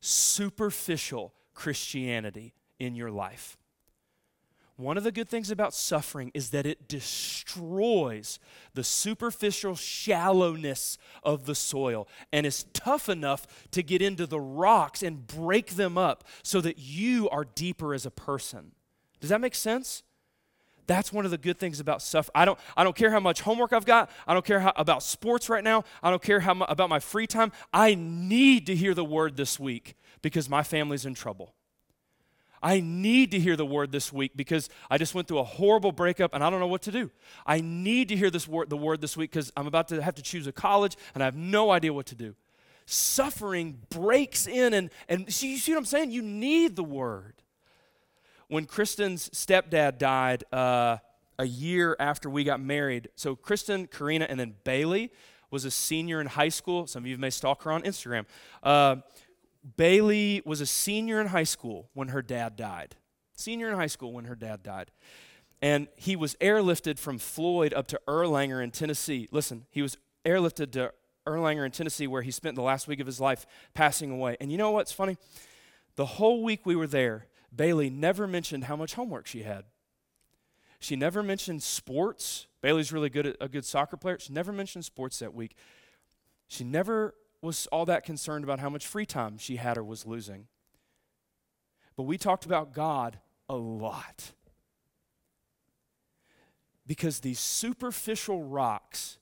superficial 0.00 1.34
Christianity 1.54 2.54
in 2.78 2.94
your 2.94 3.10
life. 3.10 3.56
One 4.76 4.96
of 4.96 5.04
the 5.04 5.12
good 5.12 5.28
things 5.28 5.50
about 5.50 5.74
suffering 5.74 6.30
is 6.34 6.50
that 6.50 6.66
it 6.66 6.88
destroys 6.88 8.38
the 8.74 8.82
superficial 8.82 9.76
shallowness 9.76 10.96
of 11.22 11.44
the 11.44 11.54
soil 11.54 12.08
and 12.32 12.46
is 12.46 12.64
tough 12.72 13.08
enough 13.08 13.46
to 13.70 13.82
get 13.82 14.02
into 14.02 14.26
the 14.26 14.40
rocks 14.40 15.02
and 15.02 15.26
break 15.26 15.76
them 15.76 15.96
up 15.98 16.24
so 16.42 16.60
that 16.62 16.78
you 16.78 17.28
are 17.28 17.44
deeper 17.44 17.94
as 17.94 18.06
a 18.06 18.10
person. 18.10 18.72
Does 19.20 19.30
that 19.30 19.40
make 19.40 19.54
sense? 19.54 20.02
That's 20.86 21.12
one 21.12 21.24
of 21.24 21.30
the 21.30 21.38
good 21.38 21.58
things 21.58 21.80
about 21.80 22.02
suffering. 22.02 22.32
I 22.34 22.44
don't, 22.44 22.58
I 22.76 22.84
don't 22.84 22.96
care 22.96 23.10
how 23.10 23.20
much 23.20 23.40
homework 23.40 23.72
I've 23.72 23.84
got. 23.84 24.10
I 24.26 24.34
don't 24.34 24.44
care 24.44 24.60
how, 24.60 24.72
about 24.76 25.02
sports 25.02 25.48
right 25.48 25.62
now. 25.62 25.84
I 26.02 26.10
don't 26.10 26.22
care 26.22 26.40
how, 26.40 26.52
about 26.62 26.88
my 26.88 26.98
free 26.98 27.26
time. 27.26 27.52
I 27.72 27.94
need 27.94 28.66
to 28.66 28.74
hear 28.74 28.94
the 28.94 29.04
word 29.04 29.36
this 29.36 29.60
week 29.60 29.96
because 30.22 30.48
my 30.48 30.62
family's 30.62 31.06
in 31.06 31.14
trouble. 31.14 31.54
I 32.62 32.80
need 32.80 33.32
to 33.32 33.40
hear 33.40 33.56
the 33.56 33.66
word 33.66 33.90
this 33.90 34.12
week 34.12 34.32
because 34.36 34.70
I 34.88 34.96
just 34.96 35.14
went 35.14 35.26
through 35.26 35.40
a 35.40 35.44
horrible 35.44 35.90
breakup 35.90 36.32
and 36.32 36.44
I 36.44 36.50
don't 36.50 36.60
know 36.60 36.68
what 36.68 36.82
to 36.82 36.92
do. 36.92 37.10
I 37.44 37.60
need 37.60 38.08
to 38.08 38.16
hear 38.16 38.30
this 38.30 38.46
word, 38.46 38.70
the 38.70 38.76
word 38.76 39.00
this 39.00 39.16
week 39.16 39.32
because 39.32 39.52
I'm 39.56 39.66
about 39.66 39.88
to 39.88 40.00
have 40.00 40.14
to 40.14 40.22
choose 40.22 40.46
a 40.46 40.52
college 40.52 40.96
and 41.14 41.22
I 41.22 41.26
have 41.26 41.34
no 41.34 41.72
idea 41.72 41.92
what 41.92 42.06
to 42.06 42.14
do. 42.14 42.36
Suffering 42.86 43.78
breaks 43.90 44.46
in 44.46 44.74
and, 44.74 44.90
and 45.08 45.42
you 45.42 45.58
see 45.58 45.72
what 45.72 45.78
I'm 45.78 45.84
saying? 45.84 46.12
You 46.12 46.22
need 46.22 46.76
the 46.76 46.84
word. 46.84 47.41
When 48.52 48.66
Kristen's 48.66 49.30
stepdad 49.30 49.96
died 49.96 50.44
uh, 50.52 50.98
a 51.38 51.46
year 51.46 51.96
after 51.98 52.28
we 52.28 52.44
got 52.44 52.60
married, 52.60 53.08
so 53.14 53.34
Kristen, 53.34 53.86
Karina, 53.86 54.26
and 54.28 54.38
then 54.38 54.56
Bailey 54.62 55.10
was 55.50 55.64
a 55.64 55.70
senior 55.70 56.20
in 56.20 56.26
high 56.26 56.50
school. 56.50 56.86
Some 56.86 57.04
of 57.04 57.06
you 57.06 57.16
may 57.16 57.30
stalk 57.30 57.62
her 57.62 57.72
on 57.72 57.80
Instagram. 57.80 58.26
Uh, 58.62 58.96
Bailey 59.78 60.42
was 60.44 60.60
a 60.60 60.66
senior 60.66 61.18
in 61.18 61.28
high 61.28 61.44
school 61.44 61.88
when 61.94 62.08
her 62.08 62.20
dad 62.20 62.56
died. 62.56 62.94
Senior 63.34 63.70
in 63.70 63.74
high 63.74 63.86
school 63.86 64.12
when 64.12 64.26
her 64.26 64.34
dad 64.34 64.62
died. 64.62 64.90
And 65.62 65.88
he 65.96 66.14
was 66.14 66.34
airlifted 66.34 66.98
from 66.98 67.16
Floyd 67.16 67.72
up 67.72 67.86
to 67.86 68.00
Erlanger 68.06 68.62
in 68.62 68.70
Tennessee. 68.70 69.30
Listen, 69.32 69.64
he 69.70 69.80
was 69.80 69.96
airlifted 70.26 70.72
to 70.72 70.92
Erlanger 71.26 71.64
in 71.64 71.72
Tennessee 71.72 72.06
where 72.06 72.20
he 72.20 72.30
spent 72.30 72.56
the 72.56 72.60
last 72.60 72.86
week 72.86 73.00
of 73.00 73.06
his 73.06 73.18
life 73.18 73.46
passing 73.72 74.10
away. 74.10 74.36
And 74.42 74.52
you 74.52 74.58
know 74.58 74.72
what's 74.72 74.92
funny? 74.92 75.16
The 75.96 76.04
whole 76.04 76.42
week 76.42 76.66
we 76.66 76.76
were 76.76 76.86
there, 76.86 77.28
Bailey 77.54 77.90
never 77.90 78.26
mentioned 78.26 78.64
how 78.64 78.76
much 78.76 78.94
homework 78.94 79.26
she 79.26 79.42
had. 79.42 79.64
She 80.78 80.96
never 80.96 81.22
mentioned 81.22 81.62
sports. 81.62 82.46
Bailey's 82.60 82.92
really 82.92 83.10
good 83.10 83.26
at 83.26 83.36
a 83.40 83.48
good 83.48 83.64
soccer 83.64 83.96
player. 83.96 84.18
She 84.18 84.32
never 84.32 84.52
mentioned 84.52 84.84
sports 84.84 85.18
that 85.20 85.34
week. 85.34 85.54
She 86.48 86.64
never 86.64 87.14
was 87.40 87.66
all 87.68 87.84
that 87.86 88.04
concerned 88.04 88.44
about 88.44 88.58
how 88.58 88.68
much 88.68 88.86
free 88.86 89.06
time 89.06 89.38
she 89.38 89.56
had 89.56 89.76
or 89.76 89.84
was 89.84 90.06
losing. 90.06 90.46
But 91.96 92.04
we 92.04 92.18
talked 92.18 92.46
about 92.46 92.72
God 92.72 93.18
a 93.48 93.56
lot. 93.56 94.32
Because 96.86 97.20
these 97.20 97.38
superficial 97.38 98.42
rocks 98.42 99.18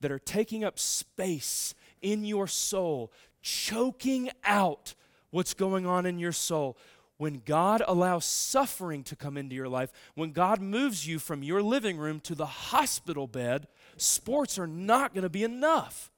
that 0.00 0.10
are 0.10 0.18
taking 0.18 0.64
up 0.64 0.78
space 0.78 1.74
in 2.02 2.24
your 2.24 2.46
soul, 2.46 3.12
choking 3.40 4.30
out 4.44 4.94
what's 5.30 5.54
going 5.54 5.86
on 5.86 6.06
in 6.06 6.18
your 6.18 6.32
soul, 6.32 6.76
when 7.16 7.42
God 7.44 7.82
allows 7.86 8.24
suffering 8.24 9.04
to 9.04 9.16
come 9.16 9.36
into 9.36 9.54
your 9.54 9.68
life, 9.68 9.92
when 10.14 10.32
God 10.32 10.60
moves 10.60 11.06
you 11.06 11.18
from 11.18 11.42
your 11.42 11.62
living 11.62 11.96
room 11.96 12.20
to 12.20 12.34
the 12.34 12.46
hospital 12.46 13.26
bed, 13.26 13.68
sports 13.96 14.58
are 14.58 14.66
not 14.66 15.14
going 15.14 15.22
to 15.22 15.28
be 15.28 15.44
enough. 15.44 16.10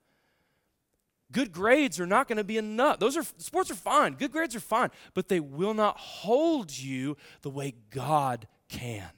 Good 1.32 1.52
grades 1.52 1.98
are 1.98 2.06
not 2.06 2.28
going 2.28 2.38
to 2.38 2.44
be 2.44 2.56
enough. 2.56 2.98
Those 2.98 3.16
are 3.16 3.24
sports 3.38 3.70
are 3.70 3.74
fine. 3.74 4.14
Good 4.14 4.32
grades 4.32 4.54
are 4.54 4.60
fine, 4.60 4.90
but 5.12 5.28
they 5.28 5.40
will 5.40 5.74
not 5.74 5.98
hold 5.98 6.76
you 6.76 7.16
the 7.42 7.50
way 7.50 7.74
God 7.90 8.46
can. 8.68 9.10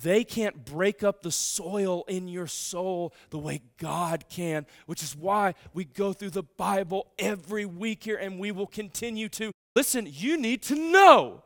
They 0.00 0.24
can't 0.24 0.64
break 0.64 1.02
up 1.02 1.22
the 1.22 1.30
soil 1.30 2.04
in 2.08 2.28
your 2.28 2.46
soul 2.46 3.12
the 3.28 3.38
way 3.38 3.60
God 3.76 4.24
can, 4.30 4.64
which 4.86 5.02
is 5.02 5.14
why 5.14 5.54
we 5.74 5.84
go 5.84 6.14
through 6.14 6.30
the 6.30 6.44
Bible 6.44 7.08
every 7.18 7.66
week 7.66 8.04
here 8.04 8.16
and 8.16 8.38
we 8.38 8.52
will 8.52 8.66
continue 8.66 9.28
to. 9.30 9.52
Listen, 9.74 10.06
you 10.10 10.36
need 10.36 10.62
to 10.64 10.74
know 10.74 11.42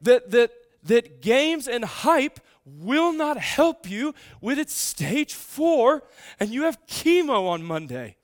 that 0.00 0.30
that 0.30 0.50
that 0.84 1.22
games 1.22 1.68
and 1.68 1.84
hype 1.84 2.40
will 2.64 3.12
not 3.12 3.38
help 3.38 3.88
you 3.88 4.14
with 4.40 4.58
its 4.58 4.74
stage 4.74 5.34
four 5.34 6.02
and 6.38 6.50
you 6.50 6.64
have 6.64 6.86
chemo 6.86 7.48
on 7.48 7.62
Monday. 7.62 8.16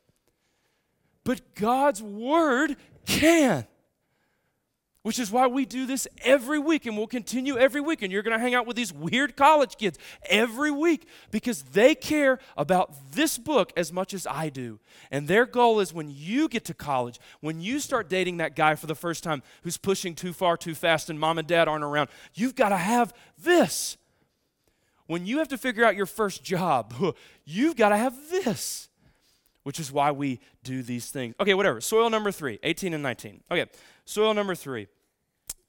But 1.24 1.55
God's 1.55 2.03
word 2.03 2.77
can. 3.07 3.66
Which 5.02 5.18
is 5.18 5.30
why 5.30 5.46
we 5.46 5.64
do 5.64 5.87
this 5.87 6.08
every 6.22 6.58
week 6.58 6.84
and 6.84 6.96
we'll 6.96 7.06
continue 7.06 7.56
every 7.56 7.80
week. 7.80 8.02
And 8.02 8.12
you're 8.12 8.22
going 8.22 8.37
to 8.37 8.42
hang 8.42 8.54
out 8.54 8.66
with 8.66 8.76
these 8.76 8.92
weird 8.92 9.37
college 9.37 9.76
kids 9.76 9.96
every 10.28 10.72
week 10.72 11.08
because 11.30 11.62
they 11.62 11.94
care 11.94 12.40
about 12.56 13.12
this 13.12 13.38
book 13.38 13.72
as 13.76 13.92
much 13.92 14.12
as 14.12 14.26
I 14.26 14.48
do. 14.48 14.80
And 15.11 15.28
their 15.28 15.46
goal 15.46 15.78
is 15.78 15.94
when 15.94 16.11
you 16.11 16.48
get 16.48 16.64
to 16.66 16.74
college, 16.74 17.20
when 17.40 17.61
you 17.61 17.78
start 17.78 18.08
dating 18.08 18.38
that 18.38 18.56
guy 18.56 18.74
for 18.74 18.87
the 18.87 18.96
first 18.96 19.22
time 19.22 19.42
who's 19.62 19.76
pushing 19.76 20.14
too 20.14 20.32
far 20.32 20.56
too 20.56 20.74
fast 20.74 21.08
and 21.08 21.18
mom 21.18 21.38
and 21.38 21.46
dad 21.46 21.68
aren't 21.68 21.84
around, 21.84 22.08
you've 22.34 22.56
got 22.56 22.70
to 22.70 22.76
have 22.76 23.14
this. 23.38 23.96
When 25.06 25.26
you 25.26 25.38
have 25.38 25.48
to 25.48 25.58
figure 25.58 25.84
out 25.84 25.96
your 25.96 26.06
first 26.06 26.42
job, 26.42 26.92
you've 27.44 27.76
got 27.76 27.90
to 27.90 27.96
have 27.96 28.14
this 28.30 28.88
which 29.68 29.78
is 29.78 29.92
why 29.92 30.11
we 30.11 30.40
do 30.64 30.83
these 30.83 31.11
things. 31.11 31.35
Okay, 31.38 31.52
whatever. 31.52 31.78
Soil 31.83 32.09
number 32.09 32.33
three, 32.33 32.59
18 32.62 32.94
and 32.94 33.02
19. 33.02 33.42
Okay, 33.50 33.66
soil 34.07 34.33
number 34.33 34.54
three. 34.54 34.87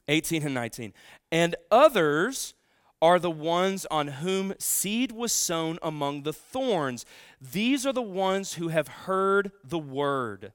18 0.08 0.46
and 0.46 0.54
19. 0.54 0.94
And 1.34 1.58
others 1.70 2.54
are 3.02 3.20
the 3.20 3.30
ones 3.30 3.86
on 3.92 4.08
whom 4.08 4.54
seed 4.58 5.12
was 5.12 5.34
sown 5.34 5.80
among 5.82 6.24
the 6.24 6.32
thorns. 6.32 7.06
These 7.42 7.86
are 7.86 7.92
the 7.92 8.02
ones 8.02 8.54
who 8.54 8.70
have 8.70 8.88
heard 8.88 9.52
the 9.66 9.78
word. 9.78 10.54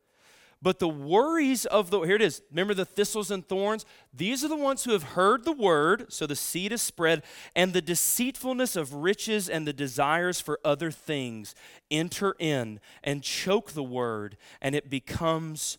But 0.64 0.79
the 0.79 0.88
worries 0.88 1.66
of 1.66 1.90
the, 1.90 2.00
here 2.00 2.16
it 2.16 2.22
is, 2.22 2.40
remember 2.50 2.72
the 2.72 2.87
thistles 2.87 3.31
and 3.31 3.46
thorns? 3.46 3.85
These 4.14 4.42
are 4.42 4.48
the 4.48 4.57
ones 4.57 4.85
who 4.85 4.92
have 4.92 5.03
heard 5.03 5.44
the 5.44 5.53
word, 5.53 6.11
so 6.11 6.27
the 6.27 6.35
seed 6.35 6.72
is 6.72 6.81
spread, 6.81 7.22
and 7.55 7.74
the 7.74 7.83
deceitfulness 7.83 8.74
of 8.74 8.94
riches 8.94 9.50
and 9.50 9.66
the 9.66 9.74
desires 9.74 10.40
for 10.40 10.59
other 10.64 10.90
things 10.90 11.55
enter 11.90 12.35
in 12.38 12.81
and 13.03 13.22
choke 13.22 13.72
the 13.72 13.83
word, 13.83 14.38
and 14.62 14.74
it 14.74 14.88
becomes 14.88 15.77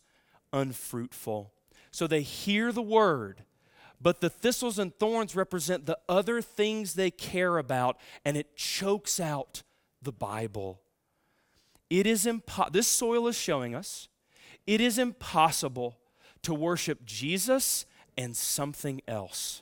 unfruitful. 0.53 1.51
So 1.89 2.05
they 2.05 2.21
hear 2.21 2.71
the 2.71 2.83
word, 2.83 3.41
but 3.99 4.21
the 4.21 4.29
thistles 4.29 4.77
and 4.77 4.93
thorns 4.93 5.35
represent 5.35 5.87
the 5.87 5.97
other 6.07 6.43
things 6.43 6.93
they 6.93 7.09
care 7.09 7.57
about, 7.57 7.97
and 8.23 8.37
it 8.37 8.55
chokes 8.55 9.19
out 9.19 9.63
the 9.99 10.11
Bible. 10.11 10.79
It 11.89 12.05
is 12.05 12.25
impo- 12.25 12.71
this 12.71 12.87
soil 12.87 13.27
is 13.27 13.35
showing 13.35 13.73
us 13.73 14.09
it 14.67 14.81
is 14.81 14.97
impossible 14.97 15.97
to 16.41 16.53
worship 16.53 17.05
Jesus 17.05 17.85
and 18.17 18.35
something 18.35 19.01
else. 19.07 19.61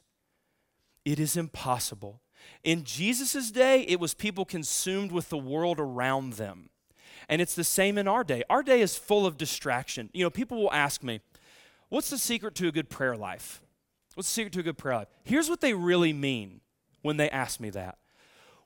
It 1.06 1.20
is 1.20 1.36
impossible. 1.36 2.22
In 2.64 2.84
Jesus' 2.84 3.52
day, 3.52 3.82
it 3.82 4.00
was 4.00 4.14
people 4.14 4.46
consumed 4.46 5.12
with 5.12 5.30
the 5.30 5.38
world 5.38 5.80
around 5.80 6.34
them. 6.34 6.70
And 7.30 7.42
it's 7.42 7.56
the 7.56 7.64
same 7.64 7.98
in 7.98 8.08
our 8.08 8.24
day. 8.24 8.44
Our 8.50 8.64
day 8.64 8.82
is 8.82 8.98
full 8.98 9.26
of 9.26 9.38
distraction. 9.38 10.10
You 10.14 10.26
know, 10.26 10.30
people 10.30 10.62
will 10.62 10.74
ask 10.74 11.04
me, 11.04 11.22
What's 11.90 12.10
the 12.10 12.18
secret 12.18 12.56
to 12.56 12.68
a 12.68 12.72
good 12.72 12.90
prayer 12.90 13.16
life? 13.16 13.62
What's 14.16 14.28
the 14.28 14.34
secret 14.34 14.54
to 14.54 14.62
a 14.62 14.64
good 14.64 14.80
prayer 14.80 14.96
life? 14.96 15.10
Here's 15.24 15.48
what 15.48 15.62
they 15.62 15.76
really 15.76 16.12
mean 16.12 16.62
when 17.04 17.18
they 17.18 17.30
ask 17.30 17.60
me 17.60 17.70
that. 17.70 18.00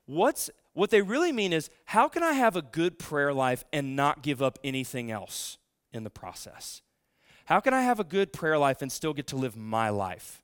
What's 0.05 0.49
what 0.73 0.91
they 0.91 1.01
really 1.01 1.33
mean 1.33 1.51
is 1.51 1.69
how 1.85 2.07
can 2.07 2.23
I 2.23 2.33
have 2.33 2.55
a 2.55 2.61
good 2.61 2.97
prayer 2.97 3.33
life 3.33 3.65
and 3.73 3.97
not 3.97 4.21
give 4.21 4.41
up 4.41 4.59
anything 4.63 5.11
else 5.11 5.57
in 5.97 6.03
the 6.03 6.09
process? 6.09 6.81
How 7.45 7.59
can 7.59 7.73
I 7.73 7.81
have 7.81 7.99
a 7.99 8.03
good 8.03 8.31
prayer 8.31 8.57
life 8.57 8.81
and 8.81 8.91
still 8.91 9.13
get 9.13 9.27
to 9.27 9.35
live 9.35 9.55
my 9.55 9.89
life? 9.89 10.43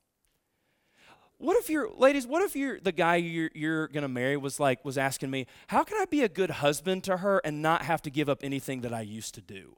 What 1.38 1.58
if 1.58 1.70
you're, 1.70 1.89
ladies, 1.97 2.26
what 2.26 2.41
if 2.41 2.56
you're 2.56 2.80
the 2.80 2.93
guy 2.93 3.18
you're, 3.18 3.49
you're 3.54 3.88
gonna 3.89 4.08
marry 4.08 4.38
was 4.38 4.60
like, 4.60 4.86
was 4.86 4.97
asking 4.97 5.30
me, 5.30 5.45
how 5.68 5.84
can 5.84 5.97
I 5.97 6.06
be 6.06 6.22
a 6.22 6.30
good 6.30 6.49
husband 6.49 7.04
to 7.06 7.18
her 7.18 7.41
and 7.43 7.62
not 7.62 7.84
have 7.84 8.01
to 8.04 8.10
give 8.10 8.30
up 8.30 8.39
anything 8.43 8.82
that 8.82 8.93
I 8.93 9.01
used 9.01 9.36
to 9.36 9.41
do? 9.41 9.76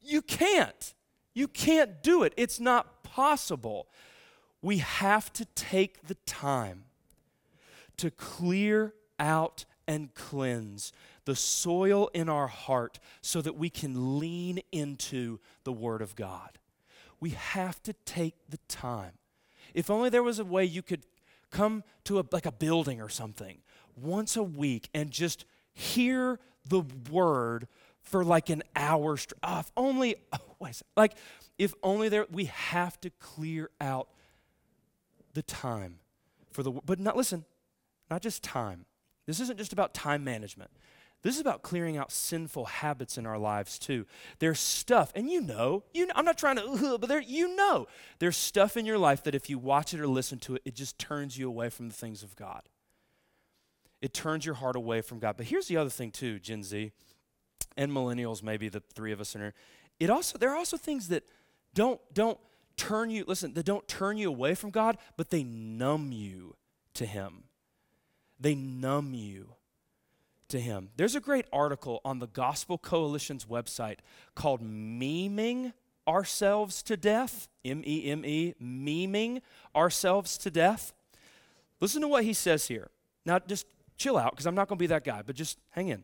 You 0.00 0.20
can't. 0.20 0.94
You 1.32 1.46
can't 1.46 2.02
do 2.02 2.24
it. 2.24 2.34
It's 2.36 2.58
not 2.58 3.04
possible. 3.04 3.86
We 4.60 4.78
have 4.78 5.32
to 5.34 5.44
take 5.54 6.08
the 6.08 6.16
time 6.26 6.84
to 7.98 8.10
clear 8.10 8.94
out 9.20 9.64
and 9.86 10.12
cleanse 10.14 10.92
the 11.24 11.36
soil 11.36 12.08
in 12.14 12.28
our 12.28 12.48
heart 12.48 12.98
so 13.20 13.40
that 13.42 13.56
we 13.56 13.70
can 13.70 14.18
lean 14.18 14.60
into 14.72 15.38
the 15.64 15.72
Word 15.72 16.02
of 16.02 16.16
God. 16.16 16.58
We 17.20 17.30
have 17.30 17.82
to 17.84 17.92
take 18.04 18.34
the 18.48 18.58
time. 18.68 19.12
If 19.74 19.90
only 19.90 20.10
there 20.10 20.22
was 20.22 20.38
a 20.38 20.44
way 20.44 20.64
you 20.64 20.82
could 20.82 21.06
come 21.50 21.84
to 22.04 22.18
a, 22.18 22.24
like 22.32 22.46
a 22.46 22.52
building 22.52 23.00
or 23.00 23.08
something 23.08 23.58
once 23.96 24.36
a 24.36 24.42
week 24.42 24.88
and 24.92 25.10
just 25.10 25.44
hear 25.72 26.40
the 26.66 26.82
Word 27.10 27.68
for 28.02 28.24
like 28.24 28.50
an 28.50 28.62
hour. 28.74 29.16
Str- 29.16 29.34
oh, 29.42 29.60
if 29.60 29.70
only, 29.76 30.16
oh, 30.32 30.68
like, 30.96 31.14
if 31.58 31.74
only 31.82 32.08
there, 32.08 32.26
we 32.30 32.46
have 32.46 33.00
to 33.02 33.10
clear 33.10 33.70
out 33.80 34.08
the 35.34 35.42
time 35.42 35.98
for 36.50 36.62
the, 36.62 36.70
but 36.70 36.98
not, 36.98 37.16
listen, 37.16 37.44
not 38.10 38.22
just 38.22 38.42
time. 38.42 38.84
This 39.26 39.40
isn't 39.40 39.58
just 39.58 39.72
about 39.72 39.94
time 39.94 40.24
management. 40.24 40.70
This 41.22 41.36
is 41.36 41.40
about 41.40 41.62
clearing 41.62 41.96
out 41.96 42.10
sinful 42.10 42.64
habits 42.64 43.16
in 43.16 43.26
our 43.26 43.38
lives 43.38 43.78
too. 43.78 44.06
There's 44.40 44.58
stuff, 44.58 45.12
and 45.14 45.30
you 45.30 45.40
know, 45.40 45.84
you 45.94 46.06
know, 46.06 46.12
I'm 46.16 46.24
not 46.24 46.36
trying 46.36 46.56
to, 46.56 46.98
but 47.00 47.08
there, 47.08 47.20
you 47.20 47.54
know, 47.54 47.86
there's 48.18 48.36
stuff 48.36 48.76
in 48.76 48.86
your 48.86 48.98
life 48.98 49.22
that 49.24 49.34
if 49.34 49.48
you 49.48 49.58
watch 49.58 49.94
it 49.94 50.00
or 50.00 50.08
listen 50.08 50.38
to 50.40 50.56
it, 50.56 50.62
it 50.64 50.74
just 50.74 50.98
turns 50.98 51.38
you 51.38 51.46
away 51.48 51.68
from 51.68 51.88
the 51.88 51.94
things 51.94 52.24
of 52.24 52.34
God. 52.34 52.62
It 54.00 54.12
turns 54.12 54.44
your 54.44 54.56
heart 54.56 54.74
away 54.74 55.00
from 55.00 55.20
God. 55.20 55.36
But 55.36 55.46
here's 55.46 55.68
the 55.68 55.76
other 55.76 55.90
thing 55.90 56.10
too, 56.10 56.40
Gen 56.40 56.64
Z 56.64 56.90
and 57.76 57.92
millennials, 57.92 58.42
maybe 58.42 58.68
the 58.68 58.80
three 58.80 59.12
of 59.12 59.20
us 59.20 59.36
in 59.36 59.42
here. 59.42 59.54
It 60.00 60.10
also 60.10 60.38
there 60.38 60.50
are 60.50 60.56
also 60.56 60.76
things 60.76 61.06
that 61.08 61.22
don't 61.72 62.00
don't 62.12 62.38
turn 62.76 63.10
you. 63.10 63.24
Listen, 63.28 63.54
that 63.54 63.64
don't 63.64 63.86
turn 63.86 64.16
you 64.16 64.28
away 64.28 64.56
from 64.56 64.70
God, 64.70 64.98
but 65.16 65.30
they 65.30 65.44
numb 65.44 66.10
you 66.10 66.56
to 66.94 67.06
Him. 67.06 67.44
They 68.40 68.56
numb 68.56 69.14
you 69.14 69.54
to 70.52 70.60
him. 70.60 70.88
There's 70.96 71.14
a 71.14 71.20
great 71.20 71.46
article 71.52 72.00
on 72.04 72.20
the 72.20 72.28
Gospel 72.28 72.78
Coalition's 72.78 73.44
website 73.44 73.98
called 74.34 74.62
Meming 74.62 75.72
Ourselves 76.06 76.82
to 76.84 76.96
Death. 76.96 77.48
M 77.64 77.82
E 77.84 78.10
M 78.10 78.24
E, 78.24 78.54
meming 78.60 79.40
ourselves 79.74 80.36
to 80.38 80.50
death. 80.50 80.92
Listen 81.80 82.00
to 82.02 82.08
what 82.08 82.24
he 82.24 82.32
says 82.32 82.66
here. 82.66 82.90
Now, 83.24 83.38
just 83.38 83.66
chill 83.96 84.18
out 84.18 84.32
because 84.32 84.46
I'm 84.46 84.54
not 84.56 84.68
going 84.68 84.78
to 84.78 84.82
be 84.82 84.88
that 84.88 85.04
guy, 85.04 85.22
but 85.22 85.36
just 85.36 85.58
hang 85.70 85.88
in. 85.88 86.02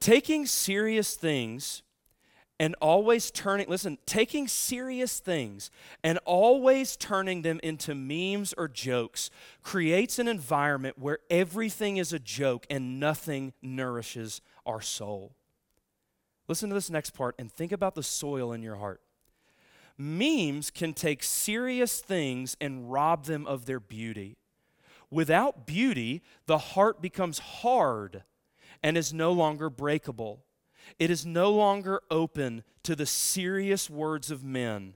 Taking 0.00 0.46
serious 0.46 1.14
things 1.14 1.82
and 2.60 2.76
always 2.78 3.30
turning, 3.30 3.66
listen, 3.70 3.96
taking 4.04 4.46
serious 4.46 5.18
things 5.18 5.70
and 6.04 6.18
always 6.26 6.94
turning 6.94 7.40
them 7.40 7.58
into 7.62 7.94
memes 7.94 8.52
or 8.58 8.68
jokes 8.68 9.30
creates 9.62 10.18
an 10.18 10.28
environment 10.28 10.98
where 10.98 11.20
everything 11.30 11.96
is 11.96 12.12
a 12.12 12.18
joke 12.18 12.66
and 12.68 13.00
nothing 13.00 13.54
nourishes 13.62 14.42
our 14.66 14.82
soul. 14.82 15.32
Listen 16.48 16.68
to 16.68 16.74
this 16.74 16.90
next 16.90 17.10
part 17.10 17.34
and 17.38 17.50
think 17.50 17.72
about 17.72 17.94
the 17.94 18.02
soil 18.02 18.52
in 18.52 18.62
your 18.62 18.76
heart. 18.76 19.00
Memes 19.96 20.70
can 20.70 20.92
take 20.92 21.22
serious 21.22 22.00
things 22.00 22.58
and 22.60 22.92
rob 22.92 23.24
them 23.24 23.46
of 23.46 23.64
their 23.64 23.80
beauty. 23.80 24.36
Without 25.10 25.66
beauty, 25.66 26.22
the 26.44 26.58
heart 26.58 27.00
becomes 27.00 27.38
hard 27.38 28.22
and 28.82 28.98
is 28.98 29.14
no 29.14 29.32
longer 29.32 29.70
breakable. 29.70 30.44
It 30.98 31.10
is 31.10 31.24
no 31.24 31.50
longer 31.52 32.02
open 32.10 32.64
to 32.82 32.96
the 32.96 33.06
serious 33.06 33.88
words 33.88 34.30
of 34.30 34.42
men 34.44 34.94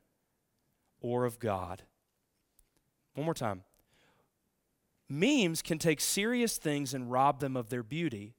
or 1.01 1.25
of 1.25 1.39
God. 1.39 1.83
One 3.15 3.25
more 3.25 3.35
time. 3.35 3.63
Memes 5.09 5.63
can 5.63 5.79
take 5.79 6.01
serious 6.01 6.57
things 6.57 6.95
and 6.95 7.11
rob 7.11 7.41
them 7.41 7.57
of 7.57 7.69
their 7.69 7.83
beauty. 7.83 8.35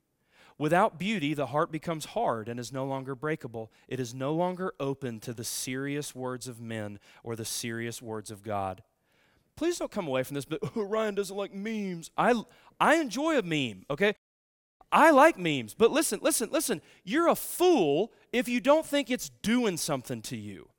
Without 0.57 0.97
beauty, 0.97 1.33
the 1.33 1.47
heart 1.47 1.71
becomes 1.71 2.05
hard 2.05 2.47
and 2.47 2.59
is 2.59 2.71
no 2.71 2.85
longer 2.85 3.13
breakable. 3.13 3.71
It 3.87 3.99
is 3.99 4.13
no 4.13 4.33
longer 4.33 4.73
open 4.79 5.19
to 5.21 5.33
the 5.33 5.43
serious 5.43 6.15
words 6.15 6.47
of 6.47 6.61
men 6.61 6.99
or 7.23 7.35
the 7.35 7.45
serious 7.45 8.01
words 8.01 8.31
of 8.31 8.41
God. 8.41 8.81
Please 9.55 9.77
don't 9.77 9.91
come 9.91 10.07
away 10.07 10.23
from 10.23 10.35
this, 10.35 10.45
but 10.45 10.59
oh, 10.75 10.83
Ryan 10.83 11.15
doesn't 11.15 11.35
like 11.35 11.53
memes. 11.53 12.09
I, 12.17 12.41
I 12.79 12.95
enjoy 12.95 13.37
a 13.37 13.43
meme, 13.43 13.85
okay? 13.89 14.15
I 14.91 15.11
like 15.11 15.37
memes, 15.37 15.73
but 15.73 15.91
listen, 15.91 16.19
listen, 16.21 16.49
listen. 16.51 16.81
You're 17.03 17.27
a 17.27 17.35
fool 17.35 18.11
if 18.31 18.47
you 18.47 18.59
don't 18.59 18.85
think 18.85 19.09
it's 19.09 19.29
doing 19.41 19.77
something 19.77 20.21
to 20.23 20.37
you. 20.37 20.69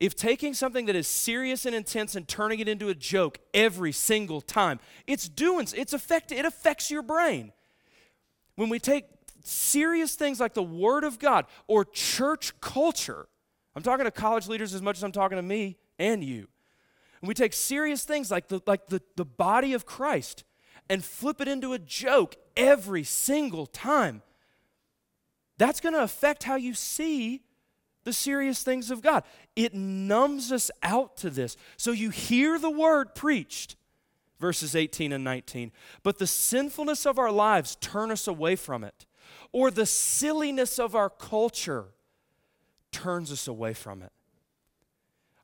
If 0.00 0.14
taking 0.14 0.54
something 0.54 0.86
that 0.86 0.94
is 0.94 1.08
serious 1.08 1.66
and 1.66 1.74
intense 1.74 2.14
and 2.14 2.26
turning 2.26 2.60
it 2.60 2.68
into 2.68 2.88
a 2.88 2.94
joke 2.94 3.38
every 3.52 3.92
single 3.92 4.40
time, 4.40 4.78
it's 5.06 5.28
doing 5.28 5.66
it's 5.74 5.92
affect 5.92 6.30
it 6.30 6.44
affects 6.44 6.90
your 6.90 7.02
brain. 7.02 7.52
When 8.54 8.68
we 8.68 8.78
take 8.78 9.06
serious 9.42 10.14
things 10.14 10.38
like 10.38 10.54
the 10.54 10.62
word 10.62 11.02
of 11.04 11.18
God 11.18 11.46
or 11.66 11.84
church 11.84 12.60
culture, 12.60 13.28
I'm 13.74 13.82
talking 13.82 14.04
to 14.04 14.10
college 14.12 14.46
leaders 14.46 14.72
as 14.72 14.82
much 14.82 14.96
as 14.98 15.02
I'm 15.02 15.12
talking 15.12 15.36
to 15.36 15.42
me 15.42 15.78
and 15.98 16.22
you. 16.22 16.48
And 17.20 17.28
we 17.28 17.34
take 17.34 17.52
serious 17.52 18.04
things 18.04 18.30
like 18.30 18.48
the 18.48 18.60
like 18.66 18.86
the, 18.86 19.02
the 19.16 19.24
body 19.24 19.72
of 19.72 19.84
Christ 19.84 20.44
and 20.88 21.04
flip 21.04 21.40
it 21.40 21.48
into 21.48 21.72
a 21.72 21.78
joke 21.78 22.36
every 22.56 23.04
single 23.04 23.66
time, 23.66 24.22
that's 25.58 25.80
going 25.80 25.94
to 25.94 26.02
affect 26.02 26.44
how 26.44 26.56
you 26.56 26.74
see 26.74 27.42
the 28.04 28.12
serious 28.12 28.62
things 28.62 28.90
of 28.90 29.02
God. 29.02 29.24
It 29.54 29.74
numbs 29.74 30.50
us 30.50 30.70
out 30.82 31.16
to 31.18 31.30
this. 31.30 31.56
So 31.76 31.90
you 31.90 32.10
hear 32.10 32.58
the 32.58 32.70
word 32.70 33.14
preached, 33.14 33.76
verses 34.38 34.74
18 34.74 35.12
and 35.12 35.24
19, 35.24 35.72
but 36.02 36.18
the 36.18 36.26
sinfulness 36.26 37.04
of 37.04 37.18
our 37.18 37.32
lives 37.32 37.76
turn 37.80 38.10
us 38.10 38.26
away 38.26 38.56
from 38.56 38.84
it, 38.84 39.04
or 39.52 39.70
the 39.70 39.86
silliness 39.86 40.78
of 40.78 40.94
our 40.94 41.10
culture 41.10 41.86
turns 42.92 43.30
us 43.30 43.46
away 43.46 43.74
from 43.74 44.02
it. 44.02 44.12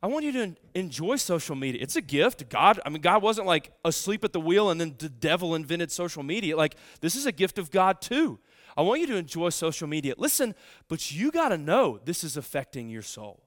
I 0.04 0.06
want 0.06 0.26
you 0.26 0.32
to 0.32 0.54
enjoy 0.74 1.16
social 1.16 1.56
media. 1.56 1.80
It's 1.80 1.96
a 1.96 2.02
gift. 2.02 2.50
God, 2.50 2.78
I 2.84 2.90
mean, 2.90 3.00
God 3.00 3.22
wasn't 3.22 3.46
like 3.46 3.72
asleep 3.86 4.22
at 4.22 4.34
the 4.34 4.40
wheel 4.40 4.68
and 4.68 4.78
then 4.78 4.94
the 4.98 5.08
devil 5.08 5.54
invented 5.54 5.90
social 5.90 6.22
media. 6.22 6.58
Like, 6.58 6.76
this 7.00 7.16
is 7.16 7.24
a 7.24 7.32
gift 7.32 7.58
of 7.58 7.70
God 7.70 8.02
too. 8.02 8.38
I 8.76 8.82
want 8.82 9.00
you 9.00 9.06
to 9.06 9.16
enjoy 9.16 9.48
social 9.48 9.88
media. 9.88 10.12
Listen, 10.18 10.54
but 10.88 11.10
you 11.10 11.30
got 11.30 11.48
to 11.48 11.56
know 11.56 12.00
this 12.04 12.22
is 12.22 12.36
affecting 12.36 12.90
your 12.90 13.00
soul. 13.00 13.44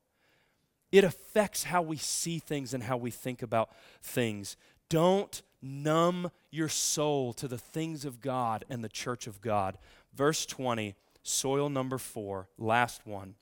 It 0.92 1.04
affects 1.04 1.66
how 1.66 1.84
we 1.84 1.96
see 1.96 2.40
things 2.40 2.74
and 2.74 2.82
how 2.82 2.98
we 2.98 3.12
think 3.12 3.44
about 3.44 3.70
things. 4.02 4.58
Don't 4.90 5.44
numb 5.62 6.32
your 6.50 6.70
soul 6.70 7.34
to 7.34 7.48
the 7.48 7.60
things 7.60 8.04
of 8.04 8.20
God 8.20 8.66
and 8.68 8.84
the 8.84 8.90
church 8.90 9.28
of 9.28 9.42
God. 9.42 9.78
Verse 10.12 10.44
20, 10.48 10.96
soil 11.22 11.70
number 11.70 12.00
four, 12.00 12.48
last 12.58 13.06
one. 13.06 13.36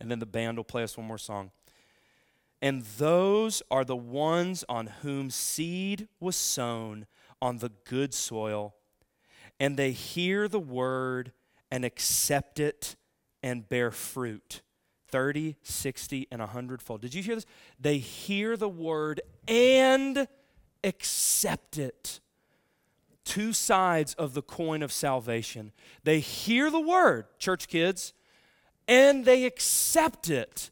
And 0.00 0.10
then 0.10 0.18
the 0.18 0.24
band 0.24 0.56
will 0.56 0.64
play 0.64 0.82
us 0.82 0.96
one 0.96 1.06
more 1.06 1.18
song. 1.18 1.50
And 2.62 2.82
those 2.82 3.62
are 3.70 3.84
the 3.84 3.96
ones 3.96 4.64
on 4.68 4.86
whom 5.02 5.30
seed 5.30 6.08
was 6.20 6.36
sown 6.36 7.06
on 7.40 7.58
the 7.58 7.72
good 7.84 8.14
soil. 8.14 8.74
And 9.60 9.76
they 9.76 9.92
hear 9.92 10.48
the 10.48 10.60
word 10.60 11.32
and 11.70 11.84
accept 11.84 12.58
it 12.58 12.96
and 13.42 13.68
bear 13.68 13.90
fruit 13.90 14.62
30, 15.08 15.56
60, 15.62 16.26
and 16.30 16.40
100 16.40 16.82
fold. 16.82 17.00
Did 17.00 17.14
you 17.14 17.22
hear 17.22 17.36
this? 17.36 17.46
They 17.78 17.98
hear 17.98 18.56
the 18.56 18.68
word 18.68 19.20
and 19.46 20.26
accept 20.82 21.78
it. 21.78 22.20
Two 23.24 23.52
sides 23.52 24.14
of 24.14 24.34
the 24.34 24.42
coin 24.42 24.82
of 24.82 24.92
salvation. 24.92 25.72
They 26.04 26.20
hear 26.20 26.70
the 26.70 26.80
word, 26.80 27.26
church 27.38 27.68
kids, 27.68 28.14
and 28.88 29.24
they 29.24 29.44
accept 29.44 30.30
it 30.30 30.70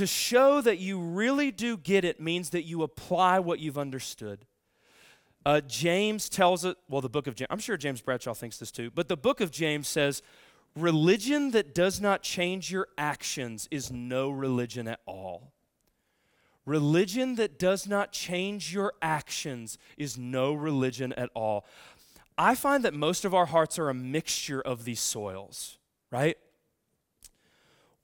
to 0.00 0.06
show 0.06 0.62
that 0.62 0.78
you 0.78 0.98
really 0.98 1.50
do 1.50 1.76
get 1.76 2.06
it 2.06 2.18
means 2.18 2.48
that 2.50 2.62
you 2.62 2.82
apply 2.82 3.38
what 3.38 3.58
you've 3.58 3.76
understood. 3.76 4.46
Uh, 5.44 5.60
James 5.60 6.30
tells 6.30 6.64
it, 6.64 6.78
well, 6.88 7.02
the 7.02 7.10
book 7.10 7.26
of 7.26 7.34
James, 7.34 7.48
I'm 7.50 7.58
sure 7.58 7.76
James 7.76 8.00
Bradshaw 8.00 8.32
thinks 8.32 8.56
this 8.56 8.70
too, 8.70 8.90
but 8.90 9.08
the 9.08 9.16
book 9.18 9.42
of 9.42 9.50
James 9.50 9.88
says, 9.88 10.22
religion 10.74 11.50
that 11.50 11.74
does 11.74 12.00
not 12.00 12.22
change 12.22 12.72
your 12.72 12.88
actions 12.96 13.68
is 13.70 13.92
no 13.92 14.30
religion 14.30 14.88
at 14.88 15.00
all. 15.04 15.52
Religion 16.64 17.34
that 17.34 17.58
does 17.58 17.86
not 17.86 18.10
change 18.10 18.72
your 18.72 18.94
actions 19.02 19.76
is 19.98 20.16
no 20.16 20.54
religion 20.54 21.12
at 21.12 21.28
all. 21.34 21.66
I 22.38 22.54
find 22.54 22.86
that 22.86 22.94
most 22.94 23.26
of 23.26 23.34
our 23.34 23.46
hearts 23.46 23.78
are 23.78 23.90
a 23.90 23.94
mixture 23.94 24.62
of 24.62 24.86
these 24.86 25.00
soils, 25.00 25.76
right? 26.10 26.38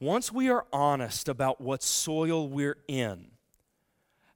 Once 0.01 0.33
we 0.33 0.51
are 0.51 0.67
honest 0.73 1.29
about 1.29 1.61
what 1.61 1.83
soil 1.83 2.49
we're 2.49 2.79
in, 2.87 3.31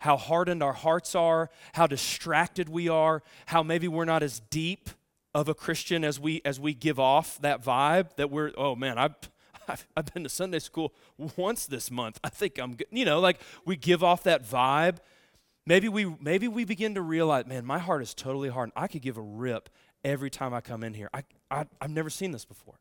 how 0.00 0.16
hardened 0.16 0.62
our 0.62 0.72
hearts 0.72 1.14
are, 1.14 1.50
how 1.74 1.86
distracted 1.86 2.68
we 2.68 2.88
are, 2.88 3.22
how 3.46 3.62
maybe 3.62 3.86
we're 3.88 4.04
not 4.04 4.22
as 4.22 4.40
deep 4.50 4.90
of 5.34 5.48
a 5.48 5.54
Christian 5.54 6.04
as 6.04 6.18
we 6.18 6.40
as 6.44 6.58
we 6.58 6.74
give 6.74 6.98
off 6.98 7.40
that 7.40 7.62
vibe 7.62 8.16
that 8.16 8.30
we're 8.30 8.50
oh 8.56 8.74
man 8.74 8.98
I've 8.98 9.14
I've, 9.68 9.86
I've 9.96 10.12
been 10.12 10.24
to 10.24 10.28
Sunday 10.28 10.58
school 10.58 10.92
once 11.36 11.66
this 11.66 11.88
month 11.88 12.18
I 12.24 12.30
think 12.30 12.58
I'm 12.58 12.74
good 12.74 12.88
you 12.90 13.04
know 13.04 13.20
like 13.20 13.40
we 13.64 13.76
give 13.76 14.02
off 14.02 14.24
that 14.24 14.44
vibe 14.44 14.96
maybe 15.66 15.88
we 15.88 16.16
maybe 16.20 16.48
we 16.48 16.64
begin 16.64 16.96
to 16.96 17.00
realize 17.00 17.46
man 17.46 17.64
my 17.64 17.78
heart 17.78 18.02
is 18.02 18.12
totally 18.12 18.48
hardened 18.48 18.72
I 18.74 18.88
could 18.88 19.02
give 19.02 19.18
a 19.18 19.22
rip 19.22 19.68
every 20.04 20.30
time 20.30 20.54
I 20.54 20.60
come 20.60 20.82
in 20.82 20.94
here. 20.94 21.10
I, 21.12 21.24
I, 21.50 21.66
I've 21.80 21.90
never 21.90 22.10
seen 22.10 22.32
this 22.32 22.44
before. 22.44 22.78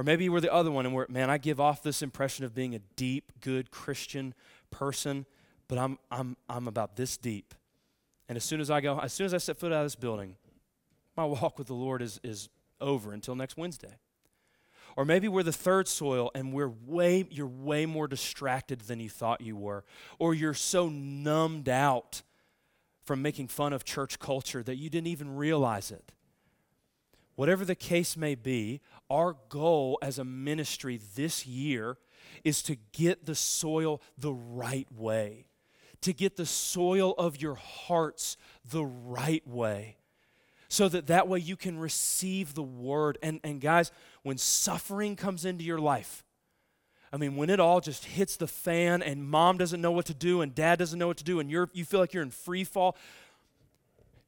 Or 0.00 0.02
maybe 0.02 0.30
we're 0.30 0.40
the 0.40 0.50
other 0.50 0.70
one 0.70 0.86
and 0.86 0.94
we're, 0.94 1.04
man, 1.10 1.28
I 1.28 1.36
give 1.36 1.60
off 1.60 1.82
this 1.82 2.00
impression 2.00 2.46
of 2.46 2.54
being 2.54 2.74
a 2.74 2.78
deep, 2.96 3.32
good 3.42 3.70
Christian 3.70 4.32
person, 4.70 5.26
but 5.68 5.76
I'm, 5.76 5.98
I'm, 6.10 6.38
I'm 6.48 6.66
about 6.66 6.96
this 6.96 7.18
deep. 7.18 7.54
And 8.26 8.34
as 8.34 8.42
soon 8.42 8.62
as 8.62 8.70
I 8.70 8.80
go, 8.80 8.98
as 8.98 9.12
soon 9.12 9.26
as 9.26 9.34
I 9.34 9.36
set 9.36 9.58
foot 9.58 9.72
out 9.72 9.80
of 9.80 9.84
this 9.84 9.96
building, 9.96 10.36
my 11.18 11.26
walk 11.26 11.58
with 11.58 11.66
the 11.66 11.74
Lord 11.74 12.00
is, 12.00 12.18
is 12.24 12.48
over 12.80 13.12
until 13.12 13.34
next 13.34 13.58
Wednesday. 13.58 13.98
Or 14.96 15.04
maybe 15.04 15.28
we're 15.28 15.42
the 15.42 15.52
third 15.52 15.86
soil 15.86 16.30
and 16.34 16.54
we're 16.54 16.72
way, 16.86 17.26
you're 17.28 17.46
way 17.46 17.84
more 17.84 18.08
distracted 18.08 18.80
than 18.80 19.00
you 19.00 19.10
thought 19.10 19.42
you 19.42 19.54
were. 19.54 19.84
Or 20.18 20.32
you're 20.32 20.54
so 20.54 20.88
numbed 20.88 21.68
out 21.68 22.22
from 23.04 23.20
making 23.20 23.48
fun 23.48 23.74
of 23.74 23.84
church 23.84 24.18
culture 24.18 24.62
that 24.62 24.76
you 24.76 24.88
didn't 24.88 25.08
even 25.08 25.36
realize 25.36 25.90
it. 25.90 26.10
Whatever 27.40 27.64
the 27.64 27.74
case 27.74 28.18
may 28.18 28.34
be, 28.34 28.82
our 29.08 29.34
goal 29.48 29.98
as 30.02 30.18
a 30.18 30.26
ministry 30.26 31.00
this 31.16 31.46
year 31.46 31.96
is 32.44 32.62
to 32.64 32.76
get 32.92 33.24
the 33.24 33.34
soil 33.34 34.02
the 34.18 34.34
right 34.34 34.86
way, 34.94 35.46
to 36.02 36.12
get 36.12 36.36
the 36.36 36.44
soil 36.44 37.14
of 37.16 37.40
your 37.40 37.54
hearts 37.54 38.36
the 38.70 38.84
right 38.84 39.42
way 39.48 39.96
so 40.68 40.86
that 40.90 41.06
that 41.06 41.28
way 41.28 41.38
you 41.38 41.56
can 41.56 41.78
receive 41.78 42.52
the 42.52 42.62
word. 42.62 43.16
And, 43.22 43.40
and 43.42 43.58
guys, 43.58 43.90
when 44.22 44.36
suffering 44.36 45.16
comes 45.16 45.46
into 45.46 45.64
your 45.64 45.80
life, 45.80 46.22
I 47.10 47.16
mean, 47.16 47.36
when 47.36 47.48
it 47.48 47.58
all 47.58 47.80
just 47.80 48.04
hits 48.04 48.36
the 48.36 48.48
fan 48.48 49.02
and 49.02 49.26
mom 49.26 49.56
doesn't 49.56 49.80
know 49.80 49.92
what 49.92 50.04
to 50.06 50.14
do 50.14 50.42
and 50.42 50.54
dad 50.54 50.78
doesn't 50.78 50.98
know 50.98 51.06
what 51.06 51.16
to 51.16 51.24
do 51.24 51.40
and 51.40 51.50
you're, 51.50 51.70
you 51.72 51.86
feel 51.86 52.00
like 52.00 52.12
you're 52.12 52.22
in 52.22 52.32
free 52.32 52.64
fall, 52.64 52.98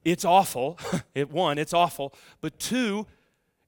it's 0.05 0.25
awful. 0.25 0.79
it, 1.15 1.31
one, 1.31 1.59
it's 1.59 1.75
awful. 1.75 2.15
But 2.41 2.59
two, 2.59 3.07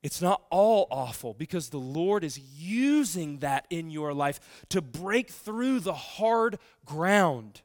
it's 0.02 0.20
not 0.20 0.42
all 0.50 0.86
awful 0.90 1.32
because 1.34 1.70
the 1.70 1.78
Lord 1.78 2.24
is 2.24 2.38
using 2.38 3.38
that 3.38 3.66
in 3.70 3.90
your 3.90 4.12
life 4.12 4.38
to 4.68 4.82
break 4.82 5.30
through 5.30 5.80
the 5.80 5.94
hard 5.94 6.58
ground. 6.84 7.62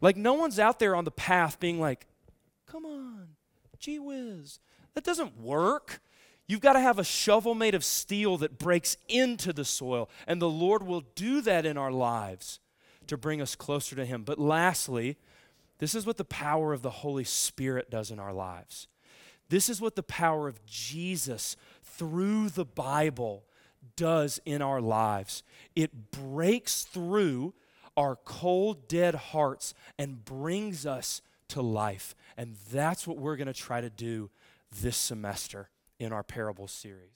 Like, 0.00 0.16
no 0.16 0.34
one's 0.34 0.58
out 0.58 0.78
there 0.78 0.96
on 0.96 1.04
the 1.04 1.10
path 1.10 1.60
being 1.60 1.80
like, 1.80 2.06
come 2.66 2.84
on, 2.84 3.28
Gee 3.78 3.98
whiz. 3.98 4.58
That 4.94 5.04
doesn't 5.04 5.40
work. 5.40 6.00
You've 6.48 6.60
got 6.60 6.74
to 6.74 6.80
have 6.80 6.98
a 6.98 7.04
shovel 7.04 7.54
made 7.54 7.74
of 7.74 7.84
steel 7.84 8.36
that 8.38 8.58
breaks 8.58 8.96
into 9.08 9.52
the 9.52 9.64
soil, 9.64 10.08
and 10.26 10.40
the 10.40 10.48
Lord 10.48 10.82
will 10.82 11.02
do 11.14 11.40
that 11.42 11.66
in 11.66 11.76
our 11.76 11.90
lives 11.90 12.60
to 13.06 13.16
bring 13.16 13.40
us 13.40 13.54
closer 13.54 13.96
to 13.96 14.04
Him. 14.04 14.22
But 14.22 14.38
lastly, 14.38 15.16
this 15.78 15.94
is 15.94 16.06
what 16.06 16.16
the 16.16 16.24
power 16.24 16.72
of 16.72 16.82
the 16.82 16.90
Holy 16.90 17.24
Spirit 17.24 17.90
does 17.90 18.10
in 18.10 18.18
our 18.18 18.32
lives. 18.32 18.88
This 19.48 19.68
is 19.68 19.80
what 19.80 19.94
the 19.94 20.02
power 20.02 20.48
of 20.48 20.64
Jesus 20.66 21.56
through 21.82 22.50
the 22.50 22.64
Bible 22.64 23.44
does 23.94 24.40
in 24.44 24.62
our 24.62 24.80
lives. 24.80 25.42
It 25.74 26.10
breaks 26.10 26.82
through 26.82 27.54
our 27.96 28.16
cold, 28.16 28.88
dead 28.88 29.14
hearts 29.14 29.72
and 29.98 30.24
brings 30.24 30.84
us 30.84 31.22
to 31.48 31.62
life. 31.62 32.14
And 32.36 32.56
that's 32.72 33.06
what 33.06 33.18
we're 33.18 33.36
going 33.36 33.46
to 33.46 33.52
try 33.52 33.80
to 33.80 33.90
do 33.90 34.30
this 34.80 34.96
semester 34.96 35.70
in 35.98 36.12
our 36.12 36.22
parable 36.22 36.68
series. 36.68 37.10